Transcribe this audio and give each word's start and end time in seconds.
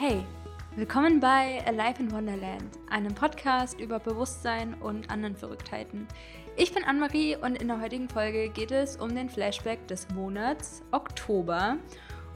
Hey, 0.00 0.24
willkommen 0.76 1.18
bei 1.18 1.60
Alive 1.66 1.98
in 1.98 2.12
Wonderland, 2.12 2.78
einem 2.88 3.12
Podcast 3.16 3.80
über 3.80 3.98
Bewusstsein 3.98 4.74
und 4.74 5.10
anderen 5.10 5.34
Verrücktheiten. 5.34 6.06
Ich 6.56 6.72
bin 6.72 6.84
Anne-Marie 6.84 7.34
und 7.34 7.60
in 7.60 7.66
der 7.66 7.80
heutigen 7.80 8.08
Folge 8.08 8.48
geht 8.48 8.70
es 8.70 8.96
um 8.96 9.12
den 9.12 9.28
Flashback 9.28 9.88
des 9.88 10.08
Monats 10.10 10.84
Oktober. 10.92 11.78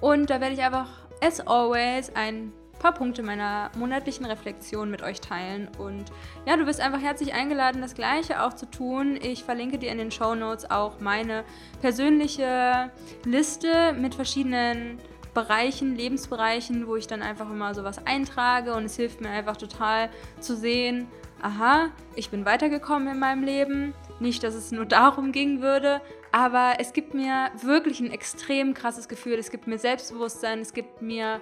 Und 0.01 0.29
da 0.29 0.41
werde 0.41 0.55
ich 0.55 0.61
einfach, 0.61 0.89
as 1.21 1.39
always, 1.39 2.11
ein 2.17 2.53
paar 2.81 2.95
Punkte 2.95 3.23
meiner 3.23 3.71
monatlichen 3.77 4.27
Reflexion 4.27 4.91
mit 4.91 5.03
euch 5.03 5.21
teilen. 5.21 5.69
Und 5.79 6.07
ja, 6.47 6.57
du 6.57 6.65
bist 6.65 6.81
einfach 6.81 7.01
herzlich 7.01 7.33
eingeladen, 7.33 7.81
das 7.81 7.95
Gleiche 7.95 8.43
auch 8.43 8.55
zu 8.55 8.69
tun. 8.69 9.17
Ich 9.23 9.45
verlinke 9.45 9.79
dir 9.79 9.93
in 9.93 9.99
den 9.99 10.11
Show 10.11 10.35
Notes 10.35 10.69
auch 10.69 10.99
meine 10.99 11.45
persönliche 11.81 12.91
Liste 13.25 13.93
mit 13.93 14.17
verschiedenen 14.17 14.99
Bereichen, 15.35 15.97
Lebensbereichen, 15.97 16.87
wo 16.87 16.97
ich 16.97 17.07
dann 17.07 17.23
einfach 17.23 17.51
immer 17.51 17.75
sowas 17.75 18.05
eintrage 18.07 18.75
und 18.75 18.85
es 18.85 18.97
hilft 18.97 19.21
mir 19.21 19.31
einfach 19.31 19.57
total 19.57 20.11
zu 20.41 20.57
sehen, 20.57 21.09
aha, 21.41 21.91
ich 22.15 22.31
bin 22.31 22.45
weitergekommen 22.45 23.09
in 23.09 23.19
meinem 23.19 23.43
Leben. 23.43 23.95
Nicht, 24.21 24.43
dass 24.45 24.55
es 24.55 24.73
nur 24.73 24.87
darum 24.87 25.33
gehen 25.33 25.61
würde, 25.61 26.01
aber 26.31 26.75
es 26.79 26.93
gibt 26.93 27.15
mir 27.15 27.51
wirklich 27.63 28.01
ein 28.01 28.11
extrem 28.11 28.75
krasses 28.75 29.09
Gefühl. 29.09 29.35
Es 29.35 29.51
gibt 29.51 29.67
mir 29.67 29.79
Selbstbewusstsein, 29.79 30.61
es 30.61 30.73
gibt 30.73 31.03
mir 31.03 31.41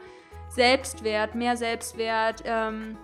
Selbstwert, 0.49 1.35
mehr 1.35 1.57
Selbstwert. 1.57 2.43
Ähm, 2.45 2.97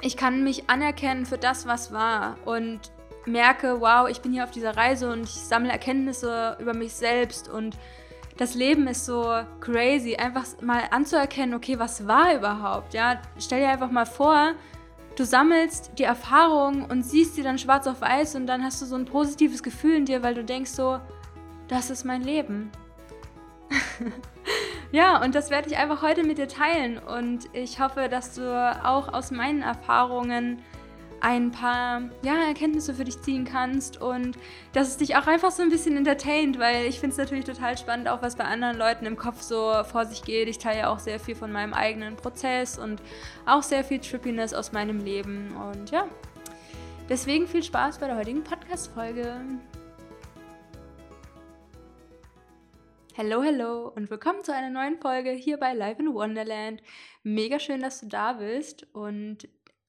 ich 0.00 0.16
kann 0.16 0.42
mich 0.42 0.68
anerkennen 0.68 1.26
für 1.26 1.38
das, 1.38 1.66
was 1.66 1.92
war 1.92 2.36
und 2.44 2.80
merke, 3.24 3.80
wow, 3.80 4.08
ich 4.08 4.20
bin 4.20 4.32
hier 4.32 4.44
auf 4.44 4.50
dieser 4.50 4.76
Reise 4.76 5.10
und 5.10 5.22
ich 5.22 5.34
sammle 5.34 5.70
Erkenntnisse 5.70 6.56
über 6.60 6.74
mich 6.74 6.92
selbst 6.92 7.48
und 7.48 7.78
das 8.36 8.54
Leben 8.54 8.86
ist 8.86 9.04
so 9.04 9.24
crazy, 9.60 10.16
einfach 10.16 10.44
mal 10.60 10.82
anzuerkennen, 10.90 11.54
okay, 11.54 11.78
was 11.78 12.06
war 12.06 12.34
überhaupt? 12.34 12.94
Ja, 12.94 13.20
stell 13.38 13.60
dir 13.60 13.68
einfach 13.68 13.90
mal 13.90 14.06
vor, 14.06 14.54
du 15.16 15.24
sammelst 15.24 15.92
die 15.98 16.04
Erfahrung 16.04 16.86
und 16.86 17.02
siehst 17.02 17.34
sie 17.34 17.42
dann 17.42 17.58
schwarz 17.58 17.86
auf 17.86 18.00
weiß 18.00 18.36
und 18.36 18.46
dann 18.46 18.62
hast 18.64 18.80
du 18.80 18.86
so 18.86 18.96
ein 18.96 19.04
positives 19.04 19.62
Gefühl 19.62 19.96
in 19.96 20.04
dir, 20.06 20.22
weil 20.22 20.34
du 20.34 20.44
denkst 20.44 20.70
so, 20.70 20.98
das 21.68 21.90
ist 21.90 22.04
mein 22.04 22.22
Leben. 22.22 22.70
ja, 24.92 25.22
und 25.22 25.34
das 25.34 25.50
werde 25.50 25.68
ich 25.68 25.76
einfach 25.76 26.02
heute 26.02 26.24
mit 26.24 26.38
dir 26.38 26.48
teilen 26.48 26.98
und 26.98 27.48
ich 27.52 27.80
hoffe, 27.80 28.08
dass 28.08 28.34
du 28.34 28.42
auch 28.84 29.12
aus 29.12 29.30
meinen 29.30 29.62
Erfahrungen 29.62 30.62
ein 31.22 31.52
paar 31.52 32.02
ja, 32.24 32.34
Erkenntnisse 32.48 32.94
für 32.94 33.04
dich 33.04 33.22
ziehen 33.22 33.44
kannst 33.44 34.02
und 34.02 34.36
dass 34.72 34.88
es 34.88 34.96
dich 34.96 35.16
auch 35.16 35.28
einfach 35.28 35.52
so 35.52 35.62
ein 35.62 35.70
bisschen 35.70 35.96
entertaint, 35.96 36.58
weil 36.58 36.86
ich 36.86 36.98
finde 36.98 37.12
es 37.12 37.16
natürlich 37.16 37.44
total 37.44 37.78
spannend, 37.78 38.08
auch 38.08 38.22
was 38.22 38.34
bei 38.34 38.44
anderen 38.44 38.76
Leuten 38.76 39.06
im 39.06 39.16
Kopf 39.16 39.40
so 39.40 39.72
vor 39.84 40.04
sich 40.04 40.24
geht. 40.24 40.48
Ich 40.48 40.58
teile 40.58 40.80
ja 40.80 40.92
auch 40.92 40.98
sehr 40.98 41.20
viel 41.20 41.36
von 41.36 41.52
meinem 41.52 41.74
eigenen 41.74 42.16
Prozess 42.16 42.76
und 42.76 43.00
auch 43.46 43.62
sehr 43.62 43.84
viel 43.84 44.00
Trippiness 44.00 44.52
aus 44.52 44.72
meinem 44.72 44.98
Leben 45.04 45.54
und 45.56 45.92
ja, 45.92 46.08
deswegen 47.08 47.46
viel 47.46 47.62
Spaß 47.62 47.98
bei 47.98 48.08
der 48.08 48.16
heutigen 48.16 48.42
Podcast-Folge. 48.42 49.40
Hallo, 53.16 53.44
hallo 53.44 53.92
und 53.94 54.10
willkommen 54.10 54.42
zu 54.42 54.52
einer 54.52 54.70
neuen 54.70 54.98
Folge 54.98 55.30
hier 55.30 55.58
bei 55.58 55.72
Live 55.72 56.00
in 56.00 56.12
Wonderland. 56.14 56.82
Mega 57.22 57.60
schön, 57.60 57.80
dass 57.80 58.00
du 58.00 58.06
da 58.06 58.32
bist 58.32 58.88
und 58.92 59.46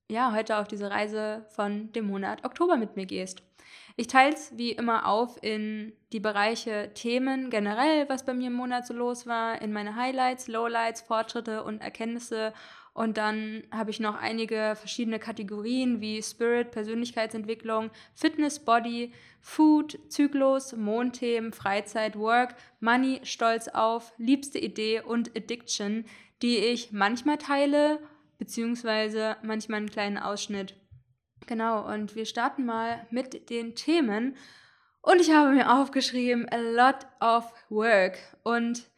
ja, 0.10 0.34
heute 0.34 0.58
auf 0.58 0.68
diese 0.68 0.90
Reise 0.92 1.46
von 1.50 1.92
dem 1.94 2.08
Monat 2.08 2.46
Oktober 2.46 2.78
mit 2.78 2.96
mir 2.96 3.06
gehst. 3.06 3.44
Ich 3.96 4.08
teile 4.08 4.34
es 4.34 4.58
wie 4.58 4.72
immer 4.72 5.08
auf 5.08 5.38
in 5.44 5.94
die 6.12 6.20
Bereiche 6.20 6.92
Themen 6.96 7.50
generell, 7.50 8.10
was 8.10 8.26
bei 8.26 8.34
mir 8.34 8.48
im 8.48 8.54
Monat 8.54 8.88
so 8.88 8.94
los 8.94 9.28
war, 9.28 9.62
in 9.62 9.72
meine 9.72 9.96
Highlights, 9.96 10.48
Lowlights, 10.48 11.02
Fortschritte 11.02 11.64
und 11.64 11.82
Erkenntnisse. 11.82 12.54
Und 12.94 13.18
dann 13.18 13.64
habe 13.72 13.92
ich 13.92 14.00
noch 14.00 14.16
einige 14.16 14.76
verschiedene 14.76 15.20
Kategorien 15.20 16.02
wie 16.02 16.22
Spirit, 16.22 16.72
Persönlichkeitsentwicklung, 16.72 17.92
Fitness, 18.14 18.60
Body, 18.60 19.14
Food, 19.42 20.00
Zyklus, 20.10 20.76
Mondthemen, 20.76 21.54
Freizeit, 21.54 22.18
Work, 22.18 22.56
Money, 22.80 23.20
Stolz 23.24 23.68
auf, 23.68 24.14
liebste 24.18 24.60
Idee 24.60 25.02
und 25.02 25.36
Addiction, 25.36 26.06
die 26.42 26.58
ich 26.58 26.92
manchmal 26.92 27.38
teile 27.38 28.00
beziehungsweise 28.44 29.38
manchmal 29.42 29.78
einen 29.78 29.90
kleinen 29.90 30.18
Ausschnitt. 30.18 30.76
Genau, 31.48 31.88
und 31.88 32.14
wir 32.14 32.26
starten 32.26 32.66
mal 32.66 33.08
mit 33.10 33.50
den 33.50 33.74
Themen. 33.74 34.36
Und 35.02 35.22
ich 35.22 35.32
habe 35.32 35.52
mir 35.52 35.74
aufgeschrieben, 35.74 36.50
a 36.50 36.58
lot 36.58 37.08
of 37.22 37.54
work. 37.70 38.18
Und 38.44 38.90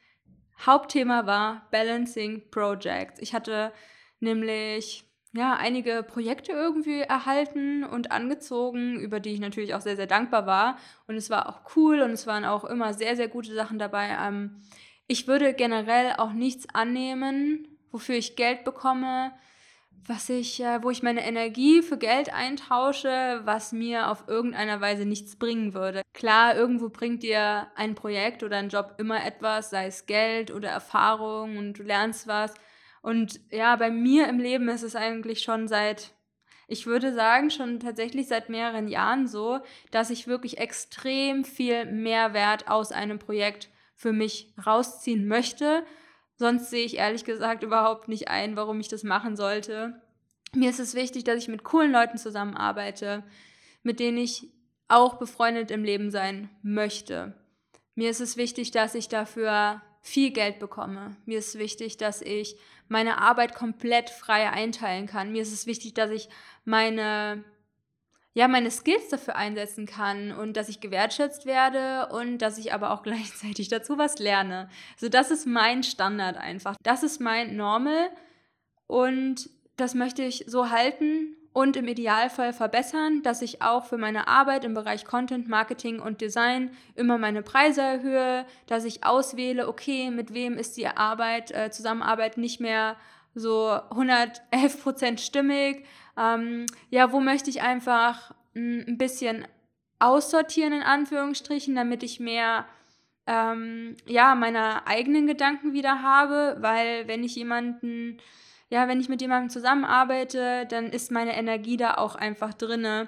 Hauptthema 0.65 1.27
war 1.27 1.67
Balancing 1.69 2.49
Projects. 2.49 3.21
Ich 3.21 3.35
hatte 3.35 3.71
nämlich 4.19 5.05
ja, 5.33 5.55
einige 5.55 6.01
Projekte 6.01 6.51
irgendwie 6.51 7.01
erhalten 7.01 7.83
und 7.83 8.11
angezogen, 8.11 8.99
über 8.99 9.19
die 9.19 9.33
ich 9.33 9.39
natürlich 9.39 9.75
auch 9.75 9.81
sehr, 9.81 9.95
sehr 9.95 10.07
dankbar 10.07 10.47
war. 10.47 10.79
Und 11.05 11.17
es 11.17 11.29
war 11.29 11.49
auch 11.49 11.75
cool 11.75 12.01
und 12.01 12.11
es 12.11 12.25
waren 12.25 12.45
auch 12.45 12.63
immer 12.63 12.95
sehr, 12.95 13.15
sehr 13.15 13.27
gute 13.27 13.53
Sachen 13.53 13.77
dabei. 13.77 14.17
Ähm, 14.19 14.63
ich 15.05 15.27
würde 15.27 15.53
generell 15.53 16.13
auch 16.17 16.33
nichts 16.33 16.65
annehmen, 16.73 17.74
wofür 17.91 18.15
ich 18.15 18.35
Geld 18.35 18.63
bekomme, 18.63 19.31
was 20.07 20.29
ich, 20.29 20.61
äh, 20.61 20.83
wo 20.83 20.91
ich 20.91 21.03
meine 21.03 21.25
Energie 21.25 21.81
für 21.81 21.97
Geld 21.97 22.33
eintausche, 22.33 23.41
was 23.43 23.71
mir 23.71 24.09
auf 24.09 24.27
irgendeiner 24.27 24.79
Weise 24.81 25.05
nichts 25.05 25.35
bringen 25.35 25.73
würde. 25.73 26.01
Klar, 26.13 26.55
irgendwo 26.55 26.89
bringt 26.89 27.23
dir 27.23 27.67
ein 27.75 27.95
Projekt 27.95 28.43
oder 28.43 28.57
ein 28.57 28.69
Job 28.69 28.95
immer 28.97 29.25
etwas, 29.25 29.71
sei 29.71 29.87
es 29.87 30.05
Geld 30.05 30.51
oder 30.51 30.69
Erfahrung 30.69 31.57
und 31.57 31.73
du 31.73 31.83
lernst 31.83 32.27
was. 32.27 32.53
Und 33.01 33.39
ja, 33.51 33.75
bei 33.75 33.89
mir 33.89 34.27
im 34.27 34.39
Leben 34.39 34.69
ist 34.69 34.83
es 34.83 34.95
eigentlich 34.95 35.41
schon 35.41 35.67
seit, 35.67 36.11
ich 36.67 36.85
würde 36.85 37.13
sagen, 37.13 37.49
schon 37.49 37.79
tatsächlich 37.79 38.27
seit 38.27 38.49
mehreren 38.49 38.87
Jahren 38.87 39.27
so, 39.27 39.59
dass 39.91 40.09
ich 40.09 40.27
wirklich 40.27 40.59
extrem 40.59 41.45
viel 41.45 41.85
Mehrwert 41.85 42.67
aus 42.67 42.91
einem 42.91 43.19
Projekt 43.19 43.69
für 43.95 44.11
mich 44.11 44.53
rausziehen 44.65 45.27
möchte 45.27 45.83
Sonst 46.37 46.69
sehe 46.69 46.85
ich 46.85 46.97
ehrlich 46.97 47.23
gesagt 47.23 47.63
überhaupt 47.63 48.07
nicht 48.07 48.27
ein, 48.27 48.55
warum 48.55 48.79
ich 48.79 48.87
das 48.87 49.03
machen 49.03 49.35
sollte. 49.35 50.01
Mir 50.53 50.69
ist 50.69 50.79
es 50.79 50.95
wichtig, 50.95 51.23
dass 51.23 51.37
ich 51.37 51.47
mit 51.47 51.63
coolen 51.63 51.91
Leuten 51.91 52.17
zusammenarbeite, 52.17 53.23
mit 53.83 53.99
denen 53.99 54.17
ich 54.17 54.51
auch 54.87 55.15
befreundet 55.15 55.71
im 55.71 55.83
Leben 55.83 56.11
sein 56.11 56.49
möchte. 56.61 57.33
Mir 57.95 58.09
ist 58.09 58.21
es 58.21 58.37
wichtig, 58.37 58.71
dass 58.71 58.95
ich 58.95 59.07
dafür 59.07 59.81
viel 60.01 60.31
Geld 60.31 60.59
bekomme. 60.59 61.15
Mir 61.25 61.39
ist 61.39 61.57
wichtig, 61.57 61.97
dass 61.97 62.21
ich 62.21 62.57
meine 62.87 63.17
Arbeit 63.19 63.55
komplett 63.55 64.09
frei 64.09 64.49
einteilen 64.51 65.07
kann. 65.07 65.31
Mir 65.31 65.41
ist 65.41 65.53
es 65.53 65.65
wichtig, 65.65 65.93
dass 65.93 66.11
ich 66.11 66.29
meine 66.63 67.43
ja, 68.35 68.49
meine 68.49 68.69
Skills 68.69 69.07
dafür 69.07 69.37
einsetzen 69.37 69.85
kann 69.85 70.33
und 70.33 70.57
dass 70.57 70.67
ich 70.67 70.81
gewertschätzt 70.81 71.45
werde 71.45 72.09
und 72.13 72.39
dass 72.39 72.57
ich 72.57 72.73
aber 72.73 72.91
auch 72.91 73.01
gleichzeitig 73.03 73.69
dazu 73.69 73.97
was 73.97 74.19
lerne. 74.19 74.69
So, 74.97 75.09
das 75.09 75.31
ist 75.31 75.47
mein 75.47 75.83
Standard 75.83 76.37
einfach. 76.37 76.75
Das 76.83 77.01
ist 77.01 77.21
mein 77.21 77.55
Normal 77.55 78.09
und 78.87 79.49
das 79.77 79.95
möchte 79.95 80.21
ich 80.21 80.43
so 80.47 80.69
halten 80.69 81.35
und 81.53 81.77
im 81.77 81.87
Idealfall 81.87 82.51
verbessern, 82.51 83.23
dass 83.23 83.41
ich 83.41 83.61
auch 83.61 83.85
für 83.85 83.97
meine 83.97 84.27
Arbeit 84.27 84.65
im 84.65 84.73
Bereich 84.73 85.05
Content, 85.05 85.47
Marketing 85.47 86.01
und 86.01 86.19
Design 86.19 86.71
immer 86.95 87.17
meine 87.17 87.41
Preise 87.41 87.81
erhöhe, 87.81 88.45
dass 88.67 88.83
ich 88.83 89.05
auswähle, 89.05 89.69
okay, 89.69 90.11
mit 90.11 90.33
wem 90.33 90.57
ist 90.57 90.75
die 90.75 90.87
Arbeit, 90.87 91.51
äh, 91.51 91.71
Zusammenarbeit 91.71 92.37
nicht 92.37 92.59
mehr 92.59 92.97
so 93.35 93.69
111 93.69 94.81
Prozent 94.81 95.21
stimmig. 95.21 95.85
Ähm, 96.17 96.65
ja, 96.89 97.11
wo 97.11 97.19
möchte 97.19 97.49
ich 97.49 97.61
einfach 97.61 98.33
hm, 98.53 98.85
ein 98.87 98.97
bisschen 98.97 99.45
aussortieren, 99.99 100.73
in 100.73 100.81
Anführungsstrichen, 100.81 101.75
damit 101.75 102.03
ich 102.03 102.19
mehr 102.19 102.65
ähm, 103.27 103.95
ja, 104.07 104.35
meine 104.35 104.87
eigenen 104.87 105.27
Gedanken 105.27 105.73
wieder 105.73 106.01
habe, 106.01 106.57
weil 106.59 107.07
wenn 107.07 107.23
ich 107.23 107.35
jemanden, 107.35 108.17
ja, 108.69 108.87
wenn 108.87 108.99
ich 108.99 109.09
mit 109.09 109.21
jemandem 109.21 109.49
zusammenarbeite, 109.49 110.65
dann 110.67 110.89
ist 110.89 111.11
meine 111.11 111.35
Energie 111.35 111.77
da 111.77 111.95
auch 111.95 112.15
einfach 112.15 112.53
drinne. 112.53 113.07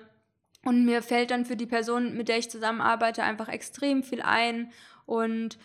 Und 0.66 0.86
mir 0.86 1.02
fällt 1.02 1.32
dann 1.32 1.46
für 1.46 1.56
die 1.56 1.66
Person, 1.66 2.18
mit 2.18 2.28
der 2.28 2.40
ich 2.40 2.50
zusammenarbeite, 2.50 3.24
einfach 3.24 3.48
extrem 3.48 4.04
viel 4.04 4.22
ein. 4.22 4.72
Und 5.06 5.58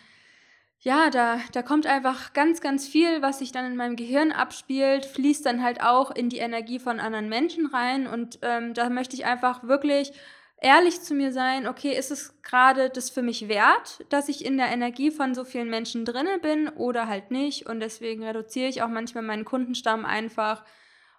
ja, 0.84 1.10
da, 1.10 1.38
da 1.52 1.62
kommt 1.62 1.86
einfach 1.86 2.32
ganz, 2.32 2.60
ganz 2.60 2.88
viel, 2.88 3.22
was 3.22 3.38
sich 3.38 3.52
dann 3.52 3.64
in 3.64 3.76
meinem 3.76 3.94
Gehirn 3.94 4.32
abspielt, 4.32 5.06
fließt 5.06 5.46
dann 5.46 5.62
halt 5.62 5.80
auch 5.80 6.10
in 6.10 6.28
die 6.28 6.38
Energie 6.38 6.80
von 6.80 6.98
anderen 6.98 7.28
Menschen 7.28 7.66
rein. 7.66 8.08
Und 8.08 8.40
ähm, 8.42 8.74
da 8.74 8.90
möchte 8.90 9.14
ich 9.14 9.24
einfach 9.24 9.62
wirklich 9.62 10.12
ehrlich 10.60 11.00
zu 11.00 11.14
mir 11.14 11.32
sein, 11.32 11.68
okay, 11.68 11.96
ist 11.96 12.10
es 12.10 12.42
gerade 12.42 12.90
das 12.90 13.10
für 13.10 13.22
mich 13.22 13.46
wert, 13.46 14.04
dass 14.08 14.28
ich 14.28 14.44
in 14.44 14.56
der 14.56 14.72
Energie 14.72 15.12
von 15.12 15.36
so 15.36 15.44
vielen 15.44 15.70
Menschen 15.70 16.04
drinne 16.04 16.40
bin 16.40 16.68
oder 16.68 17.06
halt 17.06 17.30
nicht. 17.30 17.66
Und 17.66 17.78
deswegen 17.78 18.24
reduziere 18.24 18.68
ich 18.68 18.82
auch 18.82 18.88
manchmal 18.88 19.22
meinen 19.22 19.44
Kundenstamm 19.44 20.04
einfach. 20.04 20.64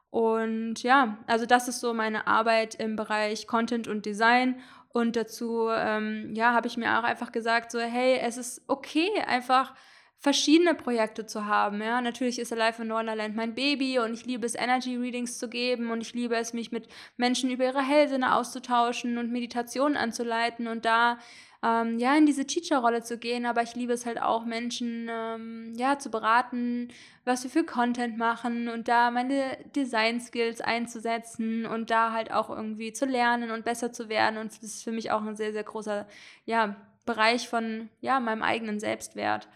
Und 0.10 0.84
ja, 0.84 1.18
also 1.26 1.46
das 1.46 1.70
ist 1.70 1.80
so 1.80 1.94
meine 1.94 2.28
Arbeit 2.28 2.76
im 2.76 2.98
Bereich 2.98 3.48
Content 3.48 3.88
und 3.88 4.06
Design. 4.06 4.62
Und 4.94 5.16
dazu, 5.16 5.68
ähm, 5.70 6.34
ja, 6.36 6.54
habe 6.54 6.68
ich 6.68 6.78
mir 6.78 7.00
auch 7.00 7.04
einfach 7.04 7.32
gesagt, 7.32 7.72
so, 7.72 7.80
hey, 7.80 8.20
es 8.22 8.38
ist 8.38 8.62
okay, 8.68 9.10
einfach 9.26 9.74
verschiedene 10.20 10.74
Projekte 10.76 11.26
zu 11.26 11.48
haben. 11.48 11.82
Ja, 11.82 12.00
natürlich 12.00 12.40
ist 12.40 12.54
Alive 12.54 12.84
in 12.84 12.92
Wonderland 12.92 13.36
mein 13.36 13.56
Baby 13.56 14.00
und 14.00 14.14
ich 14.14 14.26
liebe 14.26 14.46
es, 14.46 14.56
Energy 14.56 14.96
Readings 14.96 15.38
zu 15.38 15.50
geben 15.50 15.92
und 15.92 16.00
ich 16.00 16.14
liebe 16.14 16.36
es, 16.38 16.54
mich 16.54 16.72
mit 16.72 16.88
Menschen 17.18 17.50
über 17.50 17.66
ihre 17.66 17.86
Hellsinne 17.86 18.34
auszutauschen 18.36 19.18
und 19.18 19.34
Meditationen 19.34 19.98
anzuleiten 19.98 20.68
und 20.68 20.86
da 20.86 21.18
ähm, 21.64 21.98
ja 21.98 22.16
in 22.16 22.26
diese 22.26 22.46
Teacher-Rolle 22.46 23.04
zu 23.04 23.18
gehen. 23.18 23.46
Aber 23.46 23.64
ich 23.64 23.76
liebe 23.76 23.94
es 23.94 24.06
halt 24.06 24.22
auch, 24.22 24.46
Menschen 24.46 25.10
ähm, 25.10 25.74
ja 25.76 25.98
zu 25.98 26.12
beraten, 26.12 26.90
was 27.26 27.44
wir 27.44 27.50
für 27.52 27.64
Content 27.64 28.18
machen 28.18 28.68
und 28.68 28.88
da 28.88 29.10
meine 29.12 29.58
Design-Skills 29.76 30.62
einzusetzen 30.62 31.66
und 31.66 31.90
da 31.90 32.12
halt 32.12 32.32
auch 32.32 32.50
irgendwie 32.50 32.94
zu 32.94 33.06
lernen 33.06 33.52
und 33.52 33.66
besser 33.66 33.94
zu 33.94 34.10
werden. 34.10 34.38
Und 34.38 34.52
das 34.52 34.64
ist 34.64 34.84
für 34.84 34.92
mich 34.92 35.12
auch 35.12 35.22
ein 35.22 35.36
sehr, 35.36 35.54
sehr 35.54 35.64
großer 35.64 36.08
ja, 36.46 36.76
Bereich 37.06 37.48
von 37.50 37.90
ja, 38.02 38.20
meinem 38.20 38.44
eigenen 38.44 38.80
Selbstwert 38.80 39.48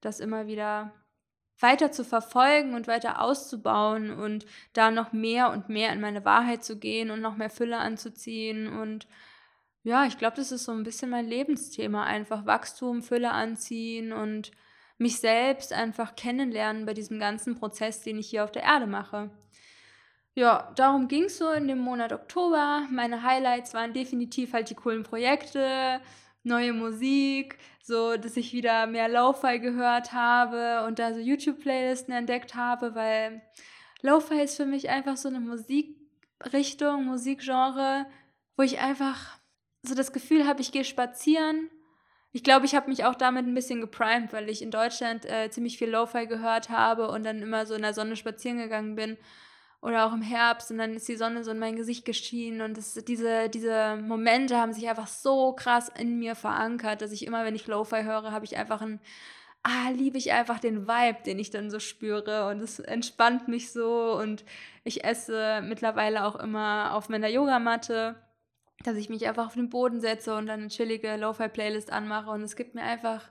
das 0.00 0.20
immer 0.20 0.46
wieder 0.46 0.92
weiter 1.58 1.92
zu 1.92 2.04
verfolgen 2.04 2.74
und 2.74 2.88
weiter 2.88 3.20
auszubauen 3.20 4.10
und 4.10 4.46
da 4.72 4.90
noch 4.90 5.12
mehr 5.12 5.50
und 5.50 5.68
mehr 5.68 5.92
in 5.92 6.00
meine 6.00 6.24
Wahrheit 6.24 6.64
zu 6.64 6.78
gehen 6.78 7.10
und 7.10 7.20
noch 7.20 7.36
mehr 7.36 7.50
Fülle 7.50 7.78
anzuziehen. 7.78 8.66
Und 8.66 9.06
ja, 9.82 10.04
ich 10.06 10.18
glaube, 10.18 10.36
das 10.36 10.52
ist 10.52 10.64
so 10.64 10.72
ein 10.72 10.82
bisschen 10.82 11.10
mein 11.10 11.26
Lebensthema, 11.26 12.04
einfach 12.04 12.46
Wachstum, 12.46 13.02
Fülle 13.02 13.30
anziehen 13.30 14.12
und 14.12 14.50
mich 14.98 15.18
selbst 15.18 15.72
einfach 15.72 16.14
kennenlernen 16.14 16.84
bei 16.84 16.92
diesem 16.92 17.18
ganzen 17.18 17.58
Prozess, 17.58 18.02
den 18.02 18.18
ich 18.18 18.28
hier 18.28 18.44
auf 18.44 18.52
der 18.52 18.64
Erde 18.64 18.86
mache. 18.86 19.30
Ja, 20.34 20.70
darum 20.76 21.08
ging 21.08 21.24
es 21.24 21.38
so 21.38 21.50
in 21.50 21.66
dem 21.66 21.78
Monat 21.78 22.12
Oktober. 22.12 22.86
Meine 22.90 23.22
Highlights 23.22 23.74
waren 23.74 23.94
definitiv 23.94 24.52
halt 24.52 24.70
die 24.70 24.74
coolen 24.74 25.02
Projekte, 25.02 26.00
neue 26.42 26.72
Musik, 26.72 27.58
so 27.82 28.16
dass 28.16 28.36
ich 28.36 28.52
wieder 28.52 28.86
mehr 28.86 29.08
Lo-Fi 29.08 29.58
gehört 29.58 30.12
habe 30.12 30.86
und 30.86 30.98
da 30.98 31.14
so 31.14 31.20
YouTube-Playlisten 31.20 32.14
entdeckt 32.14 32.54
habe, 32.54 32.94
weil 32.94 33.42
Lo-Fi 34.02 34.42
ist 34.42 34.56
für 34.56 34.66
mich 34.66 34.88
einfach 34.88 35.16
so 35.16 35.28
eine 35.28 35.40
Musikrichtung, 35.40 37.06
Musikgenre, 37.06 38.06
wo 38.56 38.62
ich 38.62 38.78
einfach 38.78 39.39
so 39.82 39.94
das 39.94 40.12
Gefühl 40.12 40.46
habe, 40.46 40.60
ich 40.60 40.72
gehe 40.72 40.84
spazieren. 40.84 41.70
Ich 42.32 42.44
glaube, 42.44 42.66
ich 42.66 42.74
habe 42.74 42.88
mich 42.88 43.04
auch 43.04 43.14
damit 43.14 43.46
ein 43.46 43.54
bisschen 43.54 43.80
geprimed, 43.80 44.32
weil 44.32 44.48
ich 44.48 44.62
in 44.62 44.70
Deutschland 44.70 45.24
äh, 45.26 45.50
ziemlich 45.50 45.78
viel 45.78 45.90
Lo-Fi 45.90 46.26
gehört 46.26 46.68
habe 46.68 47.08
und 47.08 47.24
dann 47.24 47.42
immer 47.42 47.66
so 47.66 47.74
in 47.74 47.82
der 47.82 47.94
Sonne 47.94 48.14
spazieren 48.16 48.58
gegangen 48.58 48.94
bin 48.94 49.16
oder 49.82 50.06
auch 50.06 50.12
im 50.12 50.22
Herbst 50.22 50.70
und 50.70 50.78
dann 50.78 50.94
ist 50.94 51.08
die 51.08 51.16
Sonne 51.16 51.42
so 51.42 51.50
in 51.52 51.58
mein 51.58 51.76
Gesicht 51.76 52.04
geschienen 52.04 52.60
und 52.60 52.76
das, 52.76 52.94
diese, 52.94 53.48
diese 53.48 53.96
Momente 53.96 54.58
haben 54.58 54.72
sich 54.72 54.88
einfach 54.88 55.06
so 55.06 55.52
krass 55.54 55.90
in 55.98 56.18
mir 56.18 56.34
verankert, 56.34 57.02
dass 57.02 57.12
ich 57.12 57.26
immer, 57.26 57.44
wenn 57.44 57.54
ich 57.54 57.66
Lo-Fi 57.66 58.02
höre, 58.02 58.30
habe 58.30 58.44
ich 58.44 58.56
einfach 58.58 58.82
ein, 58.82 59.00
ah, 59.62 59.90
liebe 59.90 60.18
ich 60.18 60.32
einfach 60.32 60.58
den 60.60 60.86
Vibe, 60.86 61.22
den 61.24 61.38
ich 61.38 61.50
dann 61.50 61.70
so 61.70 61.80
spüre 61.80 62.48
und 62.48 62.60
es 62.60 62.78
entspannt 62.78 63.48
mich 63.48 63.72
so 63.72 64.18
und 64.20 64.44
ich 64.84 65.04
esse 65.04 65.62
mittlerweile 65.62 66.24
auch 66.26 66.36
immer 66.36 66.94
auf 66.94 67.08
meiner 67.08 67.28
Yogamatte, 67.28 68.16
dass 68.84 68.96
ich 68.96 69.08
mich 69.08 69.26
einfach 69.28 69.46
auf 69.46 69.54
den 69.54 69.70
Boden 69.70 70.00
setze 70.00 70.34
und 70.36 70.46
dann 70.46 70.60
eine 70.60 70.68
chillige 70.68 71.16
Lo-Fi-Playlist 71.16 71.92
anmache 71.92 72.30
und 72.30 72.42
es 72.42 72.56
gibt 72.56 72.74
mir 72.74 72.82
einfach 72.82 73.30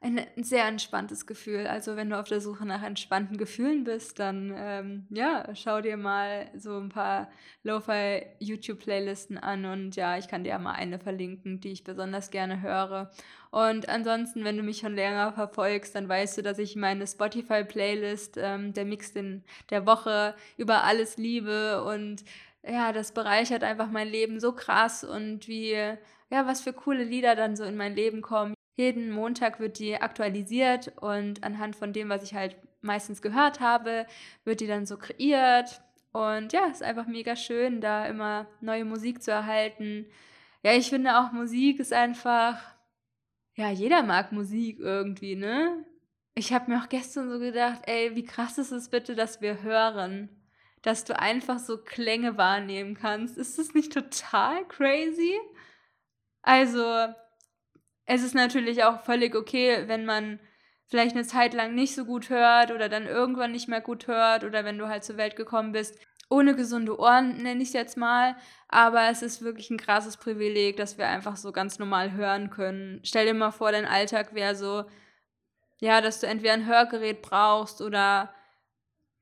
ein, 0.00 0.20
sehr 0.36 0.66
entspanntes 0.66 1.26
Gefühl. 1.26 1.66
Also 1.66 1.96
wenn 1.96 2.10
du 2.10 2.18
auf 2.18 2.28
der 2.28 2.40
Suche 2.40 2.64
nach 2.64 2.84
entspannten 2.84 3.36
Gefühlen 3.36 3.82
bist, 3.82 4.20
dann 4.20 4.54
ähm, 4.56 5.06
ja, 5.10 5.48
schau 5.54 5.80
dir 5.80 5.96
mal 5.96 6.48
so 6.56 6.78
ein 6.78 6.88
paar 6.88 7.28
Lo-Fi 7.64 8.22
YouTube-Playlisten 8.38 9.38
an 9.38 9.64
und 9.64 9.96
ja, 9.96 10.16
ich 10.16 10.28
kann 10.28 10.44
dir 10.44 10.50
ja 10.50 10.58
mal 10.58 10.72
eine 10.72 11.00
verlinken, 11.00 11.60
die 11.60 11.72
ich 11.72 11.82
besonders 11.82 12.30
gerne 12.30 12.62
höre. 12.62 13.10
Und 13.50 13.88
ansonsten, 13.88 14.44
wenn 14.44 14.56
du 14.56 14.62
mich 14.62 14.78
schon 14.78 14.94
länger 14.94 15.32
verfolgst, 15.32 15.94
dann 15.94 16.08
weißt 16.08 16.38
du, 16.38 16.42
dass 16.42 16.58
ich 16.58 16.76
meine 16.76 17.06
Spotify-Playlist, 17.06 18.36
ähm, 18.38 18.74
der 18.74 18.84
Mix 18.84 19.12
den, 19.14 19.42
der 19.70 19.84
Woche, 19.84 20.34
über 20.56 20.84
alles 20.84 21.16
liebe 21.16 21.82
und 21.82 22.22
ja, 22.66 22.92
das 22.92 23.12
bereichert 23.12 23.62
einfach 23.62 23.90
mein 23.90 24.08
Leben 24.08 24.40
so 24.40 24.52
krass 24.52 25.04
und 25.04 25.48
wie, 25.48 25.72
ja, 25.72 26.46
was 26.46 26.60
für 26.60 26.72
coole 26.72 27.04
Lieder 27.04 27.36
dann 27.36 27.56
so 27.56 27.64
in 27.64 27.76
mein 27.76 27.94
Leben 27.94 28.22
kommen. 28.22 28.54
Jeden 28.76 29.10
Montag 29.10 29.58
wird 29.60 29.78
die 29.78 30.00
aktualisiert 30.00 30.92
und 31.00 31.42
anhand 31.42 31.76
von 31.76 31.92
dem, 31.92 32.08
was 32.08 32.22
ich 32.22 32.34
halt 32.34 32.56
meistens 32.80 33.22
gehört 33.22 33.60
habe, 33.60 34.06
wird 34.44 34.60
die 34.60 34.66
dann 34.66 34.86
so 34.86 34.96
kreiert. 34.96 35.82
Und 36.12 36.52
ja, 36.52 36.66
ist 36.66 36.82
einfach 36.82 37.06
mega 37.06 37.36
schön, 37.36 37.80
da 37.80 38.06
immer 38.06 38.46
neue 38.60 38.84
Musik 38.84 39.22
zu 39.22 39.30
erhalten. 39.30 40.06
Ja, 40.62 40.72
ich 40.72 40.88
finde 40.90 41.18
auch 41.18 41.32
Musik 41.32 41.80
ist 41.80 41.92
einfach, 41.92 42.60
ja, 43.54 43.70
jeder 43.70 44.02
mag 44.02 44.32
Musik 44.32 44.78
irgendwie, 44.78 45.36
ne? 45.36 45.84
Ich 46.34 46.52
habe 46.52 46.70
mir 46.70 46.80
auch 46.80 46.88
gestern 46.88 47.30
so 47.30 47.38
gedacht, 47.38 47.82
ey, 47.86 48.14
wie 48.14 48.24
krass 48.24 48.58
ist 48.58 48.70
es 48.70 48.88
bitte, 48.90 49.16
dass 49.16 49.40
wir 49.40 49.62
hören, 49.62 50.28
dass 50.82 51.04
du 51.04 51.18
einfach 51.18 51.58
so 51.58 51.78
Klänge 51.78 52.36
wahrnehmen 52.36 52.94
kannst. 52.94 53.36
Ist 53.38 53.58
das 53.58 53.74
nicht 53.74 53.92
total 53.92 54.64
crazy? 54.68 55.38
Also, 56.42 57.08
es 58.06 58.22
ist 58.22 58.34
natürlich 58.34 58.84
auch 58.84 59.00
völlig 59.00 59.34
okay, 59.34 59.84
wenn 59.86 60.04
man 60.04 60.40
vielleicht 60.86 61.14
eine 61.14 61.26
Zeit 61.26 61.52
lang 61.54 61.74
nicht 61.74 61.94
so 61.94 62.04
gut 62.04 62.30
hört 62.30 62.70
oder 62.70 62.88
dann 62.88 63.06
irgendwann 63.06 63.52
nicht 63.52 63.68
mehr 63.68 63.80
gut 63.80 64.06
hört 64.06 64.44
oder 64.44 64.64
wenn 64.64 64.78
du 64.78 64.88
halt 64.88 65.04
zur 65.04 65.16
Welt 65.18 65.36
gekommen 65.36 65.72
bist. 65.72 65.98
Ohne 66.30 66.54
gesunde 66.54 66.98
Ohren 66.98 67.42
nenne 67.42 67.62
ich 67.62 67.68
es 67.68 67.74
jetzt 67.74 67.96
mal, 67.96 68.36
aber 68.68 69.08
es 69.08 69.22
ist 69.22 69.42
wirklich 69.42 69.70
ein 69.70 69.78
krasses 69.78 70.18
Privileg, 70.18 70.76
dass 70.76 70.98
wir 70.98 71.08
einfach 71.08 71.36
so 71.36 71.52
ganz 71.52 71.78
normal 71.78 72.12
hören 72.12 72.50
können. 72.50 73.00
Stell 73.02 73.26
dir 73.26 73.34
mal 73.34 73.50
vor, 73.50 73.72
dein 73.72 73.86
Alltag 73.86 74.34
wäre 74.34 74.54
so, 74.54 74.84
ja, 75.80 76.00
dass 76.00 76.20
du 76.20 76.26
entweder 76.26 76.52
ein 76.54 76.66
Hörgerät 76.66 77.22
brauchst 77.22 77.80
oder 77.80 78.34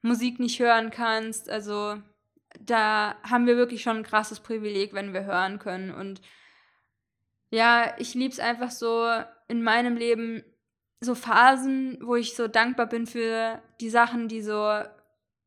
Musik 0.02 0.38
nicht 0.38 0.58
hören 0.60 0.90
kannst. 0.90 1.50
Also 1.50 1.96
da 2.60 3.16
haben 3.22 3.46
wir 3.46 3.56
wirklich 3.56 3.82
schon 3.82 3.98
ein 3.98 4.02
krasses 4.02 4.40
Privileg, 4.40 4.92
wenn 4.92 5.12
wir 5.12 5.24
hören 5.24 5.58
können 5.58 5.92
und 5.92 6.20
ja, 7.50 7.94
ich 7.98 8.14
liebe 8.14 8.32
es 8.32 8.40
einfach 8.40 8.70
so 8.70 9.08
in 9.48 9.62
meinem 9.62 9.96
Leben, 9.96 10.44
so 11.00 11.14
Phasen, 11.14 11.98
wo 12.02 12.16
ich 12.16 12.34
so 12.34 12.48
dankbar 12.48 12.86
bin 12.86 13.06
für 13.06 13.62
die 13.80 13.90
Sachen, 13.90 14.28
die 14.28 14.42
so 14.42 14.82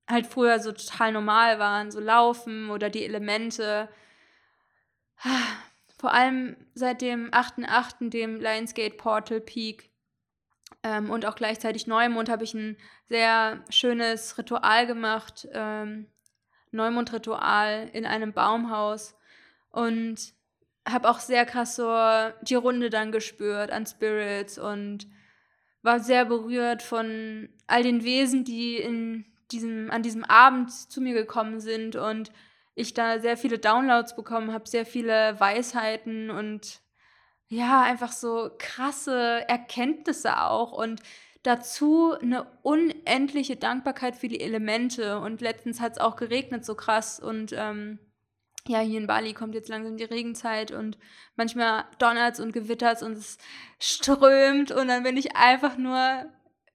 halt 0.07 0.25
früher 0.28 0.60
so 0.60 0.72
total 0.72 1.12
normal 1.12 1.60
waren, 1.60 1.92
so 1.92 2.00
Laufen 2.00 2.69
oder 2.69 2.90
die 2.90 3.04
Elemente. 3.04 3.90
Vor 6.00 6.13
allem 6.13 6.56
seit 6.74 7.01
dem 7.01 7.30
8.8., 7.31 8.10
dem 8.10 8.40
Lionsgate 8.40 8.96
Portal 8.96 9.41
Peak 9.41 9.91
ähm, 10.84 11.10
und 11.10 11.25
auch 11.25 11.36
gleichzeitig 11.36 11.88
Neumond 11.88 12.29
habe 12.29 12.44
ich 12.44 12.53
ein 12.53 12.77
sehr 13.10 13.63
schönes 13.70 14.38
Ritual 14.38 14.88
gemacht, 14.88 15.48
ähm, 15.51 16.08
Neumondritual 16.72 17.89
in 17.94 18.06
einem 18.06 18.34
Baumhaus. 18.34 19.16
Und 19.72 20.34
habe 20.88 21.10
auch 21.10 21.20
sehr 21.20 21.46
krass 21.46 21.75
so 21.75 21.92
die 22.42 22.56
Runde 22.56 22.89
dann 22.89 23.12
gespürt 23.12 23.72
an 23.72 23.86
Spirits 23.86 24.58
und 24.58 25.08
war 25.82 26.00
sehr 26.00 26.25
berührt 26.25 26.82
von 26.82 27.50
all 27.68 27.84
den 27.84 28.04
Wesen, 28.04 28.44
die 28.44 28.78
in 28.78 29.25
diesem, 29.51 29.89
an 29.92 30.04
diesem 30.04 30.24
Abend 30.25 30.72
zu 30.72 31.01
mir 31.01 31.13
gekommen 31.13 31.60
sind 31.60 31.96
und 31.96 32.32
ich 32.75 32.94
da 32.94 33.20
sehr 33.20 33.38
viele 33.38 33.60
Downloads 33.60 34.16
bekommen 34.16 34.54
habe, 34.54 34.68
sehr 34.68 34.86
viele 34.86 35.39
Weisheiten 35.39 36.30
und 36.30 36.82
ja, 37.48 37.82
einfach 37.82 38.12
so 38.12 38.51
krasse 38.58 39.44
Erkenntnisse 39.48 40.42
auch 40.42 40.72
und 40.72 41.01
dazu 41.43 42.13
eine 42.19 42.46
unendliche 42.62 43.55
Dankbarkeit 43.55 44.15
für 44.15 44.27
die 44.27 44.41
Elemente. 44.41 45.19
Und 45.19 45.41
letztens 45.41 45.79
hat 45.79 45.93
es 45.93 45.98
auch 45.98 46.15
geregnet 46.15 46.65
so 46.65 46.75
krass. 46.75 47.19
Und 47.19 47.53
ähm, 47.53 48.00
ja, 48.67 48.79
hier 48.79 49.00
in 49.00 49.08
Bali 49.08 49.34
kommt 49.34 49.55
jetzt 49.55 49.69
langsam 49.69 49.98
die 49.98 50.03
Regenzeit 50.03 50.72
und 50.72 50.98
manchmal 51.36 51.86
donnert 51.98 52.36
es 52.36 52.39
und 52.39 52.51
gewittert 52.51 53.01
und 53.01 53.13
es 53.13 53.38
strömt. 53.79 54.72
Und 54.72 54.88
dann 54.89 55.03
bin 55.03 55.17
ich 55.17 55.36
einfach 55.36 55.77
nur, 55.77 56.25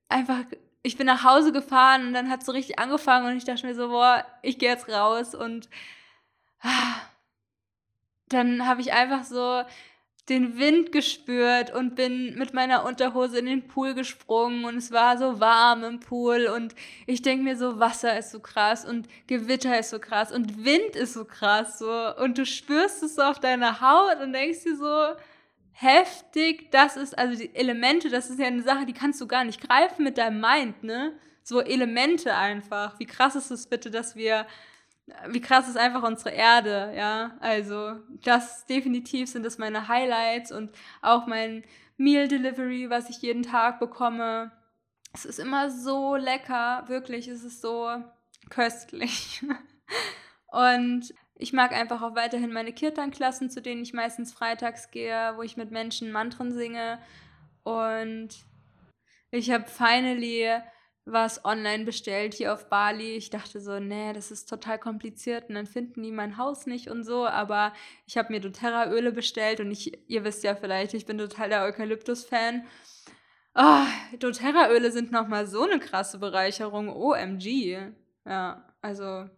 einfach, 0.09 0.44
ich 0.83 0.97
bin 0.97 1.06
nach 1.06 1.25
Hause 1.25 1.52
gefahren 1.52 2.09
und 2.09 2.14
dann 2.14 2.30
hat 2.30 2.40
es 2.40 2.47
so 2.47 2.52
richtig 2.52 2.78
angefangen 2.78 3.26
und 3.26 3.37
ich 3.37 3.44
dachte 3.44 3.66
mir 3.66 3.75
so, 3.75 3.88
boah, 3.88 4.25
ich 4.42 4.59
gehe 4.59 4.71
jetzt 4.71 4.88
raus. 4.88 5.35
Und 5.35 5.68
ah, 6.62 6.97
dann 8.28 8.66
habe 8.66 8.80
ich 8.80 8.92
einfach 8.92 9.25
so 9.25 9.62
den 10.28 10.59
Wind 10.59 10.90
gespürt 10.90 11.75
und 11.75 11.97
bin 11.97 12.38
mit 12.38 12.54
meiner 12.54 12.87
Unterhose 12.87 13.38
in 13.38 13.47
den 13.47 13.66
Pool 13.66 13.95
gesprungen 13.95 14.64
und 14.64 14.76
es 14.76 14.90
war 14.90 15.19
so 15.19 15.38
warm 15.38 15.85
im 15.85 16.00
Pool 16.00 16.47
und 16.47 16.75
ich 17.07 17.21
denke 17.21 17.45
mir 17.45 17.57
so, 17.57 17.78
Wasser 17.78 18.19
ist 18.19 18.31
so 18.31 18.40
krass 18.40 18.87
und 18.87 19.07
Gewitter 19.26 19.78
ist 19.78 19.90
so 19.90 19.99
krass 19.99 20.33
und 20.33 20.64
Wind 20.64 20.97
ist 20.97 21.12
so 21.12 21.26
krass 21.26 21.78
so 21.78 22.16
und 22.16 22.38
du 22.38 22.47
spürst 22.47 23.02
es 23.02 23.16
so 23.16 23.23
auf 23.23 23.38
deiner 23.38 23.83
Haut 23.83 24.23
und 24.23 24.33
denkst 24.33 24.64
dir 24.64 24.76
so, 24.76 25.14
heftig, 25.75 26.71
das 26.71 26.97
ist, 26.97 27.19
also 27.19 27.37
die 27.37 27.54
Elemente, 27.54 28.09
das 28.09 28.31
ist 28.31 28.38
ja 28.38 28.47
eine 28.47 28.62
Sache, 28.62 28.87
die 28.87 28.93
kannst 28.93 29.21
du 29.21 29.26
gar 29.26 29.45
nicht 29.45 29.61
greifen 29.61 30.04
mit 30.04 30.16
deinem 30.19 30.40
Mind, 30.40 30.83
ne? 30.83 31.12
So 31.43 31.61
Elemente 31.61 32.35
einfach. 32.35 32.99
Wie 32.99 33.04
krass 33.04 33.35
ist 33.35 33.50
es 33.50 33.66
bitte, 33.66 33.90
dass 33.90 34.16
wir 34.16 34.47
wie 35.28 35.40
krass 35.40 35.68
ist 35.68 35.76
einfach 35.76 36.02
unsere 36.02 36.30
Erde, 36.30 36.92
ja. 36.96 37.37
Also, 37.40 37.96
das 38.23 38.66
definitiv 38.66 39.28
sind 39.28 39.44
das 39.44 39.58
meine 39.58 39.88
Highlights 39.88 40.52
und 40.52 40.70
auch 41.02 41.26
mein 41.26 41.64
Meal 41.96 42.28
Delivery, 42.28 42.90
was 42.90 43.11
ich 43.11 43.23
jeden 43.23 43.42
Tag 43.42 43.78
bekomme. 43.80 44.52
Es 45.12 45.25
ist 45.25 45.38
immer 45.38 45.70
so 45.70 46.16
lecker, 46.16 46.84
wirklich, 46.88 47.28
es 47.28 47.44
ist 47.44 47.61
so 47.61 47.88
köstlich. 48.50 49.42
Und 50.49 51.12
ich 51.37 51.52
mag 51.52 51.73
einfach 51.73 52.00
auch 52.02 52.14
weiterhin 52.14 52.52
meine 52.52 52.73
Kirtan-Klassen, 52.73 53.50
zu 53.50 53.61
denen 53.61 53.82
ich 53.82 53.92
meistens 53.92 54.32
freitags 54.32 54.90
gehe, 54.90 55.32
wo 55.37 55.42
ich 55.42 55.56
mit 55.56 55.70
Menschen 55.70 56.12
Mantren 56.12 56.52
singe. 56.52 56.99
Und 57.64 58.30
ich 59.30 59.50
habe 59.50 59.66
finally 59.66 60.49
was 61.06 61.44
online 61.44 61.84
bestellt 61.84 62.34
hier 62.34 62.54
auf 62.54 62.68
Bali. 62.68 63.16
Ich 63.16 63.30
dachte 63.30 63.61
so, 63.61 63.78
nee, 63.78 64.12
das 64.12 64.30
ist 64.30 64.49
total 64.49 64.78
kompliziert 64.78 65.49
und 65.49 65.54
dann 65.54 65.66
finden 65.66 66.02
die 66.02 66.12
mein 66.12 66.38
Haus 66.38 66.66
nicht 66.66 66.88
und 66.88 67.04
so. 67.04 67.26
Aber 67.26 67.73
ich 68.06 68.16
habe 68.16 68.32
mir 68.32 68.40
doTERRA-Öle 68.40 69.12
bestellt 69.12 69.61
und 69.61 69.70
ich, 69.70 70.08
ihr 70.08 70.25
wisst 70.25 70.44
ja 70.44 70.54
vielleicht, 70.54 70.94
ich 70.94 71.04
bin 71.04 71.18
total 71.18 71.50
der 71.50 71.64
Eukalyptus-Fan. 71.64 72.66
Oh, 73.54 73.87
doTERRA-Öle 74.18 74.90
sind 74.92 75.12
nochmal 75.12 75.46
so 75.46 75.62
eine 75.62 75.78
krasse 75.78 76.18
Bereicherung. 76.18 76.88
OMG. 76.88 77.92
Ja, 78.25 78.75
also 78.80 79.28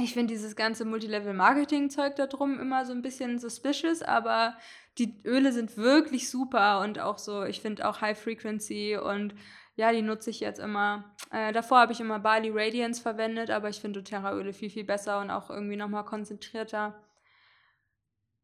ich 0.00 0.14
finde 0.14 0.32
dieses 0.32 0.56
ganze 0.56 0.84
Multilevel-Marketing-Zeug 0.84 2.16
da 2.16 2.26
drum 2.26 2.58
immer 2.58 2.84
so 2.86 2.92
ein 2.92 3.02
bisschen 3.02 3.38
suspicious, 3.38 4.02
aber 4.02 4.56
die 4.98 5.22
Öle 5.24 5.52
sind 5.52 5.76
wirklich 5.76 6.28
super 6.28 6.80
und 6.80 6.98
auch 6.98 7.18
so, 7.18 7.44
ich 7.44 7.60
finde 7.60 7.88
auch 7.88 8.00
High 8.00 8.18
Frequency 8.18 8.96
und 8.96 9.34
ja, 9.74 9.92
die 9.92 10.02
nutze 10.02 10.30
ich 10.30 10.40
jetzt 10.40 10.60
immer. 10.60 11.14
Äh, 11.30 11.52
davor 11.52 11.78
habe 11.78 11.92
ich 11.92 12.00
immer 12.00 12.18
Bali 12.18 12.50
Radiance 12.52 13.00
verwendet, 13.00 13.50
aber 13.50 13.68
ich 13.68 13.80
finde 13.80 14.02
doTERRA-Öle 14.02 14.52
viel, 14.52 14.70
viel 14.70 14.84
besser 14.84 15.20
und 15.20 15.30
auch 15.30 15.48
irgendwie 15.50 15.76
nochmal 15.76 16.04
konzentrierter. 16.04 16.94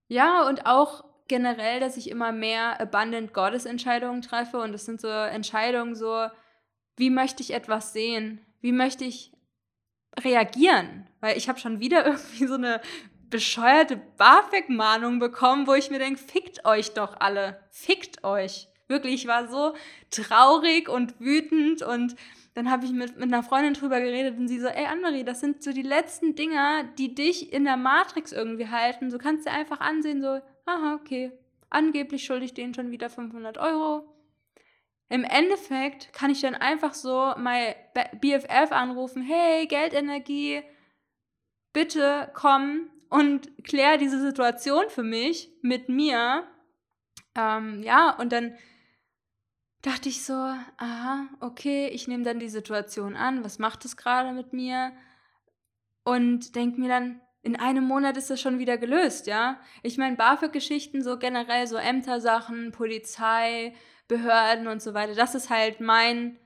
Ja, 0.07 0.47
und 0.49 0.65
auch 0.65 1.05
generell, 1.29 1.81
dass 1.81 1.99
ich 1.99 2.09
immer 2.09 2.33
mehr 2.33 2.81
Abundant 2.81 3.35
Goddess-Entscheidungen 3.35 4.23
treffe 4.23 4.59
und 4.59 4.73
das 4.73 4.87
sind 4.87 5.01
so 5.01 5.09
Entscheidungen 5.09 5.95
so, 5.95 6.29
wie 6.97 7.11
möchte 7.11 7.43
ich 7.43 7.53
etwas 7.53 7.93
sehen? 7.93 8.45
Wie 8.61 8.73
möchte 8.73 9.05
ich 9.05 9.33
reagieren? 10.19 11.07
Weil 11.21 11.37
ich 11.37 11.49
habe 11.49 11.61
schon 11.61 11.81
wieder 11.81 12.07
irgendwie 12.07 12.47
so 12.47 12.55
eine 12.55 12.81
bescheuerte 13.29 13.97
BAföG-Mahnung 14.17 15.19
bekommen, 15.19 15.67
wo 15.67 15.75
ich 15.75 15.91
mir 15.91 15.99
denke, 15.99 16.19
fickt 16.19 16.65
euch 16.65 16.95
doch 16.95 17.21
alle, 17.21 17.61
fickt 17.71 18.25
euch. 18.25 18.68
Wirklich, 18.89 19.15
ich 19.15 19.27
war 19.27 19.49
so 19.49 19.75
traurig 20.11 20.89
und 20.89 21.21
wütend 21.21 21.83
und 21.83 22.17
dann 22.55 22.71
habe 22.71 22.87
ich 22.87 22.91
mit, 22.91 23.17
mit 23.17 23.33
einer 23.33 23.43
Freundin 23.43 23.75
drüber 23.75 24.01
geredet 24.01 24.37
und 24.37 24.49
sie 24.49 24.59
so, 24.59 24.67
ey 24.67 24.87
Annemarie, 24.87 25.23
das 25.23 25.41
sind 25.41 25.63
so 25.63 25.73
die 25.73 25.83
letzten 25.83 26.35
Dinger, 26.35 26.85
die 26.99 27.15
dich 27.15 27.53
in 27.53 27.65
der 27.65 27.77
Matrix 27.77 28.33
irgendwie 28.33 28.69
halten. 28.69 29.11
So 29.11 29.19
kannst 29.19 29.47
du 29.47 29.53
einfach 29.53 29.81
ansehen, 29.81 30.23
so, 30.23 30.41
aha, 30.67 30.99
okay, 31.01 31.31
angeblich 31.71 32.25
schulde 32.25 32.47
ich 32.47 32.55
denen 32.55 32.75
schon 32.75 32.91
wieder 32.91 33.11
500 33.11 33.59
Euro. 33.59 34.09
Im 35.11 35.25
Endeffekt 35.25 36.13
kann 36.13 36.31
ich 36.31 36.41
dann 36.41 36.55
einfach 36.55 36.95
so 36.95 37.33
mein 37.37 37.75
BFF 38.21 38.73
anrufen, 38.73 39.23
hey, 39.23 39.67
Geldenergie, 39.67 40.63
bitte 41.73 42.31
komm 42.35 42.91
und 43.09 43.65
klär 43.65 43.97
diese 43.97 44.21
Situation 44.21 44.85
für 44.89 45.03
mich 45.03 45.51
mit 45.63 45.89
mir. 45.89 46.45
Ähm, 47.35 47.83
ja, 47.83 48.11
und 48.19 48.33
dann 48.33 48.55
dachte 49.89 50.09
ich 50.09 50.23
so, 50.25 50.35
aha, 50.35 51.29
okay, 51.41 51.89
ich 51.89 52.09
nehme 52.09 52.23
dann 52.23 52.39
die 52.39 52.49
Situation 52.49 53.17
an, 53.17 53.43
was 53.43 53.59
macht 53.59 53.85
es 53.85 53.97
gerade 53.97 54.33
mit 54.33 54.53
mir? 54.53 54.93
Und 56.05 56.55
denke 56.57 56.81
mir 56.81 56.89
dann, 56.89 57.21
in 57.43 57.57
einem 57.57 57.85
Monat 57.85 58.17
ist 58.17 58.29
das 58.29 58.41
schon 58.41 58.59
wieder 58.59 58.77
gelöst, 58.77 59.27
ja? 59.27 59.59
Ich 59.83 59.97
meine, 59.97 60.17
BAföG-Geschichten, 60.17 61.03
so 61.03 61.19
generell 61.19 61.67
so 61.67 61.77
Ämtersachen, 61.77 62.73
Polizei, 62.73 63.75
Behörden 64.09 64.67
und 64.67 64.83
so 64.83 64.93
weiter, 64.93 65.15
das 65.15 65.35
ist 65.35 65.49
halt 65.49 65.81
mein 65.81 66.39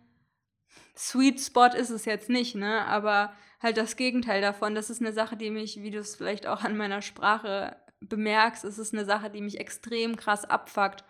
Sweet 0.97 1.41
Spot 1.41 1.67
ist 1.67 1.91
es 1.91 2.05
jetzt 2.05 2.29
nicht, 2.29 2.55
ne? 2.55 2.85
Aber 2.87 3.33
halt 3.61 3.77
das 3.77 3.97
Gegenteil 3.97 4.41
davon, 4.41 4.75
das 4.75 4.91
ist 4.91 5.01
eine 5.01 5.13
Sache, 5.13 5.37
die 5.37 5.51
mich, 5.51 5.83
wie 5.83 5.91
du 5.91 5.99
es 5.99 6.17
vielleicht 6.17 6.47
auch 6.47 6.63
an 6.63 6.77
meiner 6.77 7.03
Sprache 7.03 7.77
bemerkst, 8.01 8.65
es 8.65 8.79
ist 8.79 8.93
eine 8.93 9.05
Sache, 9.05 9.31
die 9.31 9.41
mich 9.41 9.59
extrem 9.59 10.17
krass 10.17 10.45
abfuckt 10.45 11.05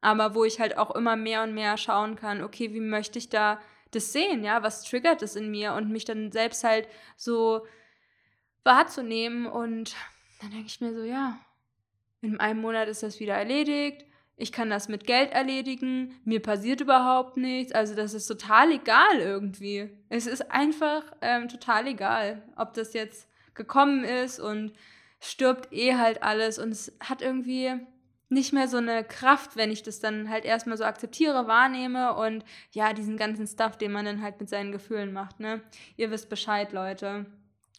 aber 0.00 0.34
wo 0.34 0.44
ich 0.44 0.60
halt 0.60 0.78
auch 0.78 0.94
immer 0.94 1.16
mehr 1.16 1.42
und 1.42 1.54
mehr 1.54 1.76
schauen 1.76 2.16
kann, 2.16 2.42
okay, 2.42 2.72
wie 2.72 2.80
möchte 2.80 3.18
ich 3.18 3.28
da 3.28 3.60
das 3.90 4.12
sehen, 4.12 4.44
ja, 4.44 4.62
was 4.62 4.84
triggert 4.84 5.22
es 5.22 5.34
in 5.34 5.50
mir? 5.50 5.72
Und 5.72 5.90
mich 5.90 6.04
dann 6.04 6.30
selbst 6.30 6.62
halt 6.62 6.88
so 7.16 7.66
wahrzunehmen 8.64 9.46
und 9.46 9.96
dann 10.40 10.50
denke 10.50 10.66
ich 10.66 10.80
mir 10.80 10.94
so, 10.94 11.02
ja, 11.02 11.38
in 12.20 12.38
einem 12.38 12.60
Monat 12.60 12.88
ist 12.88 13.02
das 13.02 13.18
wieder 13.18 13.34
erledigt, 13.34 14.04
ich 14.36 14.52
kann 14.52 14.70
das 14.70 14.88
mit 14.88 15.04
Geld 15.04 15.32
erledigen, 15.32 16.20
mir 16.24 16.40
passiert 16.40 16.80
überhaupt 16.80 17.36
nichts, 17.36 17.72
also 17.72 17.96
das 17.96 18.14
ist 18.14 18.26
total 18.28 18.70
egal 18.70 19.18
irgendwie. 19.18 19.90
Es 20.08 20.28
ist 20.28 20.52
einfach 20.52 21.02
ähm, 21.20 21.48
total 21.48 21.88
egal, 21.88 22.42
ob 22.56 22.72
das 22.74 22.92
jetzt 22.92 23.28
gekommen 23.54 24.04
ist 24.04 24.38
und 24.38 24.72
stirbt 25.20 25.72
eh 25.72 25.96
halt 25.96 26.22
alles. 26.22 26.60
Und 26.60 26.70
es 26.70 26.96
hat 27.00 27.20
irgendwie, 27.20 27.74
nicht 28.28 28.52
mehr 28.52 28.68
so 28.68 28.76
eine 28.76 29.04
Kraft, 29.04 29.56
wenn 29.56 29.70
ich 29.70 29.82
das 29.82 30.00
dann 30.00 30.28
halt 30.28 30.44
erstmal 30.44 30.76
so 30.76 30.84
akzeptiere, 30.84 31.46
wahrnehme 31.46 32.14
und 32.14 32.44
ja, 32.72 32.92
diesen 32.92 33.16
ganzen 33.16 33.46
Stuff, 33.46 33.78
den 33.78 33.92
man 33.92 34.04
dann 34.04 34.22
halt 34.22 34.38
mit 34.40 34.48
seinen 34.48 34.72
Gefühlen 34.72 35.12
macht, 35.12 35.40
ne? 35.40 35.62
Ihr 35.96 36.10
wisst 36.10 36.28
Bescheid, 36.28 36.72
Leute. 36.72 37.26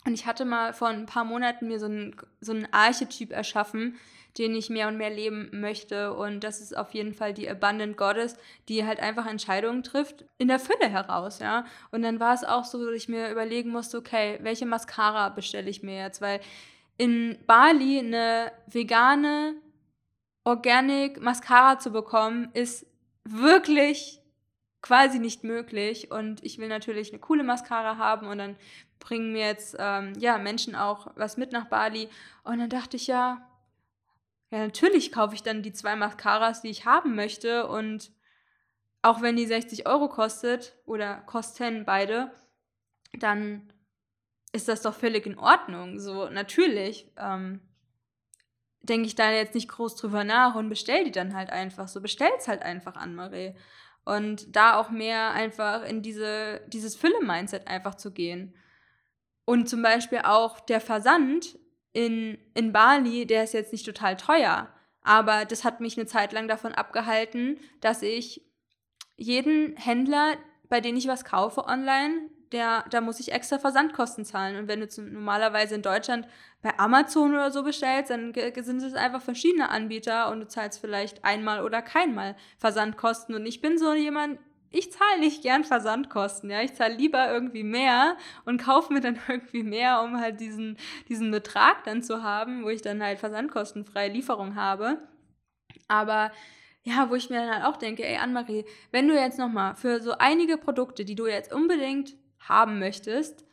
Und 0.06 0.14
ich 0.14 0.26
hatte 0.26 0.46
mal 0.46 0.74
vor 0.74 0.88
ein 0.88 1.06
paar 1.06 1.24
Monaten 1.26 1.68
mir 1.68 1.80
so 1.80 1.86
einen, 1.86 2.16
so 2.42 2.52
einen 2.52 2.68
Archetyp 2.72 3.32
erschaffen, 3.32 3.98
den 4.38 4.56
ich 4.56 4.70
mehr 4.70 4.88
und 4.88 4.98
mehr 4.98 5.10
leben 5.10 5.50
möchte. 5.52 6.14
Und 6.14 6.44
das 6.44 6.62
ist 6.62 6.76
auf 6.76 6.94
jeden 6.94 7.14
Fall 7.14 7.34
die 7.34 7.50
Abundant 7.50 7.98
Goddess, 7.98 8.36
die 8.70 8.86
halt 8.86 9.00
einfach 9.00 9.28
Entscheidungen 9.28 9.84
trifft 9.84 10.26
in 10.38 10.48
der 10.48 10.60
Fülle 10.60 10.90
heraus, 10.90 11.40
ja. 11.40 11.66
Und 11.92 12.02
dann 12.02 12.20
war 12.20 12.34
es 12.34 12.44
auch 12.44 12.64
so, 12.64 12.84
dass 12.86 12.96
ich 12.96 13.10
mir 13.10 13.30
überlegen 13.30 13.70
musste, 13.70 13.98
okay, 13.98 14.40
welche 14.42 14.66
Mascara 14.66 15.30
bestelle 15.30 15.70
ich 15.70 15.84
mir 15.84 15.98
jetzt? 15.98 16.22
Weil 16.22 16.40
in 16.98 17.38
Bali 17.46 18.00
eine 18.00 18.52
vegane 18.68 19.56
Organic 20.50 21.22
Mascara 21.22 21.80
zu 21.80 21.92
bekommen, 21.92 22.50
ist 22.54 22.86
wirklich 23.24 24.22
quasi 24.82 25.20
nicht 25.20 25.44
möglich. 25.44 26.12
Und 26.12 26.44
ich 26.44 26.58
will 26.58 26.68
natürlich 26.68 27.12
eine 27.12 27.20
coole 27.20 27.44
Mascara 27.44 27.98
haben 27.98 28.28
und 28.28 28.40
dann 28.40 28.56
bringen 29.00 29.32
mir 29.32 29.46
jetzt 29.46 29.76
ähm, 29.80 30.14
ja, 30.18 30.38
Menschen 30.38 30.76
auch 30.76 31.12
was 31.16 31.38
mit 31.38 31.52
nach 31.52 31.66
Bali. 31.66 32.10
Und 32.44 32.60
dann 32.60 32.70
dachte 32.70 32.98
ich 32.98 33.08
ja, 33.08 33.48
ja, 34.52 34.60
natürlich 34.60 35.12
kaufe 35.12 35.36
ich 35.36 35.44
dann 35.44 35.62
die 35.62 35.74
zwei 35.74 35.96
Mascaras, 35.96 36.62
die 36.62 36.70
ich 36.70 36.86
haben 36.86 37.16
möchte. 37.16 37.68
Und 37.68 38.12
auch 39.02 39.22
wenn 39.22 39.36
die 39.36 39.46
60 39.46 39.88
Euro 39.88 40.10
kostet 40.10 40.76
oder 40.86 41.18
kosten 41.28 41.86
beide, 41.86 42.32
dann 43.14 43.72
ist 44.52 44.68
das 44.68 44.82
doch 44.82 44.96
völlig 44.96 45.28
in 45.28 45.38
Ordnung. 45.38 46.00
So, 46.00 46.28
natürlich. 46.30 47.12
Ähm, 47.18 47.62
denke 48.82 49.08
ich 49.08 49.16
da 49.16 49.32
jetzt 49.32 49.56
nicht 49.56 49.70
groß 49.70 49.96
drüber 49.96 50.24
nach 50.24 50.56
und 50.56 50.70
bestell 50.70 51.04
die 51.04 51.12
dann 51.12 51.36
halt 51.36 51.50
einfach 51.50 51.88
so. 51.88 52.02
Bestell's 52.02 52.48
halt 52.48 52.62
einfach 52.62 52.96
an, 52.96 53.16
Marie. 53.16 53.56
Und 54.06 54.56
da 54.56 54.78
auch 54.78 54.90
mehr 54.90 55.32
einfach 55.32 55.84
in 55.84 56.02
diese, 56.02 56.62
dieses 56.68 56.96
Fülle-Mindset 56.96 57.68
einfach 57.68 57.96
zu 57.96 58.12
gehen. 58.12 58.56
Und 59.46 59.68
zum 59.70 59.82
Beispiel 59.82 60.20
auch 60.20 60.60
der 60.60 60.82
Versand 60.82 61.60
in, 61.92 62.38
in 62.54 62.72
Bali, 62.72 63.26
der 63.26 63.44
ist 63.44 63.54
jetzt 63.54 63.72
nicht 63.72 63.86
total 63.86 64.16
teuer. 64.16 64.70
Aber 65.02 65.46
das 65.46 65.64
hat 65.64 65.82
mich 65.82 65.98
eine 65.98 66.08
Zeit 66.08 66.34
lang 66.34 66.48
davon 66.48 66.74
abgehalten, 66.74 67.60
dass 67.82 68.02
ich 68.02 68.46
jeden 69.16 69.76
Händler, 69.76 70.38
bei 70.70 70.82
dem 70.82 70.96
ich 70.96 71.08
was 71.08 71.26
kaufe 71.26 71.66
online, 71.66 72.30
der, 72.52 72.86
da 72.90 73.02
muss 73.02 73.20
ich 73.20 73.32
extra 73.32 73.60
Versandkosten 73.60 74.26
zahlen. 74.26 74.58
Und 74.58 74.68
wenn 74.68 74.80
du 74.80 74.88
zum, 74.88 75.12
normalerweise 75.14 75.76
in 75.76 75.82
Deutschland 75.82 76.28
bei 76.62 76.78
Amazon 76.78 77.34
oder 77.34 77.52
so 77.52 77.64
bestellst, 77.64 78.10
dann 78.10 78.34
sind 78.34 78.82
es 78.82 78.94
einfach 78.94 79.22
verschiedene 79.22 79.70
Anbieter 79.70 80.32
und 80.32 80.42
du 80.42 80.48
zahlst 80.48 80.80
vielleicht 80.80 81.24
einmal 81.24 81.64
oder 81.64 81.82
keinmal 81.82 82.36
Versandkosten. 82.58 83.36
Und 83.36 83.46
ich 83.46 83.62
bin 83.62 83.78
so 83.78 83.94
jemand, 83.94 84.40
ich 84.72 84.92
zahle 84.92 85.20
nicht 85.20 85.42
gern 85.42 85.64
Versandkosten, 85.64 86.50
ja. 86.50 86.62
Ich 86.62 86.74
zahle 86.74 86.96
lieber 86.96 87.32
irgendwie 87.32 87.64
mehr 87.64 88.18
und 88.46 88.62
kaufe 88.62 88.94
mir 88.94 89.02
dann 89.02 89.20
irgendwie 89.28 89.64
mehr, 89.64 90.02
um 90.02 90.20
halt 90.20 90.40
diesen, 90.40 90.78
diesen 91.08 91.32
Betrag 91.32 91.84
dann 91.84 92.04
zu 92.04 92.24
haben, 92.24 92.64
wo 92.64 92.70
ich 92.70 92.82
dann 92.82 93.02
halt 93.02 93.20
versandkostenfreie 93.20 94.12
Lieferung 94.12 94.56
habe. 94.56 95.00
Aber 95.88 96.32
ja, 96.84 97.10
wo 97.10 97.16
ich 97.16 97.30
mir 97.30 97.38
dann 97.38 97.54
halt 97.54 97.66
auch 97.66 97.78
denke, 97.78 98.06
ey, 98.06 98.18
Annemarie, 98.18 98.66
wenn 98.92 99.08
du 99.08 99.14
jetzt 99.14 99.38
nochmal 99.38 99.76
für 99.76 100.02
so 100.02 100.14
einige 100.18 100.58
Produkte, 100.58 101.06
die 101.06 101.16
du 101.16 101.28
jetzt 101.28 101.54
unbedingt 101.54 102.16
haben 102.40 102.80
möchtest, 102.80 103.46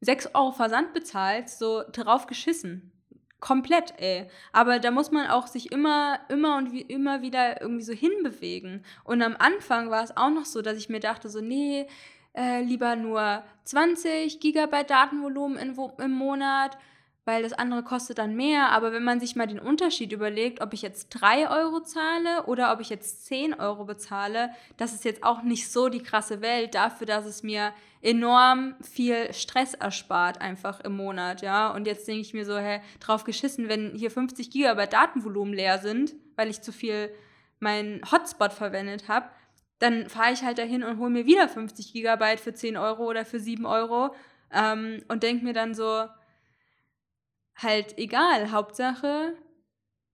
6 0.00 0.34
Euro 0.34 0.52
Versand 0.52 0.92
bezahlst, 0.92 1.58
so 1.58 1.82
drauf 1.92 2.26
geschissen. 2.26 2.92
Komplett, 3.40 3.94
ey. 3.98 4.28
Aber 4.52 4.78
da 4.78 4.90
muss 4.90 5.10
man 5.10 5.28
auch 5.28 5.46
sich 5.46 5.70
immer, 5.70 6.18
immer 6.28 6.56
und 6.56 6.72
wie, 6.72 6.80
immer 6.80 7.22
wieder 7.22 7.60
irgendwie 7.60 7.84
so 7.84 7.92
hinbewegen. 7.92 8.84
Und 9.04 9.22
am 9.22 9.36
Anfang 9.38 9.90
war 9.90 10.02
es 10.02 10.16
auch 10.16 10.30
noch 10.30 10.46
so, 10.46 10.62
dass 10.62 10.78
ich 10.78 10.88
mir 10.88 11.00
dachte, 11.00 11.28
so, 11.28 11.40
nee, 11.40 11.86
äh, 12.34 12.62
lieber 12.62 12.96
nur 12.96 13.42
20 13.64 14.40
Gigabyte 14.40 14.90
Datenvolumen 14.90 15.58
in, 15.58 15.76
im 15.98 16.12
Monat 16.12 16.78
weil 17.26 17.42
das 17.42 17.52
andere 17.52 17.82
kostet 17.82 18.18
dann 18.18 18.36
mehr. 18.36 18.70
Aber 18.70 18.92
wenn 18.92 19.02
man 19.02 19.20
sich 19.20 19.34
mal 19.34 19.48
den 19.48 19.58
Unterschied 19.58 20.12
überlegt, 20.12 20.62
ob 20.62 20.72
ich 20.72 20.80
jetzt 20.80 21.08
3 21.08 21.50
Euro 21.50 21.80
zahle 21.80 22.44
oder 22.44 22.72
ob 22.72 22.80
ich 22.80 22.88
jetzt 22.88 23.26
10 23.26 23.52
Euro 23.54 23.84
bezahle, 23.84 24.50
das 24.76 24.94
ist 24.94 25.04
jetzt 25.04 25.24
auch 25.24 25.42
nicht 25.42 25.70
so 25.70 25.88
die 25.88 26.02
krasse 26.02 26.40
Welt 26.40 26.76
dafür, 26.76 27.06
dass 27.06 27.26
es 27.26 27.42
mir 27.42 27.72
enorm 28.00 28.76
viel 28.80 29.32
Stress 29.34 29.74
erspart 29.74 30.40
einfach 30.40 30.78
im 30.80 30.96
Monat, 30.96 31.42
ja. 31.42 31.72
Und 31.72 31.88
jetzt 31.88 32.06
denke 32.06 32.20
ich 32.20 32.32
mir 32.32 32.46
so, 32.46 32.56
hä, 32.56 32.80
drauf 33.00 33.24
geschissen, 33.24 33.68
wenn 33.68 33.92
hier 33.96 34.12
50 34.12 34.50
Gigabyte 34.50 34.92
Datenvolumen 34.92 35.52
leer 35.52 35.78
sind, 35.78 36.14
weil 36.36 36.48
ich 36.48 36.62
zu 36.62 36.72
viel 36.72 37.10
meinen 37.58 38.00
Hotspot 38.08 38.52
verwendet 38.52 39.08
habe, 39.08 39.26
dann 39.80 40.08
fahre 40.08 40.32
ich 40.32 40.44
halt 40.44 40.58
dahin 40.58 40.84
und 40.84 41.00
hole 41.00 41.10
mir 41.10 41.26
wieder 41.26 41.48
50 41.48 41.92
Gigabyte 41.92 42.38
für 42.38 42.54
10 42.54 42.76
Euro 42.76 43.04
oder 43.04 43.24
für 43.24 43.40
7 43.40 43.66
Euro 43.66 44.14
ähm, 44.52 45.02
und 45.08 45.24
denke 45.24 45.44
mir 45.44 45.52
dann 45.52 45.74
so, 45.74 46.04
halt 47.56 47.98
egal, 47.98 48.50
Hauptsache, 48.50 49.36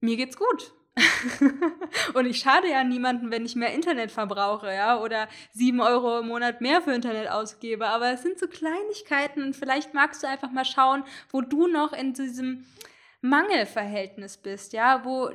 mir 0.00 0.16
geht's 0.16 0.36
gut. 0.36 0.72
und 2.14 2.26
ich 2.26 2.38
schade 2.38 2.68
ja 2.68 2.84
niemandem, 2.84 3.30
wenn 3.30 3.46
ich 3.46 3.56
mehr 3.56 3.72
Internet 3.72 4.10
verbrauche, 4.10 4.72
ja, 4.72 5.00
oder 5.00 5.26
sieben 5.52 5.80
Euro 5.80 6.18
im 6.18 6.28
Monat 6.28 6.60
mehr 6.60 6.82
für 6.82 6.92
Internet 6.92 7.30
ausgebe. 7.30 7.86
Aber 7.86 8.12
es 8.12 8.22
sind 8.22 8.38
so 8.38 8.46
Kleinigkeiten 8.46 9.42
und 9.42 9.56
vielleicht 9.56 9.94
magst 9.94 10.22
du 10.22 10.28
einfach 10.28 10.50
mal 10.50 10.66
schauen, 10.66 11.04
wo 11.30 11.40
du 11.40 11.66
noch 11.66 11.92
in 11.94 12.12
diesem 12.12 12.66
Mangelverhältnis 13.22 14.36
bist, 14.36 14.74
ja, 14.74 15.04
wo 15.04 15.30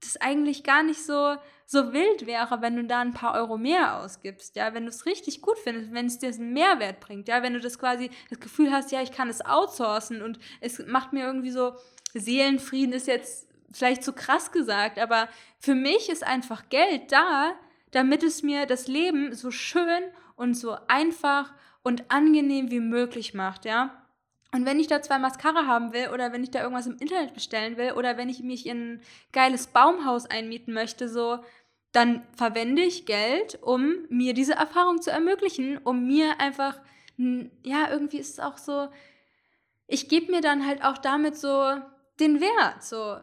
das 0.00 0.16
eigentlich 0.18 0.64
gar 0.64 0.82
nicht 0.82 1.02
so, 1.02 1.36
so 1.72 1.92
wild 1.92 2.26
wäre, 2.26 2.62
wenn 2.62 2.74
du 2.74 2.82
da 2.82 2.98
ein 2.98 3.14
paar 3.14 3.34
Euro 3.34 3.56
mehr 3.56 4.00
ausgibst, 4.00 4.56
ja, 4.56 4.74
wenn 4.74 4.82
du 4.82 4.88
es 4.88 5.06
richtig 5.06 5.40
gut 5.40 5.56
findest, 5.56 5.92
wenn 5.92 6.06
es 6.06 6.18
dir 6.18 6.30
einen 6.30 6.52
Mehrwert 6.52 6.98
bringt, 6.98 7.28
ja, 7.28 7.44
wenn 7.44 7.52
du 7.52 7.60
das 7.60 7.78
quasi 7.78 8.10
das 8.28 8.40
Gefühl 8.40 8.72
hast, 8.72 8.90
ja, 8.90 9.00
ich 9.02 9.12
kann 9.12 9.28
es 9.28 9.44
outsourcen 9.44 10.20
und 10.20 10.40
es 10.60 10.84
macht 10.84 11.12
mir 11.12 11.24
irgendwie 11.24 11.52
so 11.52 11.74
Seelenfrieden 12.12 12.92
ist 12.92 13.06
jetzt 13.06 13.46
vielleicht 13.70 14.02
zu 14.02 14.12
krass 14.12 14.50
gesagt, 14.50 14.98
aber 14.98 15.28
für 15.60 15.76
mich 15.76 16.08
ist 16.08 16.26
einfach 16.26 16.68
Geld 16.70 17.12
da, 17.12 17.52
damit 17.92 18.24
es 18.24 18.42
mir 18.42 18.66
das 18.66 18.88
Leben 18.88 19.32
so 19.32 19.52
schön 19.52 20.02
und 20.34 20.54
so 20.54 20.76
einfach 20.88 21.52
und 21.84 22.10
angenehm 22.10 22.72
wie 22.72 22.80
möglich 22.80 23.32
macht, 23.32 23.64
ja. 23.64 23.96
Und 24.52 24.66
wenn 24.66 24.80
ich 24.80 24.88
da 24.88 25.00
zwei 25.00 25.18
Mascara 25.18 25.66
haben 25.66 25.92
will 25.92 26.08
oder 26.12 26.32
wenn 26.32 26.42
ich 26.42 26.50
da 26.50 26.60
irgendwas 26.60 26.88
im 26.88 26.98
Internet 26.98 27.34
bestellen 27.34 27.76
will 27.76 27.92
oder 27.92 28.16
wenn 28.16 28.28
ich 28.28 28.42
mich 28.42 28.66
in 28.66 28.94
ein 28.94 29.02
geiles 29.32 29.68
Baumhaus 29.68 30.26
einmieten 30.26 30.74
möchte, 30.74 31.08
so, 31.08 31.38
dann 31.92 32.26
verwende 32.36 32.82
ich 32.82 33.06
Geld, 33.06 33.58
um 33.62 34.06
mir 34.08 34.34
diese 34.34 34.54
Erfahrung 34.54 35.02
zu 35.02 35.10
ermöglichen, 35.10 35.78
um 35.78 36.06
mir 36.06 36.40
einfach, 36.40 36.80
ja, 37.16 37.90
irgendwie 37.90 38.18
ist 38.18 38.34
es 38.34 38.40
auch 38.40 38.58
so, 38.58 38.88
ich 39.86 40.08
gebe 40.08 40.30
mir 40.30 40.40
dann 40.40 40.66
halt 40.66 40.84
auch 40.84 40.98
damit 40.98 41.36
so 41.36 41.74
den 42.20 42.40
Wert, 42.40 42.82
so, 42.82 43.16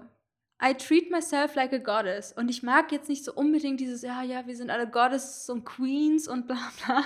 I 0.61 0.73
treat 0.73 1.11
myself 1.11 1.55
like 1.55 1.71
a 1.71 1.77
goddess. 1.77 2.33
Und 2.33 2.49
ich 2.49 2.63
mag 2.63 2.91
jetzt 2.91 3.09
nicht 3.09 3.23
so 3.23 3.33
unbedingt 3.33 3.79
dieses, 3.79 4.01
ja, 4.01 4.23
ja, 4.23 4.47
wir 4.47 4.55
sind 4.55 4.71
alle 4.71 4.89
Goddesses 4.89 5.49
und 5.49 5.65
Queens 5.65 6.27
und 6.27 6.47
bla 6.47 6.71
bla. 6.83 7.03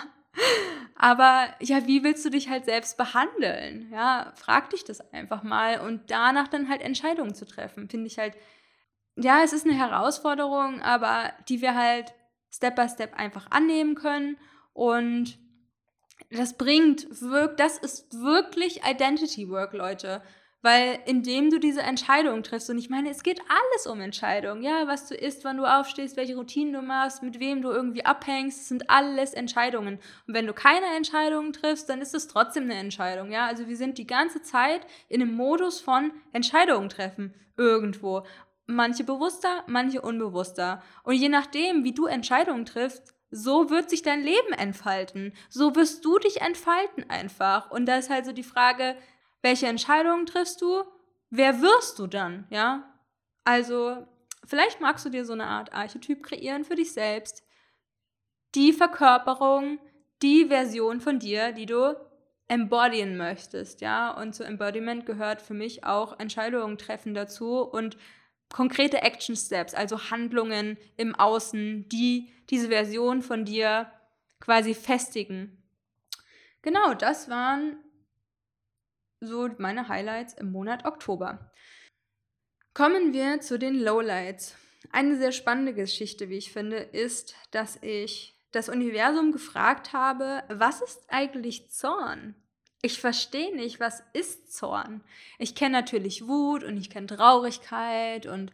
Aber 0.96 1.48
ja, 1.60 1.86
wie 1.86 2.04
willst 2.04 2.24
du 2.24 2.30
dich 2.30 2.50
halt 2.50 2.66
selbst 2.66 2.98
behandeln? 2.98 3.90
Ja, 3.92 4.32
frag 4.36 4.70
dich 4.70 4.86
das 4.86 5.02
einfach 5.14 5.44
mal 5.44 5.82
und 5.82 6.10
danach 6.10 6.48
dann 6.48 6.70
halt 6.70 6.82
Entscheidungen 6.82 7.36
zu 7.36 7.46
treffen, 7.46 7.90
finde 7.90 8.08
ich 8.08 8.18
halt, 8.18 8.36
ja, 9.16 9.44
es 9.44 9.54
ist 9.54 9.66
eine 9.66 9.78
Herausforderung, 9.78 10.82
aber 10.82 11.34
die 11.50 11.62
wir 11.62 11.76
halt 11.76 12.14
Step 12.54 12.76
by 12.76 12.88
Step 12.90 13.14
einfach 13.16 13.48
annehmen 13.50 13.96
können 13.96 14.38
und 14.74 15.38
das 16.30 16.58
bringt, 16.58 17.08
wirkt, 17.22 17.60
das 17.60 17.78
ist 17.78 18.14
wirklich 18.22 18.82
Identity 18.86 19.50
Work, 19.50 19.74
Leute. 19.74 20.22
Weil 20.64 21.00
indem 21.08 21.50
du 21.50 21.60
diese 21.60 21.82
Entscheidung 21.82 22.44
triffst, 22.44 22.70
und 22.70 22.78
ich 22.78 22.88
meine, 22.88 23.10
es 23.10 23.24
geht 23.24 23.42
alles 23.50 23.88
um 23.88 24.00
Entscheidungen, 24.00 24.62
ja, 24.62 24.86
was 24.86 25.08
du 25.08 25.16
isst, 25.16 25.44
wann 25.44 25.58
du 25.58 25.66
aufstehst, 25.66 26.18
welche 26.18 26.36
Routinen 26.36 26.74
du 26.74 26.84
machst, 26.84 27.24
mit 27.24 27.40
wem 27.40 27.64
du 27.64 27.72
irgendwie 27.72 28.06
abhängst, 28.06 28.68
sind 28.68 28.88
alles 28.88 29.34
Entscheidungen. 29.34 30.00
Und 30.28 30.34
wenn 30.36 30.46
du 30.46 30.54
keine 30.54 30.86
Entscheidungen 30.96 31.52
triffst, 31.52 31.90
dann 31.90 32.00
ist 32.00 32.14
es 32.14 32.28
trotzdem 32.28 32.66
eine 32.66 32.76
Entscheidung, 32.76 33.32
ja. 33.32 33.48
Also 33.48 33.68
wir 33.68 33.76
sind 33.76 33.98
die 33.98 34.06
ganze 34.06 34.44
Zeit 34.44 34.86
in 35.10 35.24
einem 35.24 35.34
Modus 35.34 35.82
von 35.82 36.12
Entscheidungen 36.32 36.90
treffen, 36.90 37.34
irgendwo. 37.58 38.24
Manche 38.68 39.04
bewusster, 39.04 39.64
manche 39.68 40.02
unbewusster. 40.02 40.82
Und 41.04 41.16
je 41.16 41.30
nachdem, 41.30 41.84
wie 41.84 41.94
du 41.94 42.06
Entscheidungen 42.06 42.66
triffst, 42.66 43.14
so 43.32 43.70
wird 43.70 43.90
sich 43.90 44.02
dein 44.02 44.22
Leben 44.22 44.54
entfalten. 44.54 45.34
So 45.50 45.76
wirst 45.76 46.04
du 46.06 46.20
dich 46.20 46.42
entfalten 46.42 47.10
einfach. 47.10 47.72
Und 47.72 47.86
da 47.86 47.98
ist 47.98 48.10
halt 48.10 48.26
so 48.26 48.34
die 48.34 48.44
Frage, 48.44 48.96
welche 49.42 49.68
Entscheidungen 49.68 50.26
triffst 50.26 50.62
du? 50.62 50.84
Wer 51.30 51.62
wirst 51.62 51.98
du 51.98 52.08
dann? 52.08 52.46
Ja? 52.50 52.94
Also, 53.46 54.06
vielleicht 54.46 54.82
magst 54.82 55.06
du 55.06 55.10
dir 55.10 55.26
so 55.26 55.34
eine 55.34 55.48
Art 55.48 55.74
Archetyp 55.74 56.24
kreieren 56.24 56.66
für 56.66 56.76
dich 56.76 56.92
selbst. 56.92 57.44
Die 58.54 58.74
Verkörperung, 58.74 59.80
die 60.22 60.46
Version 60.48 61.00
von 61.00 61.20
dir, 61.20 61.54
die 61.54 61.66
du 61.66 61.96
embodyen 62.50 63.16
möchtest, 63.16 63.80
ja? 63.80 64.12
Und 64.12 64.36
zu 64.36 64.44
Embodiment 64.44 65.06
gehört 65.06 65.42
für 65.42 65.54
mich 65.54 65.86
auch 65.86 66.20
Entscheidungen 66.20 66.78
treffen 66.78 67.14
dazu 67.14 67.62
und 67.62 67.96
konkrete 68.52 69.02
Action 69.02 69.36
Steps, 69.36 69.74
also 69.74 70.12
Handlungen 70.12 70.78
im 70.98 71.16
Außen, 71.16 71.88
die 71.90 72.32
diese 72.50 72.68
Version 72.70 73.22
von 73.22 73.46
dir 73.46 73.92
quasi 74.40 74.74
festigen. 74.74 75.64
Genau, 76.62 76.94
das 76.94 77.30
waren 77.30 77.78
so 79.20 79.50
meine 79.58 79.88
Highlights 79.88 80.34
im 80.34 80.52
Monat 80.52 80.86
Oktober. 80.86 81.52
Kommen 82.74 83.14
wir 83.14 83.42
zu 83.42 83.60
den 83.60 83.76
Lowlights. 83.76 84.56
Eine 84.92 85.18
sehr 85.18 85.32
spannende 85.32 85.74
Geschichte, 85.74 86.30
wie 86.30 86.38
ich 86.38 86.52
finde, 86.52 86.78
ist, 86.78 87.36
dass 87.52 87.78
ich 87.82 88.36
das 88.52 88.70
Universum 88.70 89.32
gefragt 89.32 89.94
habe, 89.94 90.44
was 90.50 90.82
ist 90.82 91.02
eigentlich 91.08 91.70
Zorn? 91.70 92.36
Ich 92.82 93.00
verstehe 93.00 93.56
nicht, 93.56 93.80
was 93.80 94.04
ist 94.14 94.54
Zorn? 94.54 95.04
Ich 95.38 95.54
kenne 95.54 95.74
natürlich 95.74 96.28
Wut 96.28 96.64
und 96.64 96.78
ich 96.78 96.90
kenne 96.90 97.08
Traurigkeit 97.08 98.26
und 98.26 98.52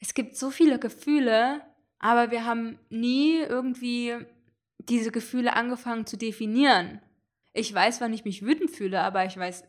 es 0.00 0.14
gibt 0.14 0.36
so 0.36 0.50
viele 0.50 0.78
Gefühle, 0.78 1.60
aber 1.98 2.30
wir 2.30 2.44
haben 2.44 2.78
nie 2.88 3.38
irgendwie 3.38 4.16
diese 4.78 5.10
Gefühle 5.10 5.54
angefangen 5.54 6.06
zu 6.06 6.16
definieren. 6.16 7.00
Ich 7.52 7.74
weiß, 7.74 8.00
wann 8.00 8.12
ich 8.12 8.24
mich 8.24 8.42
wütend 8.42 8.70
fühle, 8.70 9.00
aber 9.00 9.24
ich 9.24 9.36
weiß 9.36 9.64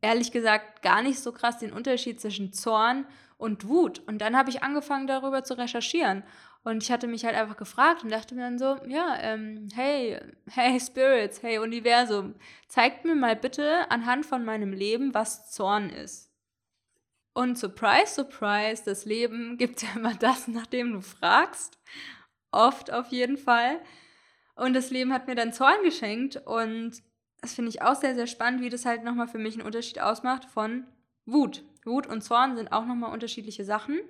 ehrlich 0.00 0.32
gesagt 0.32 0.82
gar 0.82 1.00
nicht 1.00 1.20
so 1.20 1.30
krass 1.30 1.58
den 1.58 1.72
Unterschied 1.72 2.20
zwischen 2.20 2.52
Zorn 2.52 3.06
und 3.38 3.68
Wut. 3.68 4.02
Und 4.06 4.18
dann 4.18 4.36
habe 4.36 4.50
ich 4.50 4.62
angefangen, 4.62 5.06
darüber 5.06 5.44
zu 5.44 5.56
recherchieren. 5.56 6.24
Und 6.64 6.82
ich 6.82 6.90
hatte 6.90 7.06
mich 7.06 7.26
halt 7.26 7.36
einfach 7.36 7.58
gefragt 7.58 8.02
und 8.02 8.10
dachte 8.10 8.34
mir 8.34 8.40
dann 8.40 8.58
so, 8.58 8.78
ja, 8.88 9.18
ähm, 9.20 9.68
hey, 9.74 10.18
hey 10.48 10.80
Spirits, 10.80 11.42
hey 11.42 11.58
Universum, 11.58 12.34
zeigt 12.68 13.04
mir 13.04 13.14
mal 13.14 13.36
bitte 13.36 13.90
anhand 13.90 14.24
von 14.24 14.46
meinem 14.46 14.72
Leben, 14.72 15.12
was 15.12 15.50
Zorn 15.52 15.90
ist. 15.90 16.32
Und 17.34 17.58
surprise, 17.58 18.14
surprise, 18.14 18.82
das 18.84 19.04
Leben 19.04 19.56
gibt 19.58 19.82
ja 19.82 19.88
immer 19.94 20.14
das, 20.14 20.48
nachdem 20.48 20.92
du 20.94 21.02
fragst. 21.02 21.78
Oft 22.50 22.90
auf 22.90 23.08
jeden 23.08 23.36
Fall. 23.36 23.80
Und 24.54 24.72
das 24.72 24.90
Leben 24.90 25.12
hat 25.12 25.26
mir 25.26 25.34
dann 25.34 25.52
Zorn 25.52 25.82
geschenkt 25.82 26.36
und 26.46 27.02
das 27.42 27.52
finde 27.52 27.68
ich 27.68 27.82
auch 27.82 27.96
sehr, 27.96 28.14
sehr 28.14 28.28
spannend, 28.28 28.62
wie 28.62 28.70
das 28.70 28.86
halt 28.86 29.04
nochmal 29.04 29.28
für 29.28 29.38
mich 29.38 29.54
einen 29.54 29.66
Unterschied 29.66 30.00
ausmacht 30.00 30.46
von 30.46 30.86
Wut. 31.26 31.62
Wut 31.84 32.06
und 32.06 32.22
Zorn 32.22 32.56
sind 32.56 32.72
auch 32.72 32.86
nochmal 32.86 33.12
unterschiedliche 33.12 33.64
Sachen. 33.64 34.00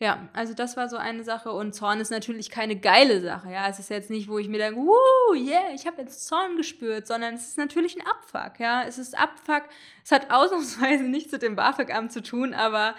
Ja, 0.00 0.28
also 0.32 0.54
das 0.54 0.76
war 0.76 0.88
so 0.88 0.96
eine 0.96 1.22
Sache 1.22 1.52
und 1.52 1.72
Zorn 1.72 2.00
ist 2.00 2.10
natürlich 2.10 2.50
keine 2.50 2.76
geile 2.76 3.20
Sache. 3.20 3.50
Ja, 3.50 3.68
es 3.68 3.78
ist 3.78 3.90
jetzt 3.90 4.10
nicht, 4.10 4.28
wo 4.28 4.38
ich 4.38 4.48
mir 4.48 4.58
denke, 4.58 4.80
wuh, 4.80 5.34
yeah, 5.34 5.70
ich 5.72 5.86
habe 5.86 6.02
jetzt 6.02 6.26
Zorn 6.26 6.56
gespürt, 6.56 7.06
sondern 7.06 7.34
es 7.34 7.48
ist 7.48 7.58
natürlich 7.58 7.96
ein 7.96 8.06
Abfuck. 8.06 8.58
Ja, 8.58 8.82
es 8.82 8.98
ist 8.98 9.16
Abfuck. 9.16 9.62
Es 10.04 10.10
hat 10.10 10.32
ausnahmsweise 10.32 11.04
nichts 11.08 11.30
mit 11.30 11.42
dem 11.42 11.54
BAföG-Amt 11.54 12.12
zu 12.12 12.22
tun, 12.22 12.54
aber 12.54 12.96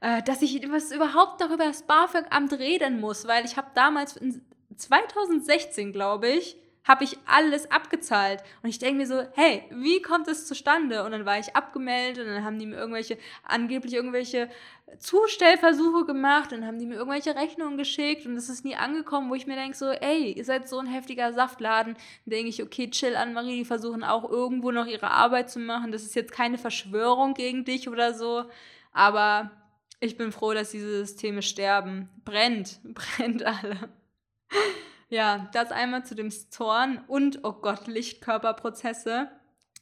äh, 0.00 0.22
dass 0.22 0.40
ich 0.40 0.70
was 0.70 0.92
überhaupt 0.92 1.40
darüber 1.40 1.64
das 1.64 1.82
BAföG-Amt 1.82 2.52
reden 2.54 3.00
muss, 3.00 3.26
weil 3.26 3.44
ich 3.44 3.56
habe 3.56 3.68
damals 3.74 4.18
2016, 4.76 5.92
glaube 5.92 6.28
ich, 6.28 6.56
habe 6.86 7.04
ich 7.04 7.18
alles 7.26 7.70
abgezahlt. 7.70 8.42
Und 8.62 8.68
ich 8.68 8.78
denke 8.78 8.98
mir 8.98 9.06
so, 9.06 9.22
hey, 9.34 9.64
wie 9.70 10.00
kommt 10.00 10.28
es 10.28 10.46
zustande? 10.46 11.04
Und 11.04 11.12
dann 11.12 11.26
war 11.26 11.38
ich 11.38 11.56
abgemeldet 11.56 12.26
und 12.26 12.32
dann 12.32 12.44
haben 12.44 12.58
die 12.58 12.66
mir 12.66 12.76
irgendwelche, 12.76 13.18
angeblich 13.42 13.94
irgendwelche 13.94 14.48
Zustellversuche 14.98 16.06
gemacht 16.06 16.52
und 16.52 16.64
haben 16.64 16.78
die 16.78 16.86
mir 16.86 16.94
irgendwelche 16.94 17.34
Rechnungen 17.34 17.76
geschickt 17.76 18.24
und 18.24 18.36
es 18.36 18.48
ist 18.48 18.64
nie 18.64 18.76
angekommen, 18.76 19.30
wo 19.30 19.34
ich 19.34 19.48
mir 19.48 19.56
denke 19.56 19.76
so, 19.76 19.86
ey, 19.86 20.32
ihr 20.32 20.44
seid 20.44 20.68
so 20.68 20.78
ein 20.78 20.86
heftiger 20.86 21.32
Saftladen. 21.32 21.96
Denke 22.24 22.48
ich, 22.48 22.62
okay, 22.62 22.88
chill 22.88 23.16
an 23.16 23.32
Marie, 23.32 23.58
die 23.58 23.64
versuchen 23.64 24.04
auch 24.04 24.30
irgendwo 24.30 24.70
noch 24.70 24.86
ihre 24.86 25.10
Arbeit 25.10 25.50
zu 25.50 25.58
machen. 25.58 25.90
Das 25.90 26.02
ist 26.02 26.14
jetzt 26.14 26.32
keine 26.32 26.56
Verschwörung 26.56 27.34
gegen 27.34 27.64
dich 27.64 27.88
oder 27.88 28.14
so, 28.14 28.44
aber 28.92 29.50
ich 29.98 30.16
bin 30.16 30.30
froh, 30.30 30.54
dass 30.54 30.70
diese 30.70 31.04
Systeme 31.04 31.42
sterben. 31.42 32.08
Brennt, 32.24 32.78
brennt 32.84 33.42
alle. 33.44 33.76
Ja, 35.08 35.48
das 35.52 35.70
einmal 35.70 36.04
zu 36.04 36.14
dem 36.16 36.30
Zorn 36.30 37.04
und, 37.06 37.44
oh 37.44 37.52
Gott, 37.52 37.86
Lichtkörperprozesse. 37.86 39.30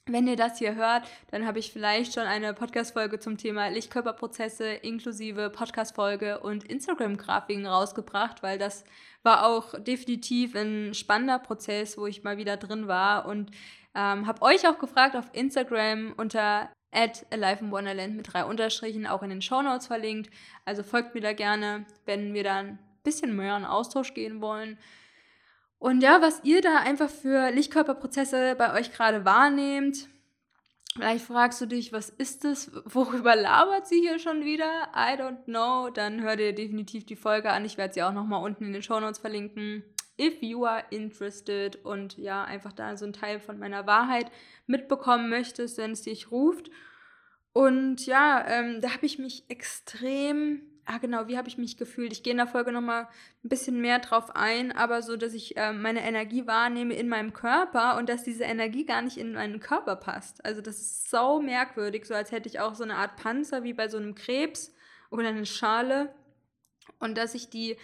wenn 0.06 0.26
ihr 0.28 0.37
das 0.37 0.58
hier 0.58 0.74
hört, 0.74 1.08
dann 1.30 1.46
habe 1.46 1.58
ich 1.58 1.72
vielleicht 1.72 2.12
schon 2.12 2.24
eine 2.24 2.52
Podcast-Folge 2.52 3.18
zum 3.20 3.38
Thema 3.38 3.68
Lichtkörperprozesse 3.68 4.66
inklusive 4.66 5.48
Podcast-Folge 5.48 6.40
und 6.40 6.64
Instagram-Grafiken 6.64 7.64
rausgebracht, 7.66 8.42
weil 8.42 8.58
das 8.58 8.84
war 9.22 9.46
auch 9.46 9.74
definitiv 9.80 10.54
ein 10.54 10.92
spannender 10.92 11.38
Prozess, 11.38 11.96
wo 11.96 12.06
ich 12.06 12.22
mal 12.22 12.37
wieder 12.37 12.58
drin 12.58 12.87
war 12.87 13.24
und 13.24 13.50
ähm, 13.94 14.26
habe 14.26 14.42
euch 14.42 14.68
auch 14.68 14.78
gefragt 14.78 15.16
auf 15.16 15.30
Instagram 15.32 16.12
unter 16.18 16.68
at 16.92 17.24
Alive 17.30 17.64
in 17.64 17.70
Wonderland 17.70 18.14
mit 18.16 18.30
drei 18.30 18.44
Unterstrichen, 18.44 19.06
auch 19.06 19.22
in 19.22 19.30
den 19.30 19.40
Show 19.40 19.62
Notes 19.62 19.87
verlinkt. 19.87 20.30
Also 20.66 20.82
folgt 20.82 21.14
mir 21.14 21.22
da 21.22 21.32
gerne, 21.32 21.87
wenn 22.04 22.34
wir 22.34 22.44
dann 22.44 22.66
ein 22.66 22.78
bisschen 23.02 23.34
mehr 23.34 23.56
in 23.56 23.64
Austausch 23.64 24.12
gehen 24.12 24.42
wollen. 24.42 24.78
Und 25.85 26.03
ja, 26.03 26.23
was 26.23 26.42
ihr 26.44 26.62
da 26.62 26.79
einfach 26.79 27.11
für 27.11 27.51
Lichtkörperprozesse 27.51 28.55
bei 28.57 28.73
euch 28.73 28.90
gerade 28.90 29.27
wahrnehmt. 29.27 30.09
Vielleicht 30.94 31.27
fragst 31.27 31.61
du 31.61 31.66
dich, 31.66 31.92
was 31.92 32.09
ist 32.09 32.44
das? 32.44 32.70
Worüber 32.87 33.37
labert 33.37 33.87
sie 33.87 34.01
hier 34.01 34.18
schon 34.18 34.47
wieder? 34.47 34.64
I 34.94 35.20
don't 35.20 35.44
know. 35.44 35.90
Dann 35.90 36.23
hör 36.23 36.37
dir 36.37 36.55
definitiv 36.55 37.05
die 37.05 37.16
Folge 37.16 37.51
an. 37.51 37.66
Ich 37.66 37.77
werde 37.77 37.92
sie 37.92 38.03
auch 38.03 38.14
nochmal 38.14 38.42
unten 38.42 38.64
in 38.64 38.73
den 38.73 38.81
Show 38.83 38.99
Notes 38.99 39.18
verlinken. 39.18 39.85
If 40.18 40.40
you 40.40 40.64
are 40.64 40.85
interested 40.88 41.85
und 41.85 42.16
ja, 42.16 42.44
einfach 42.44 42.73
da 42.73 42.97
so 42.97 43.05
ein 43.05 43.12
Teil 43.12 43.38
von 43.38 43.59
meiner 43.59 43.87
Wahrheit 43.87 44.31
mitbekommen 44.66 45.29
möchtest, 45.29 45.77
wenn 45.77 45.90
es 45.90 46.01
dich 46.01 46.31
ruft. 46.31 46.70
Und 47.53 48.07
ja, 48.07 48.42
ähm, 48.49 48.81
da 48.81 48.94
habe 48.94 49.05
ich 49.05 49.18
mich 49.18 49.44
extrem 49.51 50.62
ah 50.87 50.99
genau, 50.99 51.29
wie 51.29 51.38
habe 51.38 51.49
ich 51.49 51.59
mich 51.59 51.77
gefühlt? 51.77 52.12
Ich 52.12 52.23
gehe 52.23 52.33
in 52.33 52.38
der 52.38 52.47
Folge 52.47 52.73
nochmal 52.73 53.09
ein 53.42 53.49
bisschen 53.49 53.81
mehr 53.81 53.99
drauf 53.99 54.35
ein, 54.37 54.73
aber 54.73 55.03
so, 55.03 55.16
dass 55.16 55.35
ich 55.35 55.57
äh, 55.57 55.73
meine 55.73 56.03
Energie 56.03 56.47
wahrnehme 56.47 56.94
in 56.94 57.09
meinem 57.09 57.33
Körper 57.33 57.97
und 57.97 58.09
dass 58.09 58.25
diese 58.25 58.44
Energie 58.44 58.85
gar 58.85 59.03
nicht 59.03 59.16
in 59.16 59.33
meinen 59.33 59.61
Körper 59.61 59.97
passt. 59.97 60.44
Also 60.44 60.61
das 60.61 60.81
ist 60.81 61.11
so 61.11 61.40
merkwürdig, 61.40 62.07
so 62.07 62.14
als 62.14 62.33
hätte 62.33 62.49
ich 62.49 62.61
auch 62.61 62.75
so 62.75 62.85
eine 62.85 62.97
Art 62.97 63.16
Panzer 63.16 63.62
wie 63.62 63.73
bei 63.73 63.88
so 63.88 63.97
einem 63.97 64.14
Krebs 64.14 64.75
oder 65.11 65.29
eine 65.29 65.47
Schale 65.47 66.14
und 66.99 67.16
dass 67.16 67.35
ich 67.35 67.51
die 67.51 67.77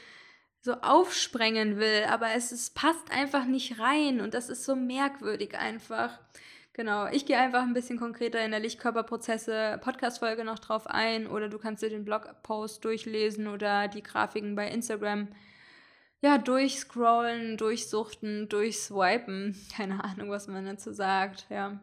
so 0.62 0.74
aufsprengen 0.74 1.78
will, 1.78 2.04
aber 2.08 2.32
es, 2.34 2.52
es 2.52 2.70
passt 2.70 3.10
einfach 3.10 3.46
nicht 3.46 3.78
rein 3.78 4.20
und 4.20 4.34
das 4.34 4.50
ist 4.50 4.64
so 4.64 4.76
merkwürdig 4.76 5.56
einfach. 5.56 6.18
Genau, 6.72 7.08
ich 7.08 7.26
gehe 7.26 7.36
einfach 7.36 7.62
ein 7.62 7.74
bisschen 7.74 7.98
konkreter 7.98 8.44
in 8.44 8.52
der 8.52 8.60
Lichtkörperprozesse 8.60 9.80
Podcast-Folge 9.82 10.44
noch 10.44 10.60
drauf 10.60 10.86
ein 10.86 11.26
oder 11.26 11.48
du 11.48 11.58
kannst 11.58 11.82
dir 11.82 11.90
den 11.90 12.04
Blogpost 12.04 12.84
durchlesen 12.84 13.48
oder 13.48 13.88
die 13.88 14.02
Grafiken 14.02 14.54
bei 14.54 14.68
Instagram 14.68 15.28
ja, 16.22 16.38
durchscrollen, 16.38 17.56
durchsuchten, 17.56 18.48
durchswipen. 18.48 19.56
Keine 19.76 20.04
Ahnung, 20.04 20.30
was 20.30 20.46
man 20.48 20.64
dazu 20.64 20.92
sagt, 20.92 21.46
ja. 21.50 21.80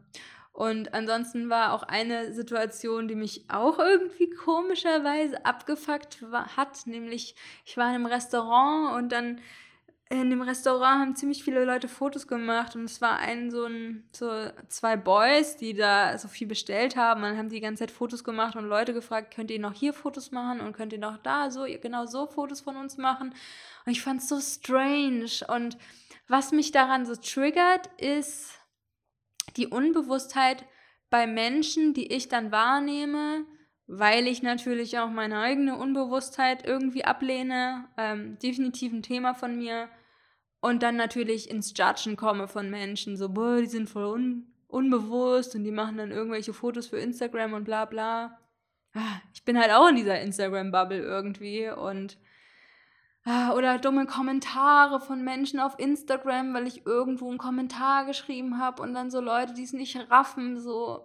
Und 0.54 0.94
ansonsten 0.96 1.50
war 1.50 1.74
auch 1.74 1.84
eine 1.84 2.34
Situation, 2.34 3.08
die 3.08 3.16
mich 3.16 3.46
auch 3.48 3.78
irgendwie 3.78 4.30
komischerweise 4.30 5.46
abgefuckt 5.46 6.24
hat, 6.32 6.88
nämlich 6.88 7.36
ich 7.64 7.78
war 7.78 7.90
in 7.90 7.96
einem 7.96 8.06
Restaurant 8.08 8.96
und 8.96 9.12
dann 9.12 9.40
in 10.10 10.30
dem 10.30 10.42
Restaurant 10.42 11.02
haben 11.02 11.16
ziemlich 11.16 11.44
viele 11.44 11.66
Leute 11.66 11.90
Fotos 11.90 12.28
gemacht 12.28 12.76
und 12.76 12.86
es 12.86 13.02
war 13.02 13.18
ein 13.18 13.52
so 13.52 13.66
ein 13.66 14.08
so 14.14 14.30
zwei 14.70 14.96
Boys, 14.96 15.58
die 15.58 15.74
da 15.74 16.18
so 16.18 16.30
viel 16.30 16.48
bestellt 16.48 16.96
haben. 16.96 17.24
Dann 17.24 17.38
haben 17.38 17.50
die 17.50 17.56
die 17.56 17.62
ganze 17.62 17.82
Zeit 17.82 17.92
Fotos 17.92 18.24
gemacht 18.24 18.56
und 18.56 18.66
Leute 18.66 18.94
gefragt, 18.94 19.34
könnt 19.36 19.52
ihr 19.52 19.60
noch 19.60 19.74
hier 19.74 19.94
Fotos 19.94 20.32
machen 20.32 20.62
und 20.62 20.74
könnt 20.74 20.94
ihr 20.94 21.00
noch 21.00 21.18
da 21.18 21.52
so 21.52 21.66
genau 21.82 22.06
so 22.06 22.26
Fotos 22.28 22.62
von 22.62 22.78
uns 22.78 22.98
machen? 22.98 23.34
Und 23.86 23.92
ich 23.92 24.02
fand 24.02 24.22
es 24.22 24.30
so 24.30 24.40
strange 24.40 25.30
und 25.48 25.78
was 26.28 26.52
mich 26.52 26.72
daran 26.72 27.06
so 27.06 27.16
triggert, 27.16 27.88
ist 27.98 28.60
die 29.56 29.68
Unbewusstheit 29.68 30.66
bei 31.10 31.26
Menschen, 31.26 31.94
die 31.94 32.12
ich 32.12 32.28
dann 32.28 32.52
wahrnehme, 32.52 33.46
weil 33.88 34.28
ich 34.28 34.44
natürlich 34.44 35.00
auch 35.00 35.10
meine 35.10 35.40
eigene 35.40 35.78
Unbewusstheit 35.78 36.66
irgendwie 36.66 37.06
ablehne. 37.06 37.88
Ähm, 37.98 38.38
definitiv 38.40 38.92
ein 38.92 39.04
Thema 39.04 39.34
von 39.34 39.58
mir. 39.58 39.90
Und 40.60 40.84
dann 40.84 40.96
natürlich 40.96 41.50
ins 41.50 41.74
Judgen 41.78 42.16
komme 42.16 42.48
von 42.48 42.70
Menschen, 42.70 43.16
so, 43.16 43.30
boah, 43.30 43.60
die 43.60 43.68
sind 43.68 43.90
voll 43.90 44.06
un 44.06 44.54
unbewusst 44.68 45.56
und 45.56 45.64
die 45.64 45.72
machen 45.72 45.98
dann 45.98 46.12
irgendwelche 46.12 46.54
Fotos 46.54 46.88
für 46.88 46.98
Instagram 46.98 47.54
und 47.54 47.64
bla 47.64 47.86
bla. 47.86 48.38
Ah, 48.94 49.22
ich 49.34 49.44
bin 49.44 49.58
halt 49.58 49.72
auch 49.72 49.88
in 49.90 49.96
dieser 49.96 50.20
Instagram-Bubble 50.22 51.00
irgendwie 51.00 51.70
und 51.70 52.18
ah, 53.24 53.54
oder 53.54 53.78
dumme 53.80 54.06
Kommentare 54.06 55.00
von 55.00 55.24
Menschen 55.24 55.60
auf 55.60 55.80
Instagram, 55.80 56.54
weil 56.54 56.68
ich 56.68 56.86
irgendwo 56.86 57.30
einen 57.30 57.38
Kommentar 57.38 58.06
geschrieben 58.06 58.60
habe 58.60 58.82
und 58.82 58.94
dann 58.94 59.12
so 59.12 59.22
Leute, 59.22 59.54
die 59.54 59.64
es 59.64 59.74
nicht 59.74 59.98
raffen, 60.10 60.60
so. 60.60 61.04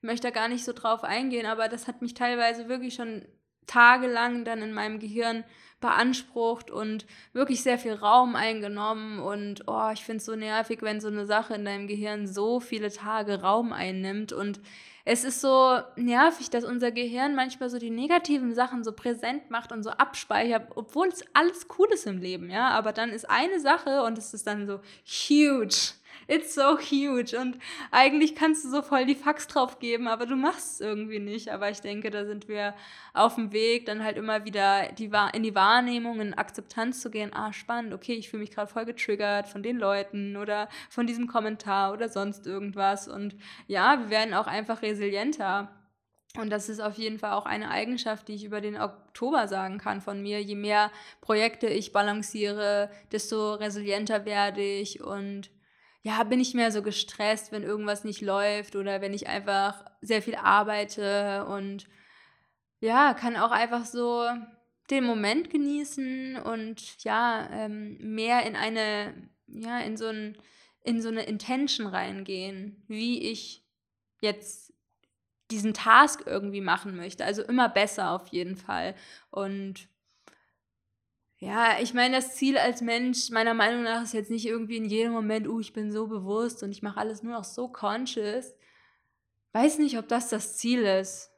Ich 0.00 0.02
möchte 0.02 0.28
da 0.28 0.30
gar 0.30 0.48
nicht 0.48 0.64
so 0.64 0.72
drauf 0.72 1.02
eingehen, 1.04 1.46
aber 1.46 1.68
das 1.68 1.88
hat 1.88 2.02
mich 2.02 2.14
teilweise 2.14 2.68
wirklich 2.68 2.94
schon 2.94 3.26
tagelang 3.66 4.44
dann 4.44 4.62
in 4.62 4.72
meinem 4.72 4.98
Gehirn 4.98 5.44
beansprucht 5.80 6.70
und 6.70 7.06
wirklich 7.32 7.62
sehr 7.62 7.78
viel 7.78 7.94
Raum 7.94 8.36
eingenommen. 8.36 9.20
Und 9.20 9.62
oh, 9.66 9.90
ich 9.92 10.04
finde 10.04 10.18
es 10.18 10.26
so 10.26 10.34
nervig, 10.34 10.82
wenn 10.82 11.00
so 11.00 11.08
eine 11.08 11.26
Sache 11.26 11.54
in 11.54 11.64
deinem 11.64 11.86
Gehirn 11.86 12.26
so 12.26 12.60
viele 12.60 12.90
Tage 12.90 13.40
Raum 13.42 13.72
einnimmt. 13.72 14.32
Und 14.32 14.60
es 15.04 15.24
ist 15.24 15.40
so 15.40 15.78
nervig, 15.96 16.50
dass 16.50 16.64
unser 16.64 16.90
Gehirn 16.90 17.34
manchmal 17.34 17.70
so 17.70 17.78
die 17.78 17.90
negativen 17.90 18.54
Sachen 18.54 18.84
so 18.84 18.92
präsent 18.92 19.50
macht 19.50 19.72
und 19.72 19.82
so 19.82 19.90
abspeichert, 19.90 20.72
obwohl 20.74 21.08
es 21.08 21.24
alles 21.32 21.66
cool 21.78 21.88
ist 21.92 22.06
im 22.06 22.18
Leben, 22.18 22.50
ja. 22.50 22.70
Aber 22.70 22.92
dann 22.92 23.10
ist 23.10 23.30
eine 23.30 23.60
Sache 23.60 24.02
und 24.02 24.18
es 24.18 24.34
ist 24.34 24.46
dann 24.46 24.66
so 24.66 24.80
huge 25.06 25.94
it's 26.28 26.54
so 26.54 26.78
huge 26.78 27.36
und 27.38 27.58
eigentlich 27.90 28.34
kannst 28.34 28.64
du 28.64 28.68
so 28.68 28.82
voll 28.82 29.06
die 29.06 29.14
Fax 29.14 29.46
drauf 29.46 29.78
geben, 29.78 30.06
aber 30.06 30.26
du 30.26 30.36
machst 30.36 30.74
es 30.74 30.80
irgendwie 30.80 31.18
nicht. 31.18 31.48
Aber 31.50 31.70
ich 31.70 31.80
denke, 31.80 32.10
da 32.10 32.26
sind 32.26 32.48
wir 32.48 32.74
auf 33.14 33.34
dem 33.34 33.52
Weg, 33.52 33.86
dann 33.86 34.04
halt 34.04 34.18
immer 34.18 34.44
wieder 34.44 34.92
die, 34.92 35.10
in 35.32 35.42
die 35.42 35.54
Wahrnehmung, 35.54 36.20
in 36.20 36.34
Akzeptanz 36.34 37.00
zu 37.00 37.10
gehen. 37.10 37.32
Ah, 37.32 37.52
spannend, 37.52 37.94
okay, 37.94 38.12
ich 38.12 38.28
fühle 38.28 38.42
mich 38.42 38.50
gerade 38.50 38.70
voll 38.70 38.84
getriggert 38.84 39.48
von 39.48 39.62
den 39.62 39.78
Leuten 39.78 40.36
oder 40.36 40.68
von 40.90 41.06
diesem 41.06 41.26
Kommentar 41.26 41.92
oder 41.94 42.08
sonst 42.08 42.46
irgendwas. 42.46 43.08
Und 43.08 43.34
ja, 43.66 43.98
wir 43.98 44.10
werden 44.10 44.34
auch 44.34 44.46
einfach 44.46 44.82
resilienter. 44.82 45.70
Und 46.36 46.50
das 46.50 46.68
ist 46.68 46.80
auf 46.80 46.98
jeden 46.98 47.18
Fall 47.18 47.32
auch 47.32 47.46
eine 47.46 47.70
Eigenschaft, 47.70 48.28
die 48.28 48.34
ich 48.34 48.44
über 48.44 48.60
den 48.60 48.78
Oktober 48.78 49.48
sagen 49.48 49.78
kann 49.78 50.02
von 50.02 50.20
mir. 50.20 50.42
Je 50.42 50.56
mehr 50.56 50.90
Projekte 51.22 51.68
ich 51.68 51.92
balanciere, 51.92 52.90
desto 53.10 53.54
resilienter 53.54 54.26
werde 54.26 54.62
ich 54.62 55.02
und 55.02 55.50
ja, 56.08 56.24
bin 56.24 56.40
ich 56.40 56.54
mehr 56.54 56.72
so 56.72 56.80
gestresst, 56.80 57.52
wenn 57.52 57.62
irgendwas 57.62 58.02
nicht 58.02 58.22
läuft 58.22 58.76
oder 58.76 59.02
wenn 59.02 59.12
ich 59.12 59.28
einfach 59.28 59.84
sehr 60.00 60.22
viel 60.22 60.36
arbeite 60.36 61.44
und 61.44 61.86
ja, 62.80 63.12
kann 63.12 63.36
auch 63.36 63.50
einfach 63.50 63.84
so 63.84 64.24
den 64.90 65.04
Moment 65.04 65.50
genießen 65.50 66.36
und 66.36 67.04
ja, 67.04 67.46
ähm, 67.52 67.98
mehr 67.98 68.46
in 68.46 68.56
eine, 68.56 69.28
ja, 69.48 69.80
in 69.80 69.98
so 69.98 70.06
ein, 70.06 70.38
in 70.82 71.02
so 71.02 71.08
eine 71.08 71.24
Intention 71.24 71.86
reingehen, 71.86 72.82
wie 72.88 73.30
ich 73.30 73.66
jetzt 74.22 74.72
diesen 75.50 75.74
Task 75.74 76.22
irgendwie 76.24 76.62
machen 76.62 76.96
möchte. 76.96 77.26
Also 77.26 77.42
immer 77.42 77.68
besser 77.68 78.12
auf 78.12 78.28
jeden 78.28 78.56
Fall. 78.56 78.94
Und 79.30 79.90
ja, 81.40 81.78
ich 81.80 81.94
meine, 81.94 82.16
das 82.16 82.34
Ziel 82.34 82.58
als 82.58 82.80
Mensch, 82.80 83.30
meiner 83.30 83.54
Meinung 83.54 83.84
nach, 83.84 84.02
ist 84.02 84.12
jetzt 84.12 84.30
nicht 84.30 84.46
irgendwie 84.46 84.76
in 84.76 84.86
jedem 84.86 85.12
Moment, 85.12 85.46
uh, 85.46 85.60
ich 85.60 85.72
bin 85.72 85.92
so 85.92 86.08
bewusst 86.08 86.62
und 86.64 86.72
ich 86.72 86.82
mache 86.82 86.98
alles 86.98 87.22
nur 87.22 87.32
noch 87.32 87.44
so 87.44 87.68
conscious. 87.68 88.56
Weiß 89.52 89.78
nicht, 89.78 89.98
ob 89.98 90.08
das 90.08 90.28
das 90.30 90.56
Ziel 90.56 90.82
ist. 90.82 91.30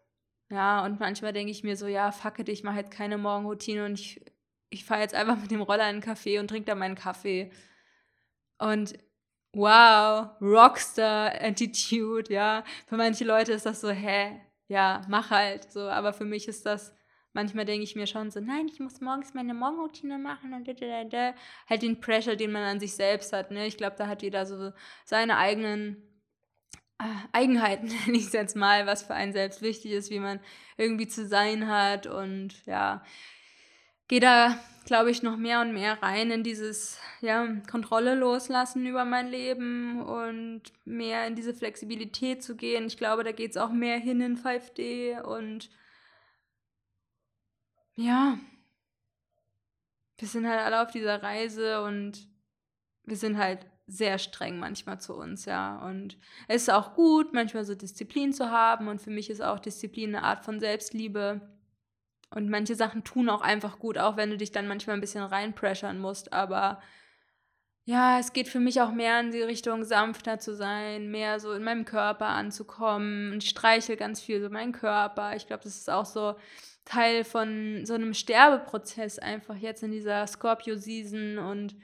Ja, 0.50 0.84
und 0.84 1.00
manchmal 1.00 1.32
denke 1.32 1.52
ich 1.52 1.62
mir 1.64 1.76
so, 1.76 1.86
ja, 1.86 2.12
fuck 2.12 2.38
it, 2.38 2.48
ich 2.48 2.64
mache 2.64 2.78
jetzt 2.78 2.90
keine 2.90 3.18
Morgenroutine 3.18 3.84
und 3.84 3.94
ich, 4.00 4.24
ich 4.70 4.84
fahre 4.84 5.02
jetzt 5.02 5.14
einfach 5.14 5.36
mit 5.36 5.50
dem 5.50 5.60
Roller 5.60 5.88
in 5.90 5.96
einen 5.96 6.02
Café 6.02 6.40
und 6.40 6.48
trinke 6.48 6.66
da 6.66 6.74
meinen 6.74 6.96
Kaffee. 6.96 7.50
Und 8.58 8.94
wow, 9.52 10.30
Rockstar-Attitude, 10.40 12.32
ja. 12.32 12.64
Für 12.86 12.96
manche 12.96 13.24
Leute 13.24 13.52
ist 13.52 13.66
das 13.66 13.80
so, 13.82 13.90
hä, 13.90 14.40
ja, 14.68 15.02
mach 15.08 15.30
halt. 15.30 15.70
So, 15.70 15.80
aber 15.82 16.12
für 16.12 16.24
mich 16.24 16.48
ist 16.48 16.64
das 16.66 16.94
Manchmal 17.33 17.64
denke 17.64 17.85
ich 17.85 17.95
mir 17.95 18.07
schon 18.07 18.31
so, 18.31 18.40
nein, 18.40 18.66
ich 18.66 18.81
muss 18.81 19.01
morgens 19.01 19.35
meine 19.35 19.55
Morgenroutine 19.55 20.19
machen 20.19 20.53
und 20.53 20.66
da, 20.66 20.73
da, 20.73 21.05
da. 21.05 21.35
halt 21.69 21.83
den 21.83 22.01
Pressure, 22.01 22.35
den 22.35 22.51
man 22.51 22.64
an 22.64 22.81
sich 22.81 22.95
selbst 22.95 23.33
hat. 23.33 23.53
Ne? 23.53 23.66
Ich 23.66 23.77
glaube, 23.77 23.95
da 23.97 24.09
hat 24.09 24.23
jeder 24.23 24.47
so 24.47 24.73
seine 25.05 25.37
eigenen 25.37 25.97
äh, 26.99 27.05
Eigenheiten, 27.33 27.87
nenne 28.07 28.19
ich 28.19 28.27
es 28.27 28.33
jetzt 28.33 28.57
mal, 28.57 28.87
was 28.87 29.03
für 29.03 29.14
einen 29.14 29.33
selbst 29.33 29.62
wichtig 29.62 29.93
ist, 29.93 30.11
wie 30.11 30.19
man 30.19 30.40
irgendwie 30.77 31.07
zu 31.07 31.27
sein 31.27 31.69
hat 31.69 32.07
und 32.07 32.66
ja, 32.66 33.05
gehe 34.09 34.21
da, 34.21 34.59
glaube 34.87 35.12
ich, 35.12 35.23
noch 35.23 35.37
mehr 35.37 35.61
und 35.61 35.73
mehr 35.73 36.03
rein 36.03 36.33
in 36.33 36.43
dieses, 36.43 36.99
ja, 37.21 37.47
Kontrolle 37.71 38.16
loslassen 38.16 38.85
über 38.87 39.05
mein 39.05 39.29
Leben 39.29 40.03
und 40.03 40.62
mehr 40.85 41.29
in 41.29 41.37
diese 41.37 41.55
Flexibilität 41.55 42.43
zu 42.43 42.57
gehen. 42.57 42.87
Ich 42.87 42.97
glaube, 42.97 43.23
da 43.23 43.31
geht 43.31 43.53
es 43.53 43.57
auch 43.57 43.71
mehr 43.71 43.99
hin 43.99 44.21
in 44.21 44.37
5D 44.37 45.23
und 45.23 45.71
ja, 48.00 48.38
wir 50.18 50.28
sind 50.28 50.46
halt 50.48 50.60
alle 50.60 50.82
auf 50.82 50.90
dieser 50.90 51.22
Reise 51.22 51.82
und 51.82 52.28
wir 53.04 53.16
sind 53.16 53.38
halt 53.38 53.66
sehr 53.86 54.18
streng 54.18 54.58
manchmal 54.58 55.00
zu 55.00 55.14
uns, 55.14 55.44
ja. 55.44 55.78
Und 55.86 56.16
es 56.46 56.62
ist 56.62 56.70
auch 56.70 56.94
gut, 56.94 57.32
manchmal 57.32 57.64
so 57.64 57.74
Disziplin 57.74 58.32
zu 58.32 58.50
haben. 58.50 58.88
Und 58.88 59.00
für 59.00 59.10
mich 59.10 59.30
ist 59.30 59.42
auch 59.42 59.58
Disziplin 59.58 60.14
eine 60.14 60.24
Art 60.24 60.44
von 60.44 60.60
Selbstliebe. 60.60 61.40
Und 62.30 62.48
manche 62.48 62.76
Sachen 62.76 63.02
tun 63.02 63.28
auch 63.28 63.40
einfach 63.40 63.80
gut, 63.80 63.98
auch 63.98 64.16
wenn 64.16 64.30
du 64.30 64.36
dich 64.36 64.52
dann 64.52 64.68
manchmal 64.68 64.94
ein 64.94 65.00
bisschen 65.00 65.24
reinpressern 65.24 65.98
musst. 65.98 66.32
Aber 66.32 66.80
ja, 67.84 68.20
es 68.20 68.32
geht 68.32 68.46
für 68.46 68.60
mich 68.60 68.80
auch 68.80 68.92
mehr 68.92 69.18
in 69.18 69.32
die 69.32 69.42
Richtung, 69.42 69.82
sanfter 69.82 70.38
zu 70.38 70.54
sein, 70.54 71.10
mehr 71.10 71.40
so 71.40 71.52
in 71.52 71.64
meinem 71.64 71.84
Körper 71.84 72.26
anzukommen. 72.26 73.38
Ich 73.38 73.48
streichel 73.48 73.96
ganz 73.96 74.20
viel 74.20 74.40
so 74.40 74.48
meinen 74.48 74.72
Körper. 74.72 75.34
Ich 75.34 75.48
glaube, 75.48 75.64
das 75.64 75.76
ist 75.76 75.90
auch 75.90 76.06
so 76.06 76.36
Teil 76.90 77.22
von 77.22 77.87
so 77.87 77.94
einem 77.94 78.14
Sterbeprozess 78.14 79.20
einfach 79.20 79.55
jetzt 79.55 79.85
in 79.85 79.92
dieser 79.92 80.26
Scorpio-Season 80.26 81.38
und 81.38 81.76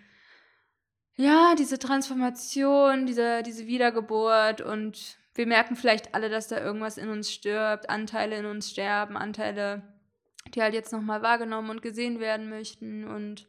ja, 1.14 1.55
diese 1.57 1.79
Transformation, 1.79 3.07
diese, 3.07 3.45
diese 3.45 3.69
Wiedergeburt 3.69 4.62
und 4.62 5.16
wir 5.37 5.47
merken 5.47 5.77
vielleicht 5.77 6.12
alle, 6.12 6.29
dass 6.29 6.49
da 6.49 6.59
irgendwas 6.59 6.99
in 6.99 7.09
uns 7.09 7.31
stirbt, 7.31 7.88
Anteile 7.88 8.37
in 8.37 8.47
uns 8.47 8.69
sterben, 8.69 9.16
Anteile, 9.16 9.83
die 10.55 10.61
halt 10.61 10.75
jetzt 10.75 10.92
nochmal 10.92 11.23
wahrgenommen 11.23 11.71
und 11.71 11.83
gesehen 11.83 12.19
werden 12.19 12.49
möchten 12.49 13.05
und 13.05 13.47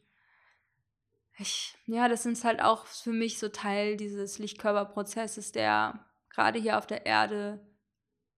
ich, 1.39 1.75
ja, 1.87 2.07
das 2.07 2.27
ist 2.27 2.45
halt 2.45 2.61
auch 2.61 2.85
für 2.85 3.13
mich 3.13 3.39
so 3.39 3.49
Teil 3.49 3.97
dieses 3.97 4.37
Lichtkörperprozesses, 4.37 5.51
der 5.51 6.05
gerade 6.29 6.59
hier 6.59 6.77
auf 6.77 6.85
der 6.85 7.07
Erde 7.07 7.59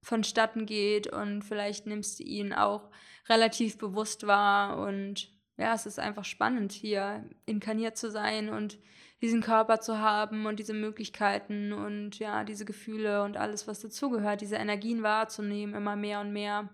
vonstatten 0.01 0.65
geht 0.65 1.07
und 1.07 1.43
vielleicht 1.43 1.85
nimmst 1.85 2.19
du 2.19 2.23
ihn 2.23 2.53
auch 2.53 2.89
relativ 3.27 3.77
bewusst 3.77 4.25
wahr 4.27 4.77
und 4.79 5.31
ja, 5.57 5.73
es 5.73 5.85
ist 5.85 5.99
einfach 5.99 6.23
spannend 6.23 6.71
hier 6.71 7.29
inkarniert 7.45 7.97
zu 7.97 8.09
sein 8.09 8.49
und 8.49 8.79
diesen 9.21 9.41
Körper 9.41 9.81
zu 9.81 9.99
haben 9.99 10.45
und 10.45 10.59
diese 10.59 10.73
Möglichkeiten 10.73 11.73
und 11.73 12.19
ja, 12.19 12.45
diese 12.45 12.63
Gefühle 12.63 13.23
und 13.23 13.35
alles, 13.35 13.67
was 13.67 13.81
dazugehört, 13.81 14.41
diese 14.41 14.55
Energien 14.55 15.03
wahrzunehmen, 15.03 15.75
immer 15.75 15.97
mehr 15.97 16.21
und 16.21 16.31
mehr 16.31 16.69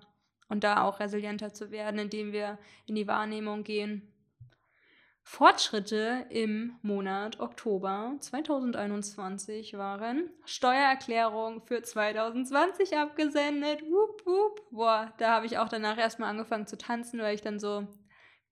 und 0.48 0.64
da 0.64 0.84
auch 0.84 1.00
resilienter 1.00 1.54
zu 1.54 1.72
werden, 1.72 2.00
indem 2.00 2.32
wir 2.32 2.60
in 2.86 2.96
die 2.96 3.08
Wahrnehmung 3.08 3.64
gehen. 3.64 4.14
Fortschritte 5.28 6.28
im 6.30 6.78
Monat 6.84 7.40
Oktober 7.40 8.16
2021 8.20 9.76
waren 9.76 10.30
Steuererklärung 10.46 11.64
für 11.66 11.82
2020 11.82 12.96
abgesendet. 12.96 13.82
Wupp, 13.82 14.24
wupp. 14.26 14.62
Boah, 14.70 15.12
da 15.18 15.32
habe 15.32 15.48
ich 15.48 15.58
auch 15.58 15.68
danach 15.68 15.98
erstmal 15.98 16.30
angefangen 16.30 16.68
zu 16.68 16.78
tanzen, 16.78 17.20
weil 17.20 17.34
ich 17.34 17.42
dann 17.42 17.60
so, 17.60 17.88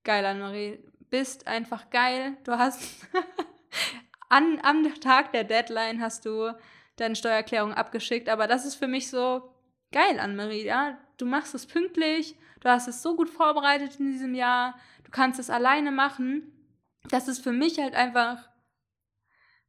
geil, 0.02 0.26
Anne-Marie, 0.26 0.80
bist 1.10 1.46
einfach 1.46 1.90
geil. 1.90 2.36
Du 2.42 2.58
hast 2.58 3.06
an, 4.28 4.58
am 4.64 4.82
Tag 5.00 5.30
der 5.30 5.44
Deadline 5.44 6.02
hast 6.02 6.26
du 6.26 6.52
deine 6.96 7.14
Steuererklärung 7.14 7.72
abgeschickt, 7.72 8.28
aber 8.28 8.48
das 8.48 8.66
ist 8.66 8.74
für 8.74 8.88
mich 8.88 9.08
so 9.08 9.54
geil, 9.92 10.18
Anne-Marie, 10.18 10.66
ja. 10.66 10.98
Du 11.18 11.24
machst 11.24 11.54
es 11.54 11.66
pünktlich, 11.66 12.36
du 12.60 12.68
hast 12.68 12.88
es 12.88 13.00
so 13.00 13.14
gut 13.14 13.30
vorbereitet 13.30 14.00
in 14.00 14.10
diesem 14.10 14.34
Jahr, 14.34 14.76
du 15.04 15.12
kannst 15.12 15.38
es 15.38 15.48
alleine 15.48 15.92
machen 15.92 16.50
das 17.08 17.28
ist 17.28 17.42
für 17.42 17.52
mich 17.52 17.78
halt 17.78 17.94
einfach 17.94 18.48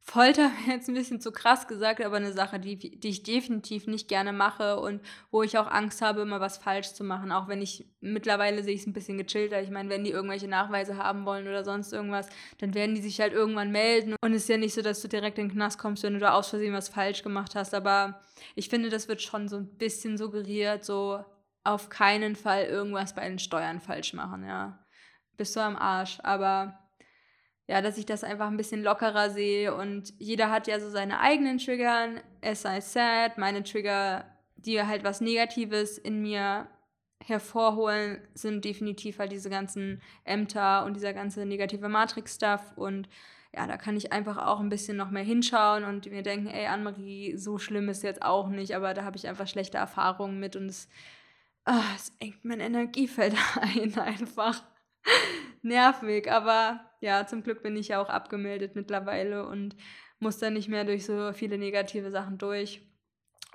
Folter 0.08 0.52
jetzt 0.68 0.88
ein 0.88 0.94
bisschen 0.94 1.20
zu 1.20 1.32
krass 1.32 1.68
gesagt, 1.68 2.00
aber 2.00 2.18
eine 2.18 2.32
Sache, 2.32 2.60
die, 2.60 2.78
die 2.78 3.10
ich 3.10 3.24
definitiv 3.24 3.88
nicht 3.88 4.08
gerne 4.08 4.34
mache 4.34 4.80
und 4.80 5.02
wo 5.32 5.42
ich 5.42 5.58
auch 5.58 5.68
Angst 5.68 6.02
habe, 6.04 6.22
immer 6.22 6.40
was 6.40 6.60
falsch 6.60 6.94
zu 6.94 7.04
machen. 7.04 7.32
Auch 7.32 7.48
wenn 7.48 7.62
ich 7.62 7.90
mittlerweile 8.02 8.64
sehe 8.64 8.76
ich 8.76 8.82
es 8.82 8.88
ein 8.88 8.94
bisschen 8.94 9.18
gechillter. 9.18 9.64
Ich 9.64 9.72
meine, 9.72 9.90
wenn 9.90 10.04
die 10.04 10.12
irgendwelche 10.12 10.48
Nachweise 10.48 10.98
haben 10.98 11.26
wollen 11.26 11.48
oder 11.48 11.64
sonst 11.64 11.92
irgendwas, 11.92 12.30
dann 12.60 12.76
werden 12.76 12.94
die 12.94 13.02
sich 13.02 13.20
halt 13.20 13.34
irgendwann 13.34 13.72
melden. 13.72 14.16
Und 14.22 14.34
es 14.34 14.44
ist 14.44 14.50
ja 14.50 14.58
nicht 14.58 14.76
so, 14.76 14.84
dass 14.84 15.02
du 15.02 15.08
direkt 15.08 15.40
in 15.40 15.48
den 15.48 15.56
Knast 15.56 15.80
kommst, 15.80 16.04
wenn 16.04 16.14
du 16.14 16.20
da 16.20 16.34
aus 16.34 16.50
Versehen 16.50 16.74
was 16.74 16.90
falsch 16.90 17.24
gemacht 17.24 17.56
hast. 17.56 17.74
Aber 17.74 18.22
ich 18.54 18.70
finde, 18.70 18.90
das 18.90 19.08
wird 19.08 19.24
schon 19.24 19.48
so 19.48 19.58
ein 19.58 19.76
bisschen 19.78 20.20
suggeriert, 20.20 20.86
so 20.86 21.26
auf 21.64 21.90
keinen 21.90 22.36
Fall 22.36 22.66
irgendwas 22.66 23.16
bei 23.16 23.28
den 23.28 23.40
Steuern 23.40 23.82
falsch 23.82 24.14
machen, 24.14 24.46
ja. 24.46 24.86
Bist 25.36 25.56
du 25.56 25.62
am 25.62 25.76
Arsch. 25.76 26.20
Aber 26.22 26.85
ja, 27.68 27.82
dass 27.82 27.98
ich 27.98 28.06
das 28.06 28.24
einfach 28.24 28.48
ein 28.48 28.58
bisschen 28.58 28.84
lockerer 28.84 29.30
sehe 29.30 29.74
und 29.74 30.14
jeder 30.20 30.52
hat 30.52 30.68
ja 30.68 30.80
so 30.80 30.90
seine 30.90 31.20
eigenen 31.20 31.58
Trigger, 31.58 32.10
as 32.44 32.64
I 32.64 32.80
said, 32.80 33.38
meine 33.38 33.64
Trigger, 33.64 34.26
die 34.56 34.82
halt 34.82 35.04
was 35.04 35.22
Negatives 35.22 35.98
in 35.98 36.22
mir 36.22 36.68
hervorholen, 37.24 38.20
sind 38.34 38.66
definitiv 38.66 39.20
halt 39.20 39.32
diese 39.32 39.50
ganzen 39.50 40.02
Ämter 40.24 40.86
und 40.86 40.96
dieser 40.96 41.14
ganze 41.14 41.46
negative 41.46 41.90
Matrix-Stuff. 41.90 42.74
Und 42.76 43.10
ja, 43.54 43.66
da 43.68 43.78
kann 43.78 43.98
ich 43.98 44.12
einfach 44.12 44.38
auch 44.38 44.60
ein 44.60 44.70
bisschen 44.70 44.98
noch 44.98 45.10
mehr 45.10 45.24
hinschauen 45.24 45.86
und 45.86 46.10
mir 46.12 46.22
denken, 46.22 46.48
ey, 46.48 46.68
Annemarie, 46.68 47.36
so 47.38 47.58
schlimm 47.58 47.90
ist 47.90 48.04
jetzt 48.04 48.22
auch 48.22 48.50
nicht, 48.50 48.76
aber 48.76 48.94
da 48.94 49.04
habe 49.04 49.18
ich 49.18 49.28
einfach 49.28 49.48
schlechte 49.48 49.78
Erfahrungen 49.78 50.40
mit 50.40 50.56
und 50.56 50.68
es, 50.68 50.88
ah, 51.64 51.82
es 51.96 52.12
engt 52.20 52.46
mein 52.46 52.60
Energiefeld 52.60 53.34
ein 53.62 53.98
einfach 53.98 54.64
nervig, 55.62 56.32
aber 56.32 56.80
ja, 57.02 57.26
zum 57.26 57.44
Glück 57.44 57.64
bin 57.64 57.76
ich 57.76 57.90
ja 57.90 58.02
auch 58.02 58.10
abgemeldet 58.10 58.76
mittlerweile 58.76 59.46
und 59.48 59.76
muss 60.20 60.38
dann 60.38 60.54
nicht 60.54 60.70
mehr 60.70 60.86
durch 60.86 61.06
so 61.06 61.34
viele 61.34 61.58
negative 61.58 62.12
Sachen 62.12 62.38
durch. 62.38 62.82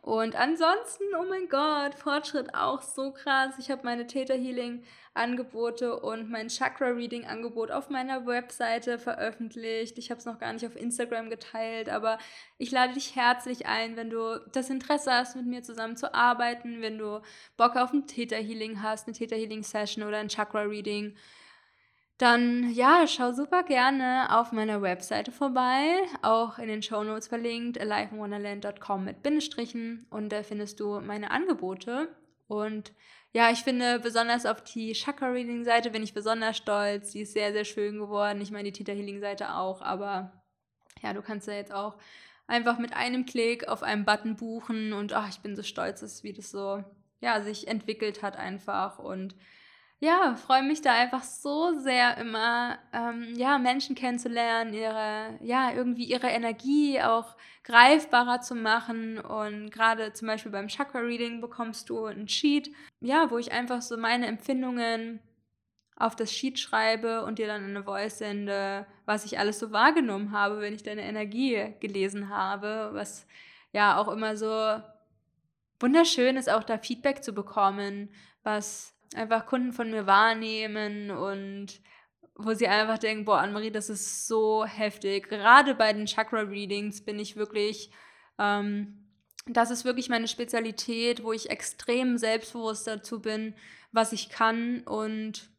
Und 0.03 0.35
ansonsten, 0.35 1.05
oh 1.19 1.27
mein 1.29 1.49
Gott, 1.51 1.95
Fortschritt 1.95 2.55
auch 2.55 2.81
so 2.81 3.13
krass. 3.13 3.55
Ich 3.59 3.71
habe 3.71 3.83
meine 3.85 4.07
Theta 4.07 4.33
Healing 4.33 4.83
Angebote 5.13 6.01
und 6.01 6.31
mein 6.31 6.49
Chakra 6.49 6.87
Reading 6.87 7.27
Angebot 7.27 7.71
auf 7.71 7.91
meiner 7.91 8.27
Webseite 8.27 8.99
veröffentlicht. 8.99 9.99
Ich 9.99 10.11
habe 10.11 10.19
es 10.19 10.25
noch 10.25 10.39
gar 10.39 10.55
nicht 10.55 10.65
auf 10.65 10.75
Instagram 10.75 11.29
geteilt, 11.29 11.91
aber 11.91 12.17
ich 12.57 12.71
lade 12.71 12.95
dich 12.95 13.15
herzlich 13.15 13.67
ein, 13.67 13.97
wenn 13.97 14.09
du 14.09 14.41
das 14.53 14.71
Interesse 14.71 15.13
hast, 15.13 15.37
mit 15.37 15.47
mir 15.47 15.63
zusammen 15.63 15.99
zu 15.99 16.15
arbeiten, 16.15 16.81
wenn 16.81 16.97
du 16.97 17.21
Bock 17.59 17.77
auf 17.77 17.93
ein 17.93 18.07
Theta 18.07 18.37
Healing 18.37 18.83
hast, 18.83 19.07
eine 19.07 19.17
Theta 19.17 19.37
Healing 19.37 19.63
Session 19.63 20.05
oder 20.05 20.19
ein 20.19 20.29
Chakra 20.29 20.63
Reading 20.63 21.15
dann 22.21 22.71
ja, 22.73 23.07
schau 23.07 23.33
super 23.33 23.63
gerne 23.63 24.39
auf 24.39 24.53
meiner 24.53 24.83
Webseite 24.83 25.33
vorbei, 25.33 26.03
auch 26.21 26.59
in 26.59 26.69
den 26.69 26.83
Show 26.83 27.03
Notes 27.03 27.29
verlinkt, 27.29 27.81
aliveinwonderland.com 27.81 29.05
mit 29.05 29.23
Bindestrichen 29.23 30.07
und 30.11 30.31
da 30.31 30.43
findest 30.43 30.81
du 30.81 31.01
meine 31.01 31.31
Angebote. 31.31 32.15
Und 32.47 32.93
ja, 33.33 33.51
ich 33.51 33.61
finde 33.61 34.01
besonders 34.01 34.45
auf 34.45 34.63
die 34.63 34.93
Chakra 34.93 35.29
Reading 35.29 35.65
Seite 35.65 35.91
bin 35.91 36.03
ich 36.03 36.13
besonders 36.13 36.59
stolz. 36.59 37.13
Die 37.13 37.21
ist 37.21 37.33
sehr, 37.33 37.53
sehr 37.53 37.65
schön 37.65 37.99
geworden. 37.99 38.43
Ich 38.43 38.51
meine, 38.51 38.71
die 38.71 38.73
Theta 38.73 38.93
Healing 38.93 39.21
Seite 39.21 39.55
auch, 39.55 39.81
aber 39.81 40.43
ja, 41.03 41.15
du 41.15 41.23
kannst 41.23 41.49
ja 41.49 41.55
jetzt 41.55 41.73
auch 41.73 41.97
einfach 42.47 42.79
mit 42.79 42.93
einem 42.93 43.25
Klick 43.25 43.67
auf 43.67 43.83
einen 43.83 44.05
Button 44.05 44.37
buchen 44.37 44.93
und 44.93 45.15
ach, 45.15 45.31
ich 45.31 45.41
bin 45.41 45.57
so 45.57 45.63
stolz, 45.63 46.23
wie 46.23 46.35
das 46.35 46.51
so 46.51 46.85
ja, 47.21 47.41
sich 47.41 47.67
entwickelt 47.67 48.23
hat 48.23 48.37
einfach 48.37 48.99
und 48.99 49.35
ja, 50.01 50.35
freue 50.35 50.63
mich 50.63 50.81
da 50.81 50.95
einfach 50.95 51.23
so 51.23 51.79
sehr 51.79 52.17
immer, 52.17 52.79
ähm, 52.93 53.35
ja, 53.37 53.59
Menschen 53.59 53.95
kennenzulernen, 53.95 54.73
ihre, 54.73 55.39
ja, 55.43 55.73
irgendwie 55.73 56.05
ihre 56.05 56.29
Energie 56.29 57.03
auch 57.03 57.37
greifbarer 57.65 58.41
zu 58.41 58.55
machen. 58.55 59.19
Und 59.19 59.71
gerade 59.71 60.15
zum 60.15 60.27
Beispiel 60.27 60.53
beim 60.53 60.69
Chakra-Reading 60.69 61.43
bekommst 61.43 61.91
du 61.91 62.07
ein 62.07 62.29
Sheet, 62.29 62.75
ja, 63.01 63.31
wo 63.31 63.37
ich 63.37 63.53
einfach 63.53 63.83
so 63.83 63.99
meine 63.99 64.27
Empfindungen 64.27 65.21
auf 65.97 66.17
das 66.17 66.33
Sheet 66.33 66.59
schreibe 66.59 67.25
und 67.27 67.39
dir 67.39 67.47
dann 67.47 67.65
eine 67.65 67.85
Voice 67.85 68.19
sende, 68.19 68.87
was 69.05 69.27
ich 69.27 69.39
alles 69.39 69.59
so 69.59 69.71
wahrgenommen 69.71 70.33
habe, 70.33 70.61
wenn 70.63 70.75
ich 70.75 70.83
deine 70.83 71.03
Energie 71.03 71.75
gelesen 71.81 72.31
habe, 72.31 72.89
was 72.95 73.27
ja 73.73 73.99
auch 73.99 74.09
immer 74.09 74.35
so 74.35 74.81
wunderschön 75.79 76.39
ist, 76.39 76.49
auch 76.49 76.65
da 76.65 76.79
Feedback 76.79 77.23
zu 77.23 77.35
bekommen, 77.35 78.09
was 78.43 78.95
einfach 79.15 79.47
Kunden 79.47 79.73
von 79.73 79.91
mir 79.91 80.07
wahrnehmen 80.07 81.11
und 81.11 81.81
wo 82.45 82.55
sie 82.55 82.69
einfach 82.69 82.99
denken, 82.99 83.25
boah, 83.25 83.39
Anne-Marie, 83.39 83.71
das 83.71 83.91
ist 83.91 84.27
so 84.27 84.65
heftig. 84.65 85.29
Gerade 85.29 85.75
bei 85.75 85.93
den 85.93 86.07
Chakra-Readings 86.07 87.05
bin 87.05 87.19
ich 87.19 87.37
wirklich, 87.37 87.91
ähm, 88.39 89.09
das 89.47 89.71
ist 89.71 89.85
wirklich 89.85 90.09
meine 90.09 90.29
Spezialität, 90.29 91.23
wo 91.23 91.33
ich 91.33 91.51
extrem 91.51 92.19
selbstbewusst 92.19 92.87
dazu 92.87 93.21
bin, 93.21 93.55
was 93.93 94.13
ich 94.13 94.31
kann. 94.31 94.83
Und 94.83 95.51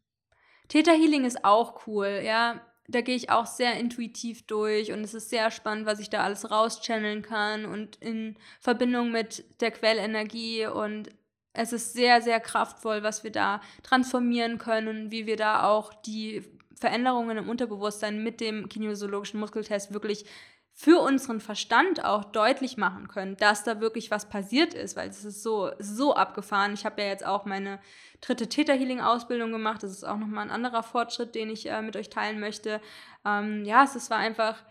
Theta 0.69 0.91
Healing 0.91 1.25
ist 1.25 1.45
auch 1.45 1.85
cool, 1.87 2.21
ja. 2.23 2.65
Da 2.87 3.01
gehe 3.01 3.15
ich 3.15 3.29
auch 3.29 3.45
sehr 3.45 3.75
intuitiv 3.75 4.45
durch 4.47 4.91
und 4.91 5.01
es 5.01 5.13
ist 5.13 5.29
sehr 5.29 5.49
spannend, 5.49 5.85
was 5.85 5.99
ich 5.99 6.09
da 6.09 6.23
alles 6.23 6.51
rauschanneln 6.51 7.21
kann 7.21 7.65
und 7.65 7.95
in 7.97 8.37
Verbindung 8.59 9.11
mit 9.11 9.61
der 9.61 9.71
Quellenergie 9.71 10.65
und 10.65 11.09
es 11.53 11.73
ist 11.73 11.93
sehr, 11.93 12.21
sehr 12.21 12.39
kraftvoll, 12.39 13.03
was 13.03 13.23
wir 13.23 13.31
da 13.31 13.61
transformieren 13.83 14.57
können, 14.57 15.11
wie 15.11 15.25
wir 15.25 15.35
da 15.35 15.63
auch 15.63 15.93
die 15.93 16.43
Veränderungen 16.79 17.37
im 17.37 17.49
Unterbewusstsein 17.49 18.23
mit 18.23 18.41
dem 18.41 18.69
kinesiologischen 18.69 19.39
Muskeltest 19.39 19.93
wirklich 19.93 20.25
für 20.73 20.99
unseren 21.01 21.41
Verstand 21.41 22.03
auch 22.03 22.23
deutlich 22.23 22.77
machen 22.77 23.07
können, 23.07 23.35
dass 23.37 23.63
da 23.63 23.81
wirklich 23.81 24.09
was 24.09 24.29
passiert 24.29 24.73
ist, 24.73 24.95
weil 24.95 25.09
es 25.09 25.25
ist 25.25 25.43
so, 25.43 25.71
so 25.79 26.15
abgefahren. 26.15 26.73
Ich 26.73 26.85
habe 26.85 27.01
ja 27.01 27.09
jetzt 27.09 27.25
auch 27.25 27.45
meine 27.45 27.79
dritte 28.21 28.47
Theta 28.47 28.73
Healing 28.73 29.01
Ausbildung 29.01 29.51
gemacht. 29.51 29.83
Das 29.83 29.91
ist 29.91 30.05
auch 30.05 30.17
nochmal 30.17 30.45
ein 30.45 30.51
anderer 30.51 30.81
Fortschritt, 30.81 31.35
den 31.35 31.49
ich 31.49 31.69
äh, 31.69 31.81
mit 31.81 31.97
euch 31.97 32.09
teilen 32.09 32.39
möchte. 32.39 32.81
Ähm, 33.25 33.65
ja, 33.65 33.83
es, 33.83 33.95
es 33.95 34.09
war 34.09 34.17
einfach 34.17 34.63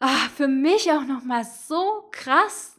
ach, 0.00 0.30
für 0.30 0.48
mich 0.48 0.90
auch 0.90 1.04
nochmal 1.04 1.44
so 1.44 2.08
krass 2.10 2.77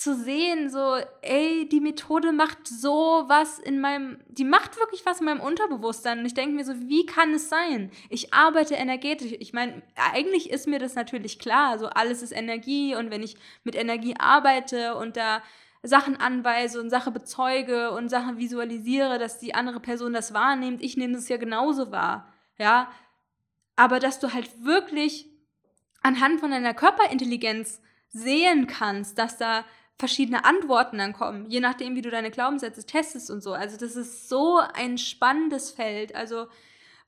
zu 0.00 0.16
sehen, 0.16 0.70
so, 0.70 0.96
ey, 1.20 1.68
die 1.68 1.80
Methode 1.80 2.32
macht 2.32 2.66
so 2.66 3.24
was 3.26 3.58
in 3.58 3.82
meinem, 3.82 4.18
die 4.28 4.44
macht 4.44 4.78
wirklich 4.78 5.04
was 5.04 5.20
in 5.20 5.26
meinem 5.26 5.40
Unterbewusstsein. 5.40 6.20
Und 6.20 6.24
ich 6.24 6.32
denke 6.32 6.56
mir 6.56 6.64
so, 6.64 6.72
wie 6.88 7.04
kann 7.04 7.34
es 7.34 7.50
sein? 7.50 7.90
Ich 8.08 8.32
arbeite 8.32 8.76
energetisch. 8.76 9.34
Ich 9.40 9.52
meine, 9.52 9.82
eigentlich 9.96 10.48
ist 10.48 10.66
mir 10.66 10.78
das 10.78 10.94
natürlich 10.94 11.38
klar, 11.38 11.78
so 11.78 11.88
alles 11.88 12.22
ist 12.22 12.32
Energie 12.32 12.94
und 12.94 13.10
wenn 13.10 13.22
ich 13.22 13.36
mit 13.62 13.74
Energie 13.74 14.14
arbeite 14.18 14.94
und 14.94 15.18
da 15.18 15.42
Sachen 15.82 16.16
anweise 16.16 16.80
und 16.80 16.88
Sachen 16.88 17.12
bezeuge 17.12 17.90
und 17.90 18.08
Sachen 18.08 18.38
visualisiere, 18.38 19.18
dass 19.18 19.38
die 19.38 19.54
andere 19.54 19.80
Person 19.80 20.14
das 20.14 20.32
wahrnimmt, 20.32 20.82
ich 20.82 20.96
nehme 20.96 21.18
es 21.18 21.28
ja 21.28 21.36
genauso 21.36 21.92
wahr, 21.92 22.32
ja. 22.56 22.90
Aber 23.76 23.98
dass 23.98 24.18
du 24.18 24.32
halt 24.32 24.64
wirklich 24.64 25.26
anhand 26.00 26.40
von 26.40 26.52
deiner 26.52 26.72
Körperintelligenz 26.72 27.82
sehen 28.08 28.66
kannst, 28.66 29.18
dass 29.18 29.36
da 29.36 29.66
verschiedene 30.00 30.44
Antworten 30.44 30.98
dann 30.98 31.12
kommen, 31.12 31.48
je 31.48 31.60
nachdem, 31.60 31.94
wie 31.94 32.02
du 32.02 32.10
deine 32.10 32.30
Glaubenssätze 32.30 32.84
testest 32.84 33.30
und 33.30 33.42
so. 33.42 33.52
Also 33.52 33.76
das 33.76 33.94
ist 33.94 34.28
so 34.28 34.58
ein 34.74 34.98
spannendes 34.98 35.70
Feld. 35.70 36.14
Also 36.14 36.48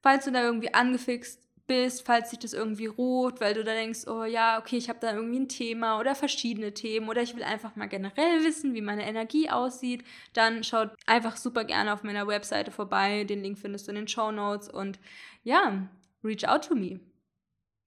falls 0.02 0.26
du 0.26 0.30
da 0.30 0.44
irgendwie 0.44 0.72
angefixt 0.74 1.40
bist, 1.66 2.04
falls 2.04 2.30
sich 2.30 2.38
das 2.38 2.52
irgendwie 2.52 2.86
ruht, 2.86 3.40
weil 3.40 3.54
du 3.54 3.64
da 3.64 3.72
denkst, 3.72 4.06
oh 4.06 4.24
ja, 4.24 4.58
okay, 4.58 4.76
ich 4.76 4.90
habe 4.90 4.98
da 5.00 5.14
irgendwie 5.14 5.40
ein 5.40 5.48
Thema 5.48 5.98
oder 5.98 6.14
verschiedene 6.14 6.74
Themen 6.74 7.08
oder 7.08 7.22
ich 7.22 7.34
will 7.34 7.42
einfach 7.42 7.76
mal 7.76 7.88
generell 7.88 8.44
wissen, 8.44 8.74
wie 8.74 8.82
meine 8.82 9.06
Energie 9.06 9.48
aussieht, 9.48 10.04
dann 10.34 10.62
schaut 10.62 10.90
einfach 11.06 11.36
super 11.36 11.64
gerne 11.64 11.94
auf 11.94 12.02
meiner 12.02 12.26
Webseite 12.26 12.70
vorbei. 12.70 13.24
Den 13.24 13.42
Link 13.42 13.58
findest 13.58 13.86
du 13.86 13.92
in 13.92 13.96
den 13.96 14.08
Show 14.08 14.30
Notes 14.32 14.68
und 14.68 15.00
ja, 15.44 15.88
reach 16.22 16.46
out 16.46 16.66
to 16.66 16.74
me. 16.74 17.00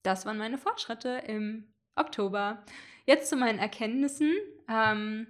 Das 0.01 0.25
waren 0.25 0.39
meine 0.39 0.57
Fortschritte 0.57 1.21
im 1.27 1.71
Oktober. 1.95 2.63
Jetzt 3.05 3.29
zu 3.29 3.35
meinen 3.35 3.59
Erkenntnissen. 3.59 4.33
Ähm, 4.69 5.28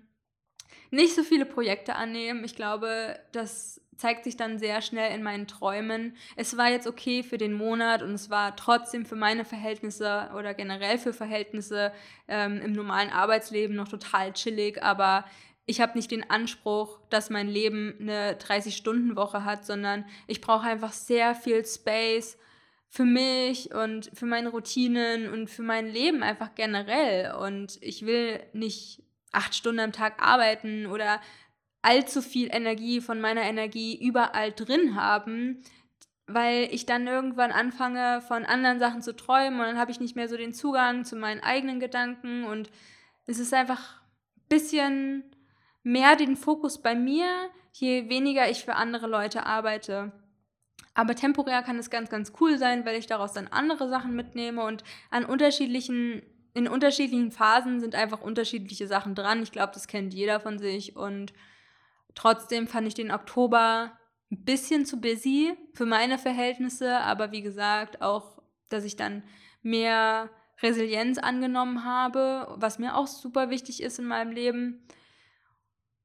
nicht 0.92 1.16
so 1.16 1.24
viele 1.24 1.46
Projekte 1.46 1.96
annehmen. 1.96 2.44
Ich 2.44 2.56
glaube, 2.56 3.20
das 3.32 3.82
zeigt 3.98 4.24
sich 4.26 4.36
dann 4.36 4.60
sehr 4.60 4.82
schnell 4.82 5.16
in 5.16 5.24
meinen 5.24 5.48
Träumen. 5.48 6.16
Es 6.36 6.58
war 6.58 6.70
jetzt 6.70 6.88
okay 6.88 7.24
für 7.24 7.38
den 7.38 7.54
Monat 7.54 8.02
und 8.02 8.12
es 8.12 8.30
war 8.30 8.56
trotzdem 8.56 9.06
für 9.06 9.16
meine 9.16 9.46
Verhältnisse 9.46 10.30
oder 10.36 10.54
generell 10.54 10.98
für 10.98 11.14
Verhältnisse 11.14 11.94
ähm, 12.28 12.62
im 12.62 12.74
normalen 12.74 13.10
Arbeitsleben 13.10 13.76
noch 13.76 13.88
total 13.88 14.34
chillig, 14.34 14.84
aber 14.84 15.26
ich 15.66 15.82
habe 15.82 15.98
nicht 15.98 16.12
den 16.12 16.30
Anspruch, 16.30 17.00
dass 17.10 17.30
mein 17.30 17.48
Leben 17.48 17.96
eine 18.00 18.34
30-Stunden-Woche 18.38 19.46
hat, 19.46 19.66
sondern 19.66 20.06
ich 20.28 20.42
brauche 20.42 20.68
einfach 20.68 20.94
sehr 20.94 21.34
viel 21.34 21.66
Space 21.66 22.38
für 22.88 23.06
mich 23.06 23.74
und 23.74 24.12
für 24.14 24.28
meine 24.28 24.50
Routinen 24.50 25.28
und 25.34 25.50
für 25.50 25.64
mein 25.64 25.88
Leben 25.88 26.22
einfach 26.22 26.54
generell. 26.54 27.34
Und 27.34 27.82
ich 27.82 28.06
will 28.06 28.42
nicht 28.54 29.02
acht 29.32 29.56
Stunden 29.56 29.80
am 29.80 29.92
Tag 29.92 30.22
arbeiten 30.22 30.86
oder 30.88 31.20
allzu 31.82 32.22
viel 32.22 32.50
Energie 32.52 33.02
von 33.02 33.22
meiner 33.22 33.44
Energie 33.44 33.96
überall 33.96 34.52
drin 34.52 34.96
haben, 34.96 35.62
weil 36.28 36.68
ich 36.72 36.86
dann 36.86 37.06
irgendwann 37.06 37.52
anfange, 37.52 38.22
von 38.22 38.46
anderen 38.46 38.80
Sachen 38.80 39.02
zu 39.02 39.16
träumen 39.16 39.60
und 39.60 39.66
dann 39.68 39.78
habe 39.78 39.92
ich 39.92 40.00
nicht 40.00 40.16
mehr 40.16 40.28
so 40.28 40.38
den 40.38 40.54
Zugang 40.54 41.06
zu 41.06 41.16
meinen 41.16 41.44
eigenen 41.44 41.80
Gedanken 41.80 42.46
und 42.46 42.72
es 43.28 43.40
ist 43.40 43.54
einfach 43.54 44.02
ein 44.38 44.48
bisschen 44.50 45.24
mehr 45.84 46.16
den 46.16 46.36
Fokus 46.36 46.82
bei 46.82 46.96
mir, 46.96 47.28
je 47.74 48.10
weniger 48.10 48.50
ich 48.50 48.66
für 48.66 48.76
andere 48.76 49.08
Leute 49.08 49.46
arbeite. 49.46 50.12
Aber 50.96 51.14
temporär 51.14 51.62
kann 51.62 51.78
es 51.78 51.90
ganz, 51.90 52.10
ganz 52.10 52.32
cool 52.40 52.58
sein, 52.58 52.86
weil 52.86 52.98
ich 52.98 53.06
daraus 53.06 53.34
dann 53.34 53.48
andere 53.48 53.90
Sachen 53.90 54.16
mitnehme 54.16 54.64
und 54.64 54.84
an 55.12 55.26
unterschiedlichen, 55.26 56.24
in 56.56 56.70
unterschiedlichen 56.70 57.32
Phasen 57.32 57.82
sind 57.82 57.96
einfach 57.96 58.22
unterschiedliche 58.22 58.88
Sachen 58.88 59.14
dran. 59.14 59.44
Ich 59.44 59.52
glaube, 59.52 59.74
das 59.74 59.88
kennt 59.88 60.14
jeder 60.14 60.40
von 60.40 60.58
sich. 60.58 60.96
Und 60.96 61.34
trotzdem 62.16 62.66
fand 62.66 62.88
ich 62.88 62.94
den 62.94 63.12
Oktober 63.12 63.92
ein 64.32 64.46
bisschen 64.46 64.86
zu 64.86 65.02
busy 65.02 65.54
für 65.74 65.86
meine 65.86 66.18
Verhältnisse, 66.18 66.98
aber 67.02 67.34
wie 67.34 67.42
gesagt, 67.42 68.02
auch, 68.02 68.42
dass 68.70 68.86
ich 68.86 68.96
dann 68.96 69.24
mehr 69.64 70.30
Resilienz 70.64 71.18
angenommen 71.18 71.84
habe, 71.84 72.48
was 72.56 72.80
mir 72.80 72.96
auch 72.96 73.08
super 73.08 73.50
wichtig 73.50 73.84
ist 73.84 74.00
in 74.00 74.06
meinem 74.06 74.32
Leben 74.32 74.88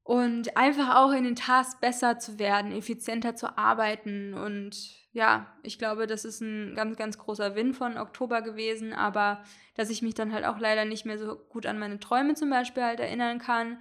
und 0.03 0.57
einfach 0.57 0.95
auch 0.95 1.11
in 1.11 1.23
den 1.23 1.35
Tasks 1.35 1.79
besser 1.79 2.17
zu 2.17 2.39
werden, 2.39 2.71
effizienter 2.71 3.35
zu 3.35 3.57
arbeiten. 3.57 4.33
Und 4.33 4.95
ja, 5.13 5.53
ich 5.63 5.77
glaube, 5.77 6.07
das 6.07 6.25
ist 6.25 6.41
ein 6.41 6.75
ganz, 6.75 6.97
ganz 6.97 7.17
großer 7.17 7.55
Win 7.55 7.73
von 7.73 7.97
Oktober 7.97 8.41
gewesen, 8.41 8.93
aber 8.93 9.43
dass 9.75 9.89
ich 9.89 10.01
mich 10.01 10.15
dann 10.15 10.33
halt 10.33 10.45
auch 10.45 10.59
leider 10.59 10.85
nicht 10.85 11.05
mehr 11.05 11.17
so 11.17 11.35
gut 11.35 11.65
an 11.65 11.79
meine 11.79 11.99
Träume 11.99 12.33
zum 12.33 12.49
Beispiel 12.49 12.83
halt 12.83 12.99
erinnern 12.99 13.39
kann. 13.39 13.79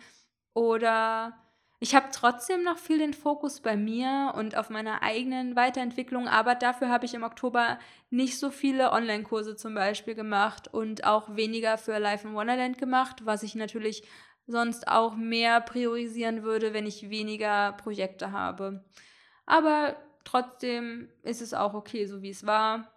Oder 0.53 1.39
ich 1.83 1.95
habe 1.95 2.09
trotzdem 2.13 2.63
noch 2.63 2.77
viel 2.77 2.99
den 2.99 3.15
Fokus 3.15 3.61
bei 3.61 3.75
mir 3.75 4.35
und 4.37 4.55
auf 4.55 4.69
meiner 4.69 5.03
eigenen 5.03 5.57
Weiterentwicklung, 5.57 6.29
aber 6.29 6.55
dafür 6.55 6.91
habe 6.91 7.07
ich 7.07 7.15
im 7.15 7.23
Oktober 7.23 7.79
nicht 8.11 8.39
so 8.39 8.51
viele 8.51 8.93
Online-Kurse 8.93 9.57
zum 9.57 9.75
Beispiel 9.75 10.15
gemacht 10.15 10.69
und 10.69 11.05
auch 11.05 11.37
weniger 11.37 11.79
für 11.79 11.99
Life 11.99 12.29
in 12.29 12.35
Wonderland 12.35 12.77
gemacht, 12.77 13.25
was 13.25 13.43
ich 13.43 13.55
natürlich 13.55 14.03
sonst 14.51 14.89
auch 14.89 15.17
mehr 15.17 15.61
priorisieren 15.61 16.43
würde, 16.43 16.73
wenn 16.75 16.87
ich 16.87 17.11
weniger 17.11 17.73
Projekte 17.73 18.33
habe. 18.33 18.85
Aber 19.47 19.97
trotzdem 20.25 21.09
ist 21.23 21.41
es 21.41 21.55
auch 21.55 21.75
okay, 21.75 22.07
so 22.07 22.23
wie 22.23 22.31
es 22.31 22.47
war. 22.47 22.91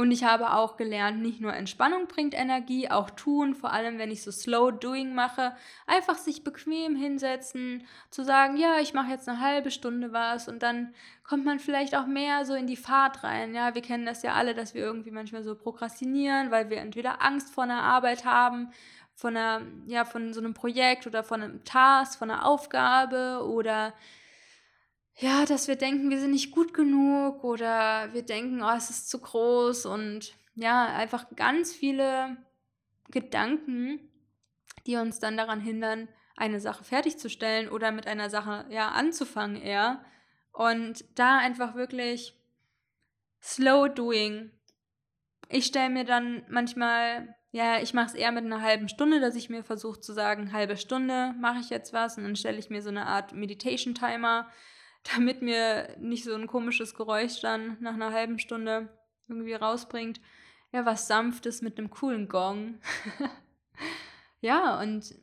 Und 0.00 0.12
ich 0.12 0.24
habe 0.24 0.54
auch 0.54 0.78
gelernt, 0.78 1.20
nicht 1.20 1.42
nur 1.42 1.52
Entspannung 1.52 2.06
bringt 2.06 2.32
Energie, 2.32 2.88
auch 2.90 3.10
tun, 3.10 3.54
vor 3.54 3.70
allem 3.70 3.98
wenn 3.98 4.10
ich 4.10 4.22
so 4.22 4.30
Slow 4.30 4.70
Doing 4.70 5.14
mache, 5.14 5.54
einfach 5.86 6.16
sich 6.16 6.42
bequem 6.42 6.96
hinsetzen, 6.96 7.86
zu 8.10 8.24
sagen, 8.24 8.56
ja, 8.56 8.78
ich 8.80 8.94
mache 8.94 9.10
jetzt 9.10 9.28
eine 9.28 9.40
halbe 9.40 9.70
Stunde 9.70 10.14
was 10.14 10.48
und 10.48 10.62
dann 10.62 10.94
kommt 11.22 11.44
man 11.44 11.58
vielleicht 11.58 11.94
auch 11.94 12.06
mehr 12.06 12.46
so 12.46 12.54
in 12.54 12.66
die 12.66 12.76
Fahrt 12.76 13.24
rein. 13.24 13.54
Ja, 13.54 13.74
wir 13.74 13.82
kennen 13.82 14.06
das 14.06 14.22
ja 14.22 14.32
alle, 14.32 14.54
dass 14.54 14.72
wir 14.72 14.80
irgendwie 14.80 15.10
manchmal 15.10 15.42
so 15.42 15.54
prokrastinieren, 15.54 16.50
weil 16.50 16.70
wir 16.70 16.78
entweder 16.78 17.20
Angst 17.20 17.52
vor 17.52 17.64
einer 17.64 17.82
Arbeit 17.82 18.24
haben 18.24 18.70
von 19.20 19.36
einer, 19.36 19.60
ja, 19.86 20.06
von 20.06 20.32
so 20.32 20.40
einem 20.40 20.54
Projekt 20.54 21.06
oder 21.06 21.22
von 21.22 21.42
einem 21.42 21.62
Task, 21.62 22.18
von 22.18 22.30
einer 22.30 22.46
Aufgabe 22.46 23.44
oder 23.46 23.92
ja, 25.16 25.44
dass 25.44 25.68
wir 25.68 25.76
denken, 25.76 26.08
wir 26.08 26.18
sind 26.18 26.30
nicht 26.30 26.52
gut 26.52 26.72
genug 26.72 27.44
oder 27.44 28.14
wir 28.14 28.22
denken, 28.22 28.62
oh, 28.62 28.74
es 28.74 28.88
ist 28.88 29.10
zu 29.10 29.20
groß 29.20 29.84
und 29.84 30.32
ja, 30.54 30.86
einfach 30.86 31.26
ganz 31.36 31.70
viele 31.70 32.38
Gedanken, 33.10 34.00
die 34.86 34.96
uns 34.96 35.18
dann 35.18 35.36
daran 35.36 35.60
hindern, 35.60 36.08
eine 36.34 36.58
Sache 36.58 36.84
fertigzustellen 36.84 37.68
oder 37.68 37.92
mit 37.92 38.06
einer 38.06 38.30
Sache 38.30 38.64
ja 38.70 38.88
anzufangen 38.88 39.60
eher. 39.60 40.02
Und 40.50 41.04
da 41.14 41.36
einfach 41.36 41.74
wirklich 41.74 42.34
slow 43.42 43.86
doing. 43.86 44.50
Ich 45.50 45.66
stelle 45.66 45.90
mir 45.90 46.04
dann 46.04 46.42
manchmal 46.48 47.36
ja, 47.52 47.80
ich 47.80 47.94
mache 47.94 48.06
es 48.06 48.14
eher 48.14 48.30
mit 48.30 48.44
einer 48.44 48.62
halben 48.62 48.88
Stunde, 48.88 49.20
dass 49.20 49.34
ich 49.34 49.50
mir 49.50 49.64
versuche 49.64 50.00
zu 50.00 50.12
sagen, 50.12 50.52
halbe 50.52 50.76
Stunde 50.76 51.34
mache 51.40 51.58
ich 51.60 51.70
jetzt 51.70 51.92
was 51.92 52.16
und 52.16 52.24
dann 52.24 52.36
stelle 52.36 52.58
ich 52.58 52.70
mir 52.70 52.80
so 52.80 52.90
eine 52.90 53.06
Art 53.06 53.32
Meditation-Timer, 53.32 54.48
damit 55.16 55.42
mir 55.42 55.96
nicht 55.98 56.24
so 56.24 56.34
ein 56.34 56.46
komisches 56.46 56.94
Geräusch 56.94 57.40
dann 57.40 57.76
nach 57.80 57.94
einer 57.94 58.12
halben 58.12 58.38
Stunde 58.38 58.88
irgendwie 59.28 59.54
rausbringt. 59.54 60.20
Ja, 60.72 60.86
was 60.86 61.08
Sanftes 61.08 61.62
mit 61.62 61.78
einem 61.78 61.90
coolen 61.90 62.28
Gong. 62.28 62.78
ja, 64.40 64.80
und 64.80 65.14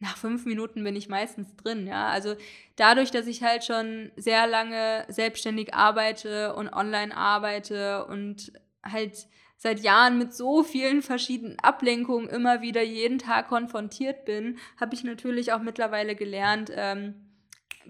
nach 0.00 0.16
fünf 0.16 0.44
Minuten 0.44 0.84
bin 0.84 0.96
ich 0.96 1.08
meistens 1.08 1.56
drin, 1.56 1.86
ja. 1.86 2.08
Also 2.08 2.34
dadurch, 2.76 3.10
dass 3.10 3.26
ich 3.26 3.42
halt 3.42 3.64
schon 3.64 4.10
sehr 4.16 4.46
lange 4.46 5.06
selbstständig 5.08 5.72
arbeite 5.72 6.54
und 6.56 6.70
online 6.70 7.16
arbeite 7.16 8.04
und 8.06 8.52
halt 8.82 9.26
seit 9.62 9.78
Jahren 9.78 10.18
mit 10.18 10.34
so 10.34 10.64
vielen 10.64 11.02
verschiedenen 11.02 11.56
Ablenkungen 11.60 12.28
immer 12.28 12.62
wieder 12.62 12.82
jeden 12.82 13.20
Tag 13.20 13.46
konfrontiert 13.46 14.24
bin, 14.24 14.58
habe 14.76 14.96
ich 14.96 15.04
natürlich 15.04 15.52
auch 15.52 15.62
mittlerweile 15.62 16.16
gelernt, 16.16 16.72
ähm, 16.74 17.14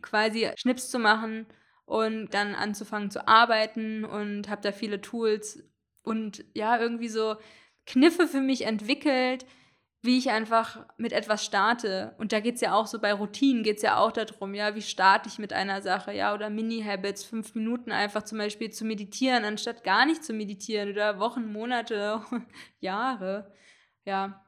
quasi 0.02 0.50
Schnips 0.56 0.90
zu 0.90 0.98
machen 0.98 1.46
und 1.86 2.34
dann 2.34 2.54
anzufangen 2.54 3.10
zu 3.10 3.26
arbeiten 3.26 4.04
und 4.04 4.50
habe 4.50 4.60
da 4.60 4.70
viele 4.70 5.00
Tools 5.00 5.64
und 6.02 6.44
ja, 6.52 6.78
irgendwie 6.78 7.08
so 7.08 7.36
Kniffe 7.86 8.28
für 8.28 8.42
mich 8.42 8.66
entwickelt, 8.66 9.46
wie 10.02 10.18
ich 10.18 10.30
einfach 10.30 10.84
mit 10.96 11.12
etwas 11.12 11.44
starte. 11.44 12.14
Und 12.18 12.32
da 12.32 12.40
geht 12.40 12.56
es 12.56 12.60
ja 12.60 12.74
auch 12.74 12.88
so 12.88 12.98
bei 12.98 13.12
Routinen, 13.12 13.62
geht 13.62 13.76
es 13.76 13.82
ja 13.82 13.98
auch 13.98 14.10
darum, 14.10 14.52
ja, 14.52 14.74
wie 14.74 14.82
starte 14.82 15.28
ich 15.28 15.38
mit 15.38 15.52
einer 15.52 15.80
Sache, 15.80 16.12
ja, 16.12 16.34
oder 16.34 16.50
Mini-Habits, 16.50 17.24
fünf 17.24 17.54
Minuten 17.54 17.92
einfach 17.92 18.24
zum 18.24 18.38
Beispiel 18.38 18.70
zu 18.70 18.84
meditieren, 18.84 19.44
anstatt 19.44 19.84
gar 19.84 20.04
nicht 20.04 20.24
zu 20.24 20.32
meditieren 20.32 20.90
oder 20.90 21.20
Wochen, 21.20 21.52
Monate, 21.52 22.20
Jahre. 22.80 23.52
Ja, 24.04 24.44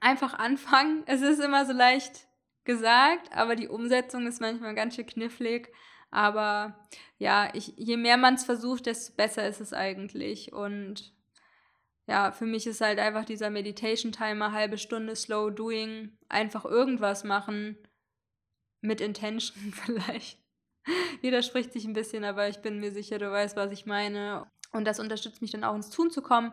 einfach 0.00 0.34
anfangen. 0.34 1.02
Es 1.06 1.20
ist 1.20 1.40
immer 1.40 1.66
so 1.66 1.72
leicht 1.72 2.28
gesagt, 2.64 3.32
aber 3.32 3.56
die 3.56 3.68
Umsetzung 3.68 4.26
ist 4.28 4.40
manchmal 4.40 4.76
ganz 4.76 4.94
schön 4.94 5.06
knifflig. 5.06 5.72
Aber 6.12 6.78
ja, 7.18 7.50
ich, 7.54 7.74
je 7.76 7.96
mehr 7.96 8.16
man 8.16 8.34
es 8.34 8.44
versucht, 8.44 8.86
desto 8.86 9.14
besser 9.16 9.48
ist 9.48 9.60
es 9.60 9.72
eigentlich. 9.72 10.52
Und 10.52 11.12
ja, 12.06 12.30
für 12.30 12.46
mich 12.46 12.66
ist 12.66 12.80
halt 12.80 12.98
einfach 12.98 13.24
dieser 13.24 13.50
Meditation-Timer, 13.50 14.52
halbe 14.52 14.78
Stunde 14.78 15.16
Slow 15.16 15.50
Doing, 15.50 16.16
einfach 16.28 16.64
irgendwas 16.64 17.24
machen 17.24 17.76
mit 18.80 19.00
Intention 19.00 19.72
vielleicht. 19.72 20.38
Widerspricht 21.20 21.72
sich 21.72 21.84
ein 21.84 21.94
bisschen, 21.94 22.24
aber 22.24 22.48
ich 22.48 22.58
bin 22.58 22.78
mir 22.78 22.92
sicher, 22.92 23.18
du 23.18 23.30
weißt, 23.30 23.56
was 23.56 23.72
ich 23.72 23.86
meine. 23.86 24.46
Und 24.72 24.86
das 24.86 25.00
unterstützt 25.00 25.42
mich 25.42 25.50
dann 25.50 25.64
auch 25.64 25.74
ins 25.74 25.90
Tun 25.90 26.10
zu 26.10 26.22
kommen. 26.22 26.52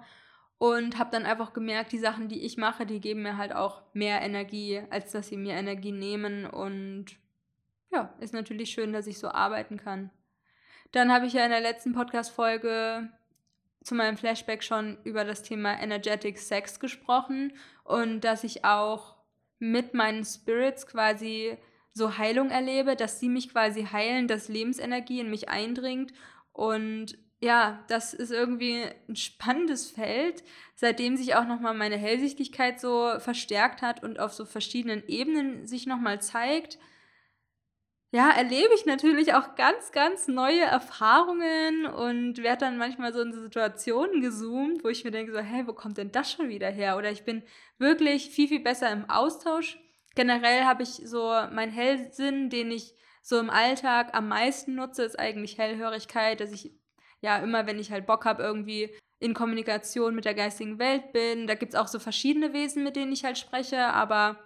Und 0.57 0.97
habe 0.97 1.11
dann 1.11 1.25
einfach 1.25 1.53
gemerkt, 1.53 1.91
die 1.91 1.99
Sachen, 1.99 2.29
die 2.29 2.45
ich 2.45 2.57
mache, 2.57 2.85
die 2.85 3.01
geben 3.01 3.21
mir 3.21 3.37
halt 3.37 3.53
auch 3.53 3.83
mehr 3.93 4.21
Energie, 4.21 4.81
als 4.89 5.11
dass 5.11 5.27
sie 5.27 5.37
mir 5.37 5.53
Energie 5.53 5.91
nehmen. 5.91 6.45
Und 6.45 7.17
ja, 7.91 8.15
ist 8.19 8.33
natürlich 8.33 8.71
schön, 8.71 8.93
dass 8.93 9.05
ich 9.05 9.19
so 9.19 9.27
arbeiten 9.27 9.77
kann. 9.77 10.09
Dann 10.91 11.11
habe 11.11 11.25
ich 11.25 11.33
ja 11.33 11.43
in 11.43 11.51
der 11.51 11.61
letzten 11.61 11.93
Podcast-Folge 11.93 13.11
zu 13.83 13.95
meinem 13.95 14.17
Flashback 14.17 14.63
schon 14.63 14.97
über 15.03 15.23
das 15.23 15.43
Thema 15.43 15.79
Energetic 15.81 16.39
Sex 16.39 16.79
gesprochen 16.79 17.53
und 17.83 18.21
dass 18.21 18.43
ich 18.43 18.65
auch 18.65 19.15
mit 19.59 19.93
meinen 19.93 20.23
Spirits 20.25 20.87
quasi 20.87 21.57
so 21.93 22.17
Heilung 22.17 22.49
erlebe, 22.49 22.95
dass 22.95 23.19
sie 23.19 23.29
mich 23.29 23.49
quasi 23.49 23.85
heilen, 23.85 24.27
dass 24.27 24.49
Lebensenergie 24.49 25.19
in 25.19 25.29
mich 25.29 25.49
eindringt. 25.49 26.11
Und 26.51 27.17
ja, 27.39 27.83
das 27.87 28.13
ist 28.13 28.31
irgendwie 28.31 28.85
ein 29.07 29.15
spannendes 29.15 29.91
Feld, 29.91 30.43
seitdem 30.75 31.17
sich 31.17 31.35
auch 31.35 31.45
nochmal 31.45 31.73
meine 31.73 31.97
Hellsichtigkeit 31.97 32.79
so 32.79 33.19
verstärkt 33.19 33.81
hat 33.81 34.03
und 34.03 34.19
auf 34.19 34.33
so 34.33 34.45
verschiedenen 34.45 35.07
Ebenen 35.07 35.67
sich 35.67 35.85
nochmal 35.85 36.21
zeigt 36.21 36.79
ja, 38.13 38.29
erlebe 38.29 38.75
ich 38.75 38.85
natürlich 38.85 39.33
auch 39.33 39.55
ganz, 39.55 39.91
ganz 39.91 40.27
neue 40.27 40.61
Erfahrungen 40.61 41.87
und 41.87 42.43
werde 42.43 42.65
dann 42.65 42.77
manchmal 42.77 43.11
so 43.11 43.21
in 43.21 43.33
Situationen 43.33 44.21
gezoomt, 44.21 44.83
wo 44.83 44.89
ich 44.89 45.03
mir 45.03 45.09
denke, 45.09 45.31
so, 45.31 45.39
hey, 45.39 45.65
wo 45.65 45.73
kommt 45.73 45.97
denn 45.97 46.11
das 46.11 46.31
schon 46.31 46.47
wieder 46.47 46.69
her? 46.69 46.95
Oder 46.95 47.09
ich 47.09 47.25
bin 47.25 47.41
wirklich 47.79 48.29
viel, 48.29 48.47
viel 48.47 48.59
besser 48.59 48.91
im 48.91 49.09
Austausch. 49.09 49.79
Generell 50.13 50.63
habe 50.65 50.83
ich 50.83 51.01
so 51.05 51.33
mein 51.51 51.71
Hellsinn, 51.71 52.51
den 52.51 52.69
ich 52.69 52.93
so 53.23 53.39
im 53.39 53.49
Alltag 53.49 54.13
am 54.13 54.27
meisten 54.27 54.75
nutze, 54.75 55.01
ist 55.01 55.17
eigentlich 55.17 55.57
Hellhörigkeit, 55.57 56.39
dass 56.39 56.51
ich 56.51 56.71
ja 57.21 57.39
immer, 57.39 57.65
wenn 57.65 57.79
ich 57.79 57.91
halt 57.91 58.05
Bock 58.05 58.25
habe, 58.25 58.43
irgendwie 58.43 58.95
in 59.17 59.33
Kommunikation 59.33 60.13
mit 60.13 60.25
der 60.25 60.35
geistigen 60.35 60.77
Welt 60.77 61.13
bin. 61.13 61.47
Da 61.47 61.55
gibt 61.55 61.73
es 61.73 61.79
auch 61.79 61.87
so 61.87 61.97
verschiedene 61.97 62.53
Wesen, 62.53 62.83
mit 62.83 62.95
denen 62.95 63.11
ich 63.11 63.25
halt 63.25 63.39
spreche, 63.39 63.87
aber 63.87 64.37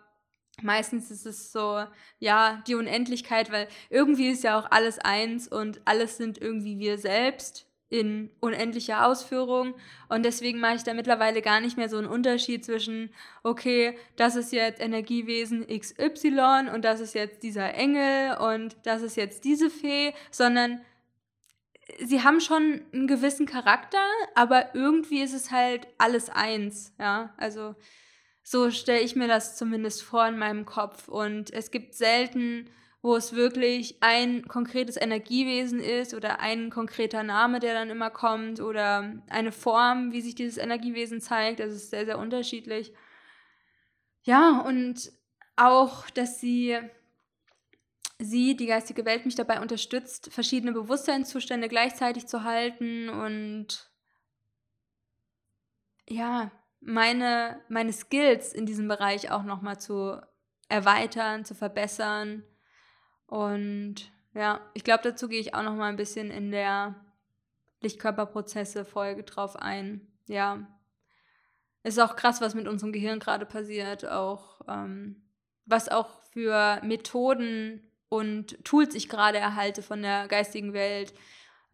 Meistens 0.64 1.12
ist 1.12 1.26
es 1.26 1.52
so, 1.52 1.84
ja, 2.20 2.64
die 2.68 2.76
Unendlichkeit, 2.76 3.52
weil 3.52 3.68
irgendwie 3.90 4.30
ist 4.30 4.44
ja 4.44 4.60
auch 4.60 4.72
alles 4.72 4.98
eins 5.00 5.48
und 5.48 5.82
alles 5.86 6.18
sind 6.18 6.40
irgendwie 6.40 6.80
wir 6.80 6.98
selbst 6.98 7.68
in 7.90 8.30
unendlicher 8.40 9.06
Ausführung. 9.06 9.76
Und 10.10 10.24
deswegen 10.24 10.60
mache 10.60 10.76
ich 10.76 10.84
da 10.84 10.94
mittlerweile 10.94 11.42
gar 11.42 11.62
nicht 11.62 11.78
mehr 11.78 11.90
so 11.90 11.98
einen 11.98 12.08
Unterschied 12.08 12.66
zwischen, 12.66 13.14
okay, 13.44 13.98
das 14.16 14.36
ist 14.36 14.52
jetzt 14.52 14.82
Energiewesen 14.82 15.68
XY 15.68 16.70
und 16.74 16.84
das 16.84 17.00
ist 17.00 17.16
jetzt 17.16 17.44
dieser 17.44 17.74
Engel 17.76 18.38
und 18.38 18.76
das 18.84 19.02
ist 19.02 19.16
jetzt 19.16 19.46
diese 19.46 19.70
Fee, 19.70 20.14
sondern 20.32 20.82
sie 22.00 22.24
haben 22.24 22.42
schon 22.42 22.82
einen 22.94 23.08
gewissen 23.08 23.46
Charakter, 23.46 24.04
aber 24.36 24.76
irgendwie 24.76 25.22
ist 25.22 25.34
es 25.34 25.52
halt 25.52 25.88
alles 25.98 26.30
eins, 26.30 26.94
ja. 27.00 27.34
Also 27.38 27.76
so 28.50 28.72
stelle 28.72 29.02
ich 29.02 29.18
mir 29.18 29.28
das 29.28 29.58
zumindest 29.58 30.04
vor 30.04 30.26
in 30.26 30.38
meinem 30.38 30.64
Kopf. 30.64 31.10
Und 31.10 31.52
es 31.52 31.70
gibt 31.70 31.94
selten, 31.96 32.70
wo 33.02 33.14
es 33.18 33.36
wirklich 33.36 33.98
ein 34.00 34.48
konkretes 34.48 34.96
Energiewesen 34.96 35.82
ist 35.82 36.14
oder 36.14 36.40
ein 36.40 36.70
konkreter 36.70 37.24
Name, 37.24 37.60
der 37.60 37.74
dann 37.74 37.90
immer 37.90 38.10
kommt 38.10 38.62
oder 38.62 39.22
eine 39.28 39.52
Form, 39.52 40.14
wie 40.14 40.22
sich 40.22 40.34
dieses 40.34 40.58
Energiewesen 40.58 41.20
zeigt. 41.20 41.60
Das 41.60 41.74
ist 41.74 41.90
sehr, 41.90 42.06
sehr 42.06 42.18
unterschiedlich. 42.18 42.94
Ja, 44.24 44.62
und 44.62 45.12
auch, 45.58 46.10
dass 46.12 46.40
sie, 46.40 46.78
sie, 48.18 48.56
die 48.56 48.68
geistige 48.68 49.04
Welt, 49.04 49.26
mich 49.26 49.36
dabei 49.36 49.60
unterstützt, 49.60 50.32
verschiedene 50.32 50.72
Bewusstseinszustände 50.72 51.68
gleichzeitig 51.68 52.28
zu 52.28 52.46
halten 52.46 53.10
und 53.10 53.92
ja, 56.08 56.50
meine, 56.88 57.60
meine 57.68 57.92
Skills 57.92 58.54
in 58.54 58.66
diesem 58.66 58.88
Bereich 58.88 59.30
auch 59.30 59.44
nochmal 59.44 59.78
zu 59.78 60.22
erweitern, 60.70 61.44
zu 61.44 61.54
verbessern. 61.54 62.44
Und 63.28 64.12
ja, 64.34 64.62
ich 64.74 64.86
glaube, 64.86 65.04
dazu 65.04 65.28
gehe 65.28 65.42
ich 65.42 65.54
auch 65.54 65.64
nochmal 65.64 65.90
ein 65.90 65.98
bisschen 65.98 66.32
in 66.32 66.50
der 66.50 66.96
Lichtkörperprozesse-Folge 67.82 69.24
drauf 69.24 69.58
ein. 69.58 70.08
Ja. 70.28 70.66
Ist 71.84 72.00
auch 72.00 72.16
krass, 72.16 72.40
was 72.40 72.56
mit 72.56 72.70
unserem 72.70 72.94
Gehirn 72.94 73.20
gerade 73.20 73.46
passiert, 73.46 74.08
auch 74.08 74.62
ähm, 74.68 75.22
was 75.66 75.90
auch 75.90 76.10
für 76.32 76.80
Methoden 76.84 77.82
und 78.08 78.64
Tools 78.64 78.96
ich 78.96 79.10
gerade 79.10 79.40
erhalte 79.40 79.82
von 79.82 80.02
der 80.02 80.30
geistigen 80.30 80.72
Welt. 80.72 81.14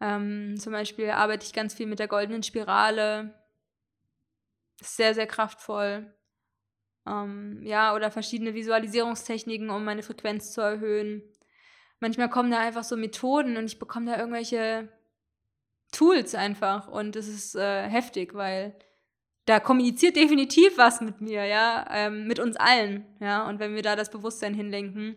Ähm, 0.00 0.56
zum 0.58 0.72
Beispiel 0.72 1.10
arbeite 1.10 1.46
ich 1.46 1.52
ganz 1.52 1.72
viel 1.74 1.86
mit 1.86 2.00
der 2.00 2.08
goldenen 2.08 2.42
Spirale, 2.42 3.32
sehr, 4.80 5.14
sehr 5.14 5.26
kraftvoll. 5.26 6.12
Ähm, 7.06 7.60
ja, 7.62 7.94
oder 7.94 8.10
verschiedene 8.10 8.54
Visualisierungstechniken, 8.54 9.70
um 9.70 9.84
meine 9.84 10.02
Frequenz 10.02 10.52
zu 10.52 10.60
erhöhen. 10.60 11.22
Manchmal 12.00 12.30
kommen 12.30 12.50
da 12.50 12.58
einfach 12.58 12.84
so 12.84 12.96
Methoden 12.96 13.56
und 13.56 13.66
ich 13.66 13.78
bekomme 13.78 14.10
da 14.10 14.18
irgendwelche 14.18 14.88
Tools 15.92 16.34
einfach 16.34 16.88
und 16.88 17.16
es 17.16 17.28
ist 17.28 17.54
äh, 17.54 17.88
heftig, 17.88 18.34
weil 18.34 18.76
da 19.46 19.60
kommuniziert 19.60 20.16
definitiv 20.16 20.76
was 20.76 21.00
mit 21.00 21.20
mir, 21.20 21.44
ja, 21.44 21.86
ähm, 21.90 22.26
mit 22.26 22.40
uns 22.40 22.56
allen, 22.56 23.06
ja, 23.20 23.46
und 23.48 23.58
wenn 23.58 23.74
wir 23.74 23.82
da 23.82 23.96
das 23.96 24.10
Bewusstsein 24.10 24.54
hinlenken, 24.54 25.16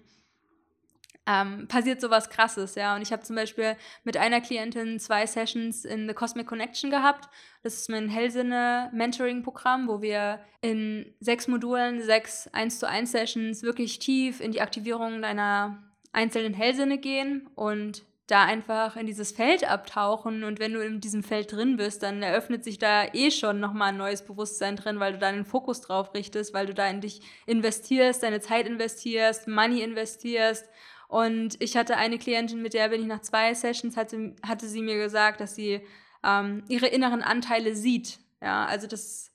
ähm, 1.27 1.67
passiert 1.67 1.99
sowas 1.99 2.29
krasses, 2.29 2.75
ja. 2.75 2.95
Und 2.95 3.01
ich 3.01 3.11
habe 3.11 3.21
zum 3.21 3.35
Beispiel 3.35 3.75
mit 4.05 4.15
einer 4.15 4.39
Klientin 4.39 4.99
zwei 4.99 5.25
Sessions 5.25 5.83
in 5.83 6.07
The 6.07 6.13
Cosmic 6.13 6.47
Connection 6.47 6.89
gehabt. 6.89 7.27
Das 7.63 7.75
ist 7.75 7.89
mein 7.89 8.07
Hellsinne-Mentoring-Programm, 8.07 9.89
wo 9.89 10.01
wir 10.01 10.39
in 10.61 11.13
sechs 11.19 11.47
Modulen, 11.47 12.01
sechs 12.01 12.47
1 12.53 12.79
zu 12.79 12.87
1 12.87 13.11
Sessions 13.11 13.61
wirklich 13.61 13.99
tief 13.99 14.39
in 14.39 14.51
die 14.53 14.61
Aktivierung 14.61 15.21
deiner 15.21 15.83
einzelnen 16.13 16.53
Hellsinne 16.53 16.97
gehen 16.97 17.49
und 17.55 18.03
da 18.27 18.43
einfach 18.43 18.97
in 18.97 19.05
dieses 19.05 19.31
Feld 19.31 19.69
abtauchen 19.69 20.43
und 20.43 20.59
wenn 20.59 20.73
du 20.73 20.81
in 20.81 20.99
diesem 20.99 21.23
Feld 21.23 21.51
drin 21.53 21.77
bist, 21.77 22.03
dann 22.03 22.21
eröffnet 22.21 22.63
sich 22.63 22.77
da 22.77 23.05
eh 23.13 23.31
schon 23.31 23.61
nochmal 23.61 23.89
ein 23.89 23.97
neues 23.97 24.21
Bewusstsein 24.21 24.75
drin, 24.75 24.99
weil 24.99 25.13
du 25.13 25.19
da 25.19 25.31
den 25.31 25.45
Fokus 25.45 25.79
drauf 25.79 26.13
richtest, 26.13 26.53
weil 26.53 26.65
du 26.65 26.73
da 26.73 26.87
in 26.89 26.99
dich 26.99 27.21
investierst, 27.45 28.23
deine 28.23 28.41
Zeit 28.41 28.67
investierst, 28.67 29.47
Money 29.47 29.81
investierst 29.81 30.67
und 31.07 31.61
ich 31.61 31.77
hatte 31.77 31.97
eine 31.97 32.17
Klientin, 32.17 32.61
mit 32.61 32.73
der 32.73 32.89
bin 32.89 33.01
ich 33.01 33.07
nach 33.07 33.21
zwei 33.21 33.53
Sessions, 33.53 33.95
hatte, 33.95 34.35
hatte 34.45 34.67
sie 34.67 34.81
mir 34.81 34.97
gesagt, 34.97 35.39
dass 35.39 35.55
sie 35.55 35.81
ähm, 36.23 36.63
ihre 36.67 36.87
inneren 36.87 37.21
Anteile 37.21 37.75
sieht. 37.75 38.19
Ja, 38.41 38.65
also 38.65 38.87
das, 38.87 39.31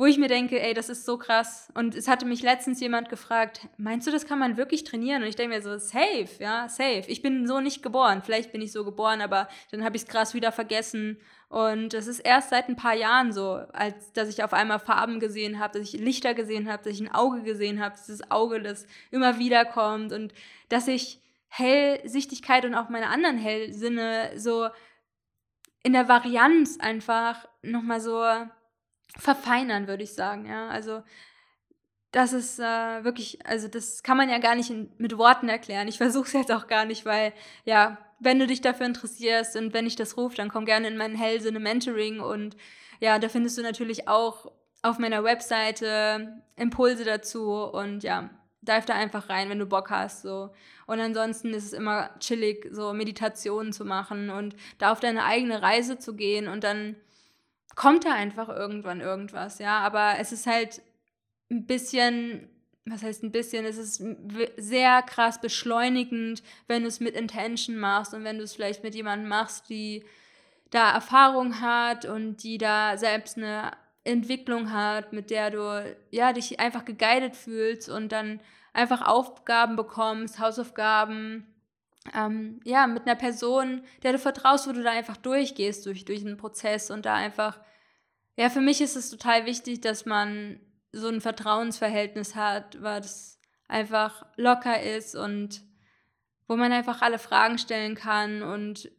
wo 0.00 0.06
ich 0.06 0.16
mir 0.16 0.28
denke, 0.28 0.58
ey, 0.58 0.72
das 0.72 0.88
ist 0.88 1.04
so 1.04 1.18
krass. 1.18 1.68
Und 1.74 1.94
es 1.94 2.08
hatte 2.08 2.24
mich 2.24 2.40
letztens 2.40 2.80
jemand 2.80 3.10
gefragt, 3.10 3.68
meinst 3.76 4.06
du, 4.06 4.10
das 4.10 4.24
kann 4.24 4.38
man 4.38 4.56
wirklich 4.56 4.84
trainieren? 4.84 5.20
Und 5.20 5.28
ich 5.28 5.36
denke 5.36 5.54
mir 5.54 5.60
so, 5.60 5.76
safe, 5.76 6.26
ja, 6.38 6.70
safe. 6.70 7.04
Ich 7.06 7.20
bin 7.20 7.46
so 7.46 7.60
nicht 7.60 7.82
geboren. 7.82 8.22
Vielleicht 8.24 8.50
bin 8.50 8.62
ich 8.62 8.72
so 8.72 8.82
geboren, 8.82 9.20
aber 9.20 9.46
dann 9.70 9.84
habe 9.84 9.96
ich 9.96 10.04
es 10.04 10.08
krass 10.08 10.32
wieder 10.32 10.52
vergessen. 10.52 11.20
Und 11.50 11.92
es 11.92 12.06
ist 12.06 12.20
erst 12.20 12.48
seit 12.48 12.70
ein 12.70 12.76
paar 12.76 12.94
Jahren 12.94 13.34
so, 13.34 13.60
als 13.74 14.10
dass 14.14 14.30
ich 14.30 14.42
auf 14.42 14.54
einmal 14.54 14.78
Farben 14.78 15.20
gesehen 15.20 15.58
habe, 15.58 15.78
dass 15.78 15.92
ich 15.92 16.00
Lichter 16.00 16.32
gesehen 16.32 16.72
habe, 16.72 16.82
dass 16.82 16.94
ich 16.94 17.02
ein 17.02 17.12
Auge 17.12 17.42
gesehen 17.42 17.78
habe, 17.78 17.94
dieses 17.98 18.30
Auge, 18.30 18.62
das 18.62 18.86
immer 19.10 19.38
wieder 19.38 19.66
kommt 19.66 20.14
und 20.14 20.32
dass 20.70 20.88
ich 20.88 21.20
Hellsichtigkeit 21.48 22.64
und 22.64 22.74
auch 22.74 22.88
meine 22.88 23.08
anderen 23.08 23.36
Hellsinne 23.36 24.30
so 24.36 24.70
in 25.82 25.92
der 25.92 26.08
Varianz 26.08 26.78
einfach 26.80 27.46
nochmal 27.60 28.00
so 28.00 28.24
verfeinern, 29.18 29.86
würde 29.86 30.02
ich 30.02 30.14
sagen. 30.14 30.46
Ja, 30.46 30.68
also 30.68 31.02
das 32.12 32.32
ist 32.32 32.58
äh, 32.58 33.04
wirklich, 33.04 33.44
also 33.46 33.68
das 33.68 34.02
kann 34.02 34.16
man 34.16 34.28
ja 34.28 34.38
gar 34.38 34.54
nicht 34.54 34.70
in, 34.70 34.92
mit 34.98 35.16
Worten 35.16 35.48
erklären. 35.48 35.88
Ich 35.88 35.98
versuche 35.98 36.26
es 36.26 36.32
jetzt 36.32 36.52
auch 36.52 36.66
gar 36.66 36.84
nicht, 36.84 37.04
weil 37.06 37.32
ja, 37.64 37.98
wenn 38.18 38.38
du 38.38 38.46
dich 38.46 38.60
dafür 38.60 38.86
interessierst 38.86 39.56
und 39.56 39.72
wenn 39.72 39.86
ich 39.86 39.96
das 39.96 40.16
rufe, 40.16 40.36
dann 40.36 40.50
komm 40.50 40.66
gerne 40.66 40.88
in 40.88 40.96
mein 40.96 41.14
Hellsinne 41.14 41.60
Mentoring 41.60 42.20
und 42.20 42.56
ja, 43.00 43.18
da 43.18 43.28
findest 43.28 43.56
du 43.58 43.62
natürlich 43.62 44.08
auch 44.08 44.50
auf 44.82 44.98
meiner 44.98 45.24
Webseite 45.24 46.42
Impulse 46.56 47.04
dazu 47.04 47.52
und 47.52 48.02
ja, 48.02 48.30
dive 48.62 48.86
da 48.86 48.94
einfach 48.94 49.28
rein, 49.28 49.48
wenn 49.48 49.58
du 49.58 49.66
Bock 49.66 49.90
hast 49.90 50.22
so. 50.22 50.50
Und 50.86 51.00
ansonsten 51.00 51.54
ist 51.54 51.64
es 51.64 51.72
immer 51.72 52.10
chillig, 52.18 52.68
so 52.72 52.92
Meditationen 52.92 53.72
zu 53.72 53.84
machen 53.84 54.30
und 54.30 54.56
da 54.78 54.92
auf 54.92 55.00
deine 55.00 55.24
eigene 55.24 55.62
Reise 55.62 55.98
zu 55.98 56.14
gehen 56.14 56.48
und 56.48 56.64
dann 56.64 56.96
kommt 57.76 58.04
da 58.04 58.12
einfach 58.12 58.48
irgendwann 58.48 59.00
irgendwas, 59.00 59.58
ja, 59.58 59.78
aber 59.80 60.18
es 60.18 60.32
ist 60.32 60.46
halt 60.46 60.82
ein 61.50 61.66
bisschen 61.66 62.48
was 62.86 63.02
heißt 63.02 63.22
ein 63.22 63.32
bisschen, 63.32 63.64
es 63.64 63.76
ist 63.76 64.02
sehr 64.56 65.02
krass 65.02 65.40
beschleunigend, 65.40 66.42
wenn 66.66 66.82
du 66.82 66.88
es 66.88 67.00
mit 67.00 67.14
Intention 67.14 67.76
machst 67.76 68.14
und 68.14 68.24
wenn 68.24 68.38
du 68.38 68.44
es 68.44 68.54
vielleicht 68.54 68.82
mit 68.82 68.94
jemandem 68.94 69.28
machst, 69.28 69.68
die 69.68 70.04
da 70.70 70.92
Erfahrung 70.92 71.60
hat 71.60 72.04
und 72.04 72.42
die 72.42 72.58
da 72.58 72.96
selbst 72.96 73.36
eine 73.36 73.72
Entwicklung 74.04 74.72
hat, 74.72 75.12
mit 75.12 75.30
der 75.30 75.50
du 75.50 75.96
ja 76.10 76.32
dich 76.32 76.58
einfach 76.58 76.84
geguided 76.84 77.36
fühlst 77.36 77.88
und 77.88 78.12
dann 78.12 78.40
einfach 78.72 79.06
Aufgaben 79.06 79.76
bekommst, 79.76 80.38
Hausaufgaben, 80.38 81.46
ähm, 82.14 82.60
ja, 82.64 82.86
mit 82.86 83.06
einer 83.06 83.16
Person, 83.16 83.82
der 84.02 84.12
du 84.12 84.18
vertraust, 84.18 84.66
wo 84.66 84.72
du 84.72 84.82
da 84.82 84.90
einfach 84.90 85.16
durchgehst 85.16 85.84
durch, 85.86 86.04
durch 86.04 86.20
einen 86.20 86.36
Prozess 86.36 86.90
und 86.90 87.04
da 87.04 87.14
einfach, 87.14 87.60
ja, 88.36 88.48
für 88.48 88.60
mich 88.60 88.80
ist 88.80 88.96
es 88.96 89.10
total 89.10 89.46
wichtig, 89.46 89.80
dass 89.80 90.06
man 90.06 90.60
so 90.92 91.08
ein 91.08 91.20
Vertrauensverhältnis 91.20 92.34
hat, 92.34 92.82
was 92.82 93.38
einfach 93.68 94.26
locker 94.36 94.82
ist 94.82 95.14
und 95.14 95.62
wo 96.48 96.56
man 96.56 96.72
einfach 96.72 97.02
alle 97.02 97.18
Fragen 97.18 97.58
stellen 97.58 97.94
kann 97.94 98.42
und 98.42 98.90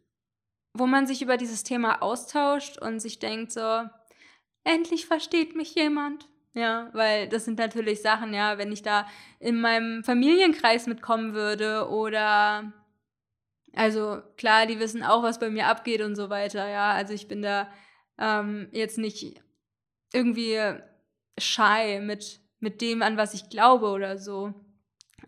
wo 0.72 0.86
man 0.86 1.06
sich 1.06 1.20
über 1.20 1.36
dieses 1.36 1.64
Thema 1.64 2.00
austauscht 2.02 2.78
und 2.78 3.00
sich 3.00 3.18
denkt 3.18 3.52
so, 3.52 3.82
endlich 4.64 5.06
versteht 5.06 5.54
mich 5.54 5.74
jemand. 5.74 6.28
Ja, 6.54 6.90
weil 6.92 7.28
das 7.28 7.46
sind 7.46 7.58
natürlich 7.58 8.02
Sachen, 8.02 8.34
ja, 8.34 8.58
wenn 8.58 8.72
ich 8.72 8.82
da 8.82 9.06
in 9.38 9.60
meinem 9.60 10.04
Familienkreis 10.04 10.86
mitkommen 10.86 11.32
würde 11.32 11.88
oder 11.88 12.72
also 13.74 14.22
klar, 14.36 14.66
die 14.66 14.78
wissen 14.78 15.02
auch, 15.02 15.22
was 15.22 15.38
bei 15.38 15.50
mir 15.50 15.66
abgeht 15.66 16.02
und 16.02 16.14
so 16.16 16.30
weiter, 16.30 16.68
ja. 16.68 16.92
Also 16.92 17.14
ich 17.14 17.28
bin 17.28 17.42
da 17.42 17.68
ähm, 18.18 18.68
jetzt 18.72 18.98
nicht 18.98 19.40
irgendwie 20.12 20.58
shy 21.38 22.00
mit, 22.00 22.40
mit 22.60 22.80
dem, 22.80 23.02
an 23.02 23.16
was 23.16 23.34
ich 23.34 23.48
glaube 23.48 23.88
oder 23.88 24.18
so. 24.18 24.54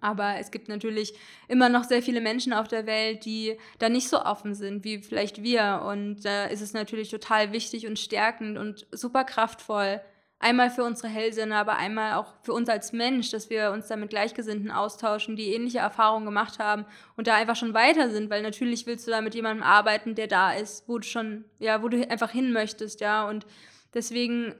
Aber 0.00 0.36
es 0.38 0.50
gibt 0.50 0.68
natürlich 0.68 1.14
immer 1.48 1.68
noch 1.68 1.84
sehr 1.84 2.02
viele 2.02 2.20
Menschen 2.20 2.52
auf 2.52 2.68
der 2.68 2.86
Welt, 2.86 3.24
die 3.24 3.58
da 3.78 3.88
nicht 3.88 4.08
so 4.08 4.22
offen 4.22 4.54
sind 4.54 4.84
wie 4.84 4.98
vielleicht 4.98 5.42
wir. 5.42 5.82
Und 5.86 6.24
da 6.24 6.46
äh, 6.46 6.52
ist 6.52 6.60
es 6.60 6.72
natürlich 6.72 7.10
total 7.10 7.52
wichtig 7.52 7.86
und 7.86 7.98
stärkend 7.98 8.58
und 8.58 8.86
super 8.92 9.24
kraftvoll, 9.24 10.00
einmal 10.38 10.70
für 10.70 10.84
unsere 10.84 11.08
Hellsinne, 11.08 11.56
aber 11.56 11.76
einmal 11.76 12.14
auch 12.14 12.34
für 12.42 12.52
uns 12.52 12.68
als 12.68 12.92
Mensch, 12.92 13.30
dass 13.30 13.50
wir 13.50 13.70
uns 13.70 13.88
da 13.88 13.96
mit 13.96 14.10
Gleichgesinnten 14.10 14.70
austauschen, 14.70 15.36
die 15.36 15.54
ähnliche 15.54 15.78
Erfahrungen 15.78 16.26
gemacht 16.26 16.58
haben 16.58 16.84
und 17.16 17.26
da 17.26 17.34
einfach 17.34 17.56
schon 17.56 17.74
weiter 17.74 18.10
sind, 18.10 18.30
weil 18.30 18.42
natürlich 18.42 18.86
willst 18.86 19.06
du 19.06 19.10
da 19.10 19.20
mit 19.20 19.34
jemandem 19.34 19.62
arbeiten, 19.62 20.14
der 20.14 20.26
da 20.26 20.52
ist, 20.52 20.88
wo 20.88 20.98
du 20.98 21.06
schon, 21.06 21.44
ja, 21.58 21.82
wo 21.82 21.88
du 21.88 22.08
einfach 22.10 22.30
hin 22.30 22.52
möchtest, 22.52 23.00
ja, 23.00 23.26
und 23.28 23.46
deswegen 23.94 24.54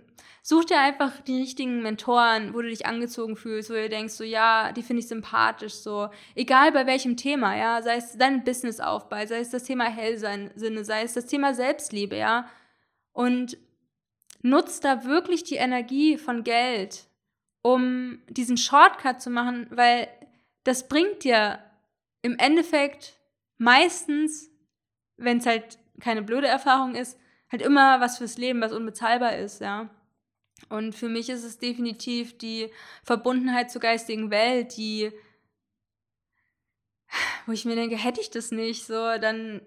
such 0.47 0.67
dir 0.67 0.79
einfach 0.79 1.21
die 1.23 1.41
richtigen 1.41 1.83
Mentoren, 1.83 2.53
wo 2.53 2.61
du 2.61 2.69
dich 2.69 2.87
angezogen 2.87 3.35
fühlst, 3.35 3.71
wo 3.71 3.75
du 3.75 3.89
denkst, 3.89 4.15
so, 4.15 4.25
ja, 4.25 4.73
die 4.73 4.83
finde 4.83 5.01
ich 5.01 5.09
sympathisch, 5.09 5.75
so, 5.75 6.09
egal 6.35 6.73
bei 6.73 6.87
welchem 6.87 7.17
Thema, 7.17 7.57
ja, 7.57 7.83
sei 7.83 7.97
es 7.97 8.17
dein 8.17 8.45
Businessaufbau, 8.45 9.27
sei 9.27 9.41
es 9.41 9.51
das 9.51 9.65
Thema 9.65 9.85
Hellsinne, 9.85 10.85
sei 10.85 11.03
es 11.03 11.15
das 11.15 11.27
Thema 11.27 11.55
Selbstliebe, 11.55 12.17
ja, 12.17 12.47
und 13.13 13.57
nutzt 14.45 14.85
da 14.85 15.05
wirklich 15.05 15.43
die 15.43 15.57
Energie 15.57 16.19
von 16.19 16.45
Geld, 16.45 17.07
um 17.63 18.23
diesen 18.29 18.59
Shortcut 18.59 19.23
zu 19.23 19.31
machen, 19.31 19.67
weil 19.71 20.07
das 20.65 20.87
bringt 20.87 21.25
dir 21.25 21.59
im 22.21 22.39
Endeffekt 22.39 23.19
meistens, 23.57 24.51
wenn 25.17 25.39
es 25.39 25.47
halt 25.47 25.79
keine 25.99 26.23
blöde 26.23 26.47
Erfahrung 26.47 26.95
ist, 26.95 27.19
halt 27.51 27.63
immer 27.63 28.01
was 28.01 28.19
fürs 28.19 28.37
Leben, 28.37 28.61
was 28.61 28.73
unbezahlbar 28.73 29.37
ist, 29.37 29.63
ja. 29.63 29.89
Und 30.69 30.95
für 30.95 31.09
mich 31.09 31.31
ist 31.31 31.45
es 31.45 31.59
definitiv 31.59 32.37
die 32.37 32.71
Verbundenheit 33.03 33.71
zur 33.71 33.81
geistigen 33.81 34.31
Welt, 34.31 34.77
die, 34.77 35.11
wo 37.47 37.53
ich 37.53 37.65
mir 37.65 37.77
denke, 37.77 37.97
hätte 37.97 38.21
ich 38.21 38.31
das 38.31 38.51
nicht, 38.51 38.85
so, 38.87 38.95
dann 39.19 39.63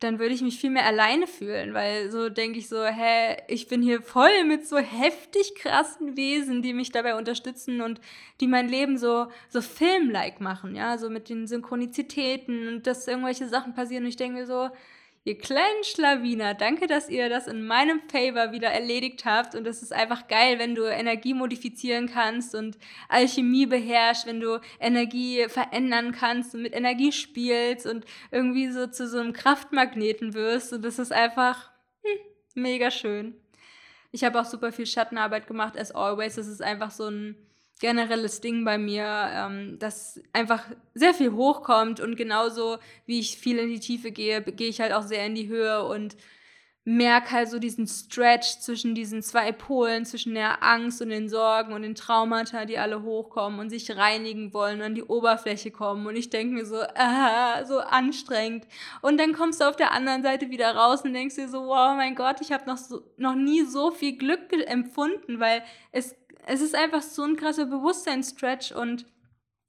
dann 0.00 0.18
würde 0.18 0.34
ich 0.34 0.42
mich 0.42 0.58
viel 0.58 0.70
mehr 0.70 0.86
alleine 0.86 1.26
fühlen, 1.26 1.72
weil 1.72 2.10
so 2.10 2.28
denke 2.28 2.58
ich 2.58 2.68
so, 2.68 2.84
hä, 2.84 3.36
ich 3.48 3.68
bin 3.68 3.82
hier 3.82 4.02
voll 4.02 4.44
mit 4.44 4.66
so 4.66 4.76
heftig 4.76 5.54
krassen 5.54 6.16
Wesen, 6.16 6.62
die 6.62 6.72
mich 6.72 6.92
dabei 6.92 7.16
unterstützen 7.16 7.80
und 7.80 8.00
die 8.40 8.46
mein 8.46 8.68
Leben 8.68 8.98
so, 8.98 9.28
so 9.48 9.60
filmlike 9.60 10.42
machen, 10.42 10.74
ja, 10.74 10.98
so 10.98 11.10
mit 11.10 11.28
den 11.28 11.46
Synchronizitäten 11.46 12.68
und 12.68 12.86
dass 12.86 13.08
irgendwelche 13.08 13.48
Sachen 13.48 13.74
passieren. 13.74 14.04
Und 14.04 14.10
ich 14.10 14.16
denke 14.16 14.40
mir 14.40 14.46
so, 14.46 14.70
Ihr 15.26 15.38
kleinen 15.38 15.84
Schlawiner, 15.84 16.52
danke, 16.52 16.86
dass 16.86 17.08
ihr 17.08 17.30
das 17.30 17.46
in 17.46 17.66
meinem 17.66 18.02
Favor 18.10 18.52
wieder 18.52 18.68
erledigt 18.68 19.24
habt. 19.24 19.54
Und 19.54 19.66
es 19.66 19.82
ist 19.82 19.90
einfach 19.90 20.28
geil, 20.28 20.58
wenn 20.58 20.74
du 20.74 20.84
Energie 20.84 21.32
modifizieren 21.32 22.08
kannst 22.08 22.54
und 22.54 22.76
Alchemie 23.08 23.64
beherrschst, 23.64 24.26
wenn 24.26 24.40
du 24.40 24.60
Energie 24.78 25.48
verändern 25.48 26.12
kannst 26.12 26.54
und 26.54 26.60
mit 26.60 26.74
Energie 26.74 27.10
spielst 27.10 27.86
und 27.86 28.04
irgendwie 28.30 28.70
so 28.70 28.86
zu 28.86 29.08
so 29.08 29.18
einem 29.18 29.32
Kraftmagneten 29.32 30.34
wirst. 30.34 30.74
Und 30.74 30.84
das 30.84 30.98
ist 30.98 31.12
einfach 31.12 31.70
hm, 32.02 32.62
mega 32.62 32.90
schön. 32.90 33.34
Ich 34.12 34.24
habe 34.24 34.38
auch 34.38 34.44
super 34.44 34.72
viel 34.72 34.86
Schattenarbeit 34.86 35.46
gemacht, 35.46 35.78
as 35.78 35.90
always. 35.90 36.34
Das 36.34 36.48
ist 36.48 36.60
einfach 36.60 36.90
so 36.90 37.08
ein 37.08 37.36
generelles 37.80 38.40
Ding 38.40 38.64
bei 38.64 38.78
mir, 38.78 39.06
ähm, 39.32 39.78
dass 39.78 40.20
einfach 40.32 40.64
sehr 40.94 41.14
viel 41.14 41.32
hochkommt 41.32 42.00
und 42.00 42.16
genauso 42.16 42.78
wie 43.06 43.20
ich 43.20 43.36
viel 43.38 43.58
in 43.58 43.68
die 43.68 43.80
Tiefe 43.80 44.12
gehe, 44.12 44.42
gehe 44.42 44.68
ich 44.68 44.80
halt 44.80 44.92
auch 44.92 45.02
sehr 45.02 45.26
in 45.26 45.34
die 45.34 45.48
Höhe 45.48 45.84
und 45.84 46.16
merke 46.86 47.30
halt 47.30 47.48
so 47.48 47.58
diesen 47.58 47.86
Stretch 47.86 48.58
zwischen 48.58 48.94
diesen 48.94 49.22
zwei 49.22 49.52
Polen, 49.52 50.04
zwischen 50.04 50.34
der 50.34 50.62
Angst 50.62 51.00
und 51.00 51.08
den 51.08 51.30
Sorgen 51.30 51.72
und 51.72 51.80
den 51.80 51.94
Traumata, 51.94 52.66
die 52.66 52.78
alle 52.78 53.02
hochkommen 53.02 53.58
und 53.58 53.70
sich 53.70 53.96
reinigen 53.96 54.52
wollen 54.52 54.80
und 54.80 54.82
an 54.82 54.94
die 54.94 55.02
Oberfläche 55.02 55.70
kommen. 55.70 56.06
Und 56.06 56.16
ich 56.16 56.28
denke 56.28 56.54
mir 56.54 56.66
so, 56.66 56.82
ah, 56.94 57.64
so 57.64 57.78
anstrengend. 57.78 58.66
Und 59.00 59.18
dann 59.18 59.32
kommst 59.32 59.62
du 59.62 59.64
auf 59.64 59.76
der 59.76 59.92
anderen 59.92 60.22
Seite 60.22 60.50
wieder 60.50 60.76
raus 60.76 61.02
und 61.02 61.14
denkst 61.14 61.36
dir 61.36 61.48
so, 61.48 61.66
wow, 61.66 61.96
mein 61.96 62.14
Gott, 62.14 62.42
ich 62.42 62.52
habe 62.52 62.66
noch, 62.66 62.76
so, 62.76 63.02
noch 63.16 63.34
nie 63.34 63.62
so 63.62 63.90
viel 63.90 64.18
Glück 64.18 64.52
empfunden, 64.66 65.40
weil 65.40 65.62
es 65.90 66.14
es 66.46 66.60
ist 66.60 66.74
einfach 66.74 67.02
so 67.02 67.22
ein 67.22 67.36
krasser 67.36 67.66
Bewusstseinsstretch 67.66 68.72
und 68.72 69.06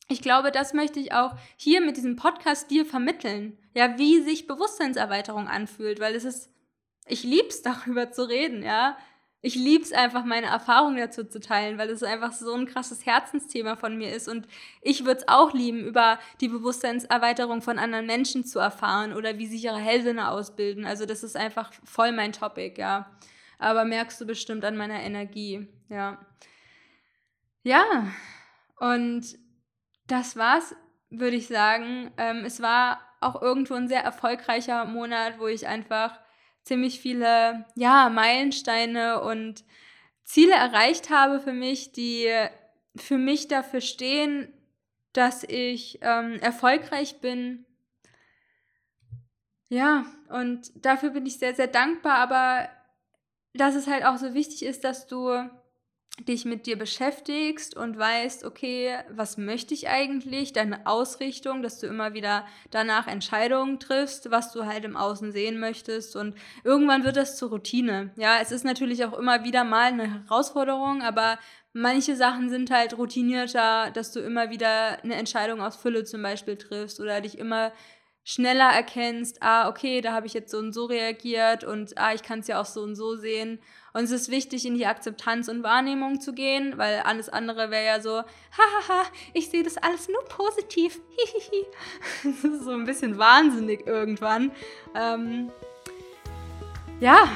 ich 0.08 0.22
glaube, 0.22 0.52
das 0.52 0.74
möchte 0.74 1.00
ich 1.00 1.14
auch 1.14 1.36
hier 1.56 1.82
mit 1.82 1.98
diesem 1.98 2.16
Podcast 2.16 2.70
dir 2.70 2.86
vermitteln. 2.86 3.58
Ja, 3.74 3.98
wie 3.98 4.22
sich 4.22 4.48
Bewusstseinserweiterung 4.48 5.48
anfühlt, 5.48 6.00
weil 6.00 6.16
es 6.16 6.24
ist, 6.24 6.50
ich 7.08 7.24
lieb's 7.24 7.62
darüber 7.64 8.12
zu 8.12 8.28
reden, 8.28 8.64
ja. 8.64 8.98
Ich 9.42 9.54
lieb's 9.54 9.92
einfach, 9.92 10.26
meine 10.26 10.48
Erfahrungen 10.48 10.98
dazu 10.98 11.24
zu 11.24 11.40
teilen, 11.40 11.78
weil 11.78 11.92
es 11.92 12.02
einfach 12.02 12.34
so 12.34 12.52
ein 12.54 12.66
krasses 12.66 13.06
Herzensthema 13.06 13.76
von 13.76 13.96
mir 13.96 14.12
ist. 14.12 14.28
Und 14.28 14.48
ich 14.82 15.06
würde 15.06 15.20
es 15.20 15.28
auch 15.28 15.54
lieben, 15.54 15.86
über 15.86 16.18
die 16.42 16.48
Bewusstseinserweiterung 16.48 17.62
von 17.62 17.78
anderen 17.78 18.08
Menschen 18.08 18.44
zu 18.44 18.58
erfahren 18.58 19.14
oder 19.14 19.38
wie 19.38 19.46
sich 19.46 19.64
ihre 19.64 19.78
Hellsinne 19.78 20.32
ausbilden. 20.32 20.84
Also 20.86 21.06
das 21.06 21.22
ist 21.22 21.38
einfach 21.38 21.72
voll 21.84 22.12
mein 22.12 22.34
Topic, 22.34 22.82
ja. 22.82 23.12
Aber 23.60 23.86
merkst 23.86 24.20
du 24.20 24.26
bestimmt 24.26 24.66
an 24.66 24.78
meiner 24.78 25.02
Energie, 25.02 25.68
ja. 25.90 26.18
Ja, 27.66 28.06
und 28.80 29.40
das 30.06 30.36
war's, 30.36 30.76
würde 31.10 31.36
ich 31.36 31.48
sagen. 31.48 32.12
Ähm, 32.16 32.46
es 32.46 32.62
war 32.62 33.00
auch 33.22 33.42
irgendwo 33.42 33.74
ein 33.74 33.88
sehr 33.88 34.04
erfolgreicher 34.04 34.86
Monat, 34.86 35.40
wo 35.40 35.48
ich 35.48 35.66
einfach 35.66 36.20
ziemlich 36.62 37.00
viele 37.00 37.66
ja, 37.74 38.10
Meilensteine 38.10 39.20
und 39.22 39.64
Ziele 40.24 40.54
erreicht 40.54 41.10
habe 41.10 41.40
für 41.40 41.54
mich, 41.54 41.92
die 41.92 42.32
für 42.98 43.18
mich 43.18 43.48
dafür 43.48 43.82
stehen, 43.82 44.54
dass 45.14 45.44
ich 45.44 45.98
ähm, 46.04 46.40
erfolgreich 46.42 47.20
bin. 47.20 47.66
Ja, 49.70 50.06
und 50.30 50.72
dafür 50.86 51.10
bin 51.10 51.26
ich 51.26 51.40
sehr, 51.40 51.56
sehr 51.56 51.68
dankbar, 51.68 52.18
aber 52.18 52.70
dass 53.56 53.74
es 53.74 53.88
halt 53.88 54.06
auch 54.06 54.18
so 54.18 54.36
wichtig 54.36 54.64
ist, 54.64 54.84
dass 54.84 55.08
du 55.08 55.50
dich 56.20 56.46
mit 56.46 56.66
dir 56.66 56.78
beschäftigst 56.78 57.76
und 57.76 57.98
weißt, 57.98 58.46
okay, 58.46 59.00
was 59.10 59.38
möchte 59.38 59.74
ich 59.74 59.90
eigentlich, 59.90 60.54
deine 60.54 60.88
Ausrichtung, 60.88 61.62
dass 61.62 61.80
du 61.80 61.88
immer 61.88 62.14
wieder 62.14 62.46
danach 62.72 63.08
Entscheidungen 63.08 63.80
triffst, 63.80 64.32
was 64.32 64.54
du 64.54 64.66
halt 64.66 64.86
im 64.86 64.96
Außen 64.96 65.32
sehen 65.32 65.60
möchtest 65.60 66.16
und 66.16 66.36
irgendwann 66.64 67.04
wird 67.04 67.18
das 67.18 67.38
zur 67.38 67.50
Routine. 67.50 68.12
Ja, 68.16 68.38
es 68.42 68.52
ist 68.52 68.64
natürlich 68.64 69.04
auch 69.04 69.18
immer 69.18 69.44
wieder 69.44 69.64
mal 69.64 69.92
eine 69.92 70.24
Herausforderung, 70.24 71.02
aber 71.02 71.38
manche 71.74 72.16
Sachen 72.16 72.50
sind 72.50 72.72
halt 72.72 72.98
routinierter, 72.98 73.92
dass 73.92 74.14
du 74.14 74.22
immer 74.22 74.50
wieder 74.50 75.04
eine 75.04 75.16
Entscheidung 75.16 75.62
aus 75.62 75.76
Fülle 75.76 76.06
zum 76.06 76.22
Beispiel 76.22 76.56
triffst 76.56 77.02
oder 77.02 77.20
dich 77.20 77.38
immer 77.38 77.74
schneller 78.24 78.72
erkennst, 78.72 79.38
ah, 79.42 79.70
okay, 79.70 80.02
da 80.02 80.14
habe 80.14 80.26
ich 80.26 80.34
jetzt 80.34 80.50
so 80.50 80.58
und 80.58 80.74
so 80.74 80.86
reagiert 80.86 81.64
und 81.64 81.98
ah, 81.98 82.14
ich 82.14 82.24
kann 82.24 82.40
es 82.40 82.48
ja 82.48 82.60
auch 82.60 82.66
so 82.66 82.82
und 82.82 82.96
so 82.96 83.16
sehen. 83.16 83.60
Und 83.96 84.04
es 84.04 84.12
ist 84.12 84.30
wichtig, 84.30 84.66
in 84.66 84.76
die 84.76 84.86
Akzeptanz 84.86 85.48
und 85.48 85.64
Wahrnehmung 85.64 86.20
zu 86.20 86.34
gehen, 86.34 86.78
weil 86.78 87.00
alles 87.00 87.30
andere 87.30 87.72
wäre 87.72 87.86
ja 87.86 88.02
so, 88.02 88.18
hahaha, 88.18 89.06
ich 89.32 89.50
sehe 89.50 89.64
das 89.64 89.78
alles 89.78 90.10
nur 90.10 90.22
positiv. 90.26 91.00
das 92.26 92.44
ist 92.44 92.66
so 92.66 92.72
ein 92.72 92.84
bisschen 92.84 93.18
wahnsinnig 93.18 93.88
irgendwann. 93.88 94.52
Ähm, 94.94 95.50
ja, 97.00 97.30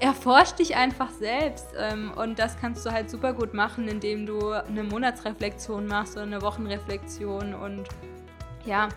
erforsch 0.00 0.50
dich 0.50 0.74
einfach 0.74 1.10
selbst. 1.10 1.68
Ähm, 1.78 2.10
und 2.16 2.40
das 2.40 2.58
kannst 2.58 2.84
du 2.84 2.90
halt 2.90 3.08
super 3.08 3.32
gut 3.32 3.54
machen, 3.54 3.86
indem 3.86 4.26
du 4.26 4.50
eine 4.50 4.82
Monatsreflexion 4.82 5.86
machst 5.86 6.14
oder 6.14 6.26
eine 6.26 6.42
Wochenreflexion 6.42 7.54
und 7.54 7.84
ja, 8.64 8.88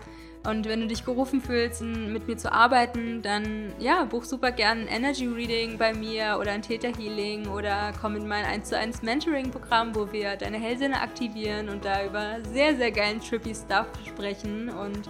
Und 0.46 0.68
wenn 0.68 0.80
du 0.80 0.86
dich 0.86 1.04
gerufen 1.04 1.40
fühlst, 1.40 1.80
mit 1.82 2.28
mir 2.28 2.36
zu 2.36 2.52
arbeiten, 2.52 3.22
dann 3.22 3.72
ja, 3.78 4.04
buch 4.04 4.24
super 4.24 4.52
gern 4.52 4.80
ein 4.80 4.88
Energy 4.88 5.26
Reading 5.26 5.78
bei 5.78 5.94
mir 5.94 6.36
oder 6.38 6.52
ein 6.52 6.60
Theta 6.60 6.88
Healing 6.88 7.48
oder 7.48 7.92
komm 7.98 8.16
in 8.16 8.28
mein 8.28 8.44
1 8.44 8.68
zu 8.68 8.78
1 8.78 9.02
Mentoring 9.02 9.50
Programm, 9.50 9.94
wo 9.94 10.12
wir 10.12 10.36
deine 10.36 10.58
Hellsinne 10.58 11.00
aktivieren 11.00 11.70
und 11.70 11.84
da 11.84 12.04
über 12.04 12.36
sehr, 12.52 12.76
sehr 12.76 12.90
geilen 12.90 13.20
trippy 13.20 13.54
Stuff 13.54 13.86
sprechen. 14.06 14.68
Und 14.68 15.08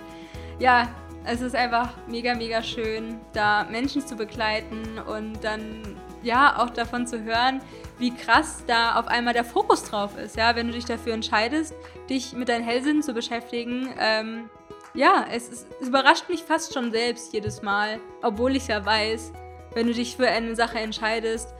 ja, 0.60 0.88
es 1.24 1.40
ist 1.40 1.56
einfach 1.56 1.94
mega, 2.06 2.34
mega 2.34 2.62
schön, 2.62 3.18
da 3.32 3.64
Menschen 3.64 4.06
zu 4.06 4.14
begleiten 4.14 5.00
und 5.00 5.42
dann 5.42 5.96
ja 6.22 6.62
auch 6.62 6.70
davon 6.70 7.06
zu 7.06 7.22
hören, 7.24 7.60
wie 7.98 8.14
krass 8.14 8.64
da 8.66 8.96
auf 8.96 9.08
einmal 9.08 9.34
der 9.34 9.44
Fokus 9.44 9.84
drauf 9.84 10.16
ist. 10.18 10.36
Ja, 10.36 10.54
wenn 10.54 10.68
du 10.68 10.72
dich 10.72 10.84
dafür 10.84 11.14
entscheidest, 11.14 11.74
dich 12.08 12.34
mit 12.34 12.48
deinen 12.48 12.64
Hellsinnen 12.64 13.02
zu 13.02 13.14
beschäftigen, 13.14 13.88
ähm, 13.98 14.50
ja, 14.94 15.26
es, 15.30 15.48
ist, 15.48 15.66
es 15.80 15.88
überrascht 15.88 16.28
mich 16.28 16.42
fast 16.42 16.72
schon 16.72 16.92
selbst 16.92 17.32
jedes 17.32 17.62
Mal, 17.62 18.00
obwohl 18.22 18.56
ich 18.56 18.68
ja 18.68 18.84
weiß, 18.84 19.32
wenn 19.74 19.88
du 19.88 19.92
dich 19.92 20.16
für 20.16 20.28
eine 20.28 20.54
Sache 20.54 20.78
entscheidest, 20.78 21.52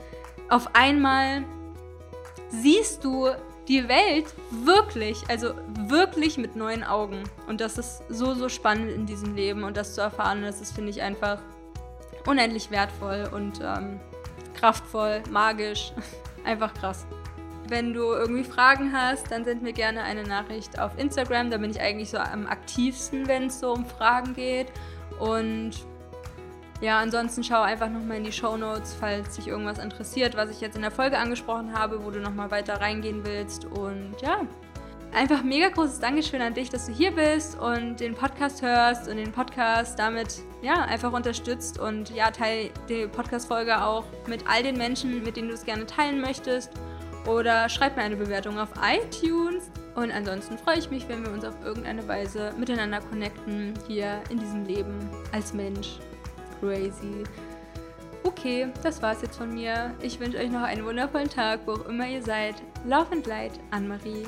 auf 0.49 0.73
einmal 0.73 1.43
siehst 2.49 3.03
du 3.03 3.29
die 3.67 3.87
Welt 3.87 4.27
wirklich, 4.51 5.21
also 5.27 5.53
wirklich 5.87 6.37
mit 6.37 6.55
neuen 6.55 6.83
Augen. 6.83 7.23
Und 7.47 7.61
das 7.61 7.77
ist 7.77 8.03
so, 8.09 8.33
so 8.35 8.47
spannend 8.47 8.91
in 8.91 9.05
diesem 9.05 9.35
Leben 9.35 9.63
und 9.63 9.75
das 9.75 9.95
zu 9.95 10.01
erfahren, 10.01 10.43
das 10.43 10.61
ist, 10.61 10.73
finde 10.73 10.91
ich, 10.91 11.01
einfach 11.01 11.39
unendlich 12.25 12.71
wertvoll 12.71 13.29
und 13.33 13.59
ähm, 13.61 13.99
kraftvoll, 14.53 15.23
magisch. 15.29 15.93
einfach 16.45 16.73
krass. 16.73 17.05
Wenn 17.67 17.93
du 17.93 18.03
irgendwie 18.13 18.43
Fragen 18.43 18.93
hast, 18.93 19.31
dann 19.31 19.43
send 19.43 19.63
mir 19.63 19.73
gerne 19.73 20.03
eine 20.03 20.23
Nachricht 20.23 20.79
auf 20.79 20.91
Instagram. 20.97 21.49
Da 21.49 21.57
bin 21.57 21.71
ich 21.71 21.81
eigentlich 21.81 22.11
so 22.11 22.17
am 22.17 22.45
aktivsten, 22.45 23.27
wenn 23.27 23.47
es 23.47 23.59
so 23.59 23.73
um 23.73 23.85
Fragen 23.85 24.35
geht. 24.35 24.67
Und 25.19 25.71
ja, 26.81 26.99
ansonsten 26.99 27.43
schau 27.43 27.61
einfach 27.61 27.89
nochmal 27.89 28.17
in 28.17 28.23
die 28.23 28.31
Show 28.31 28.57
Notes, 28.57 28.95
falls 28.99 29.37
dich 29.37 29.47
irgendwas 29.47 29.79
interessiert, 29.79 30.35
was 30.35 30.51
ich 30.51 30.61
jetzt 30.61 30.75
in 30.75 30.83
der 30.83 30.91
Folge 30.91 31.17
angesprochen 31.17 31.73
habe, 31.73 32.03
wo 32.03 32.11
du 32.11 32.19
nochmal 32.19 32.51
weiter 32.51 32.79
reingehen 32.79 33.25
willst. 33.25 33.65
Und 33.65 34.13
ja, 34.21 34.41
einfach 35.11 35.41
mega 35.41 35.69
großes 35.69 35.99
Dankeschön 35.99 36.41
an 36.41 36.53
dich, 36.53 36.69
dass 36.69 36.85
du 36.85 36.91
hier 36.91 37.11
bist 37.11 37.57
und 37.59 37.99
den 37.99 38.13
Podcast 38.13 38.61
hörst 38.61 39.07
und 39.07 39.17
den 39.17 39.31
Podcast 39.31 39.97
damit 39.97 40.41
ja 40.61 40.81
einfach 40.81 41.13
unterstützt 41.13 41.79
und 41.79 42.09
ja, 42.11 42.29
teil 42.29 42.69
die 42.89 43.07
Podcast-Folge 43.07 43.81
auch 43.81 44.03
mit 44.27 44.43
all 44.47 44.61
den 44.61 44.77
Menschen, 44.77 45.23
mit 45.23 45.37
denen 45.37 45.47
du 45.47 45.55
es 45.55 45.65
gerne 45.65 45.85
teilen 45.87 46.21
möchtest 46.21 46.71
oder 47.27 47.69
schreib 47.69 47.95
mir 47.95 48.03
eine 48.03 48.15
Bewertung 48.15 48.59
auf 48.59 48.69
iTunes. 48.81 49.71
Und 49.95 50.11
ansonsten 50.11 50.57
freue 50.57 50.77
ich 50.77 50.89
mich, 50.89 51.07
wenn 51.07 51.23
wir 51.25 51.31
uns 51.31 51.45
auf 51.45 51.55
irgendeine 51.63 52.07
Weise 52.07 52.53
miteinander 52.57 52.99
connecten 52.99 53.73
hier 53.87 54.21
in 54.29 54.39
diesem 54.39 54.65
Leben 54.65 55.09
als 55.31 55.53
Mensch. 55.53 55.99
Crazy. 56.59 57.23
Okay, 58.23 58.67
das 58.83 59.01
war's 59.01 59.21
jetzt 59.21 59.37
von 59.37 59.53
mir. 59.53 59.93
Ich 60.01 60.19
wünsche 60.19 60.37
euch 60.37 60.49
noch 60.49 60.63
einen 60.63 60.83
wundervollen 60.85 61.29
Tag, 61.29 61.61
wo 61.65 61.73
auch 61.73 61.85
immer 61.87 62.07
ihr 62.07 62.23
seid. 62.23 62.55
Love 62.83 63.11
and 63.11 63.27
Light, 63.27 63.53
Anne-Marie. 63.71 64.25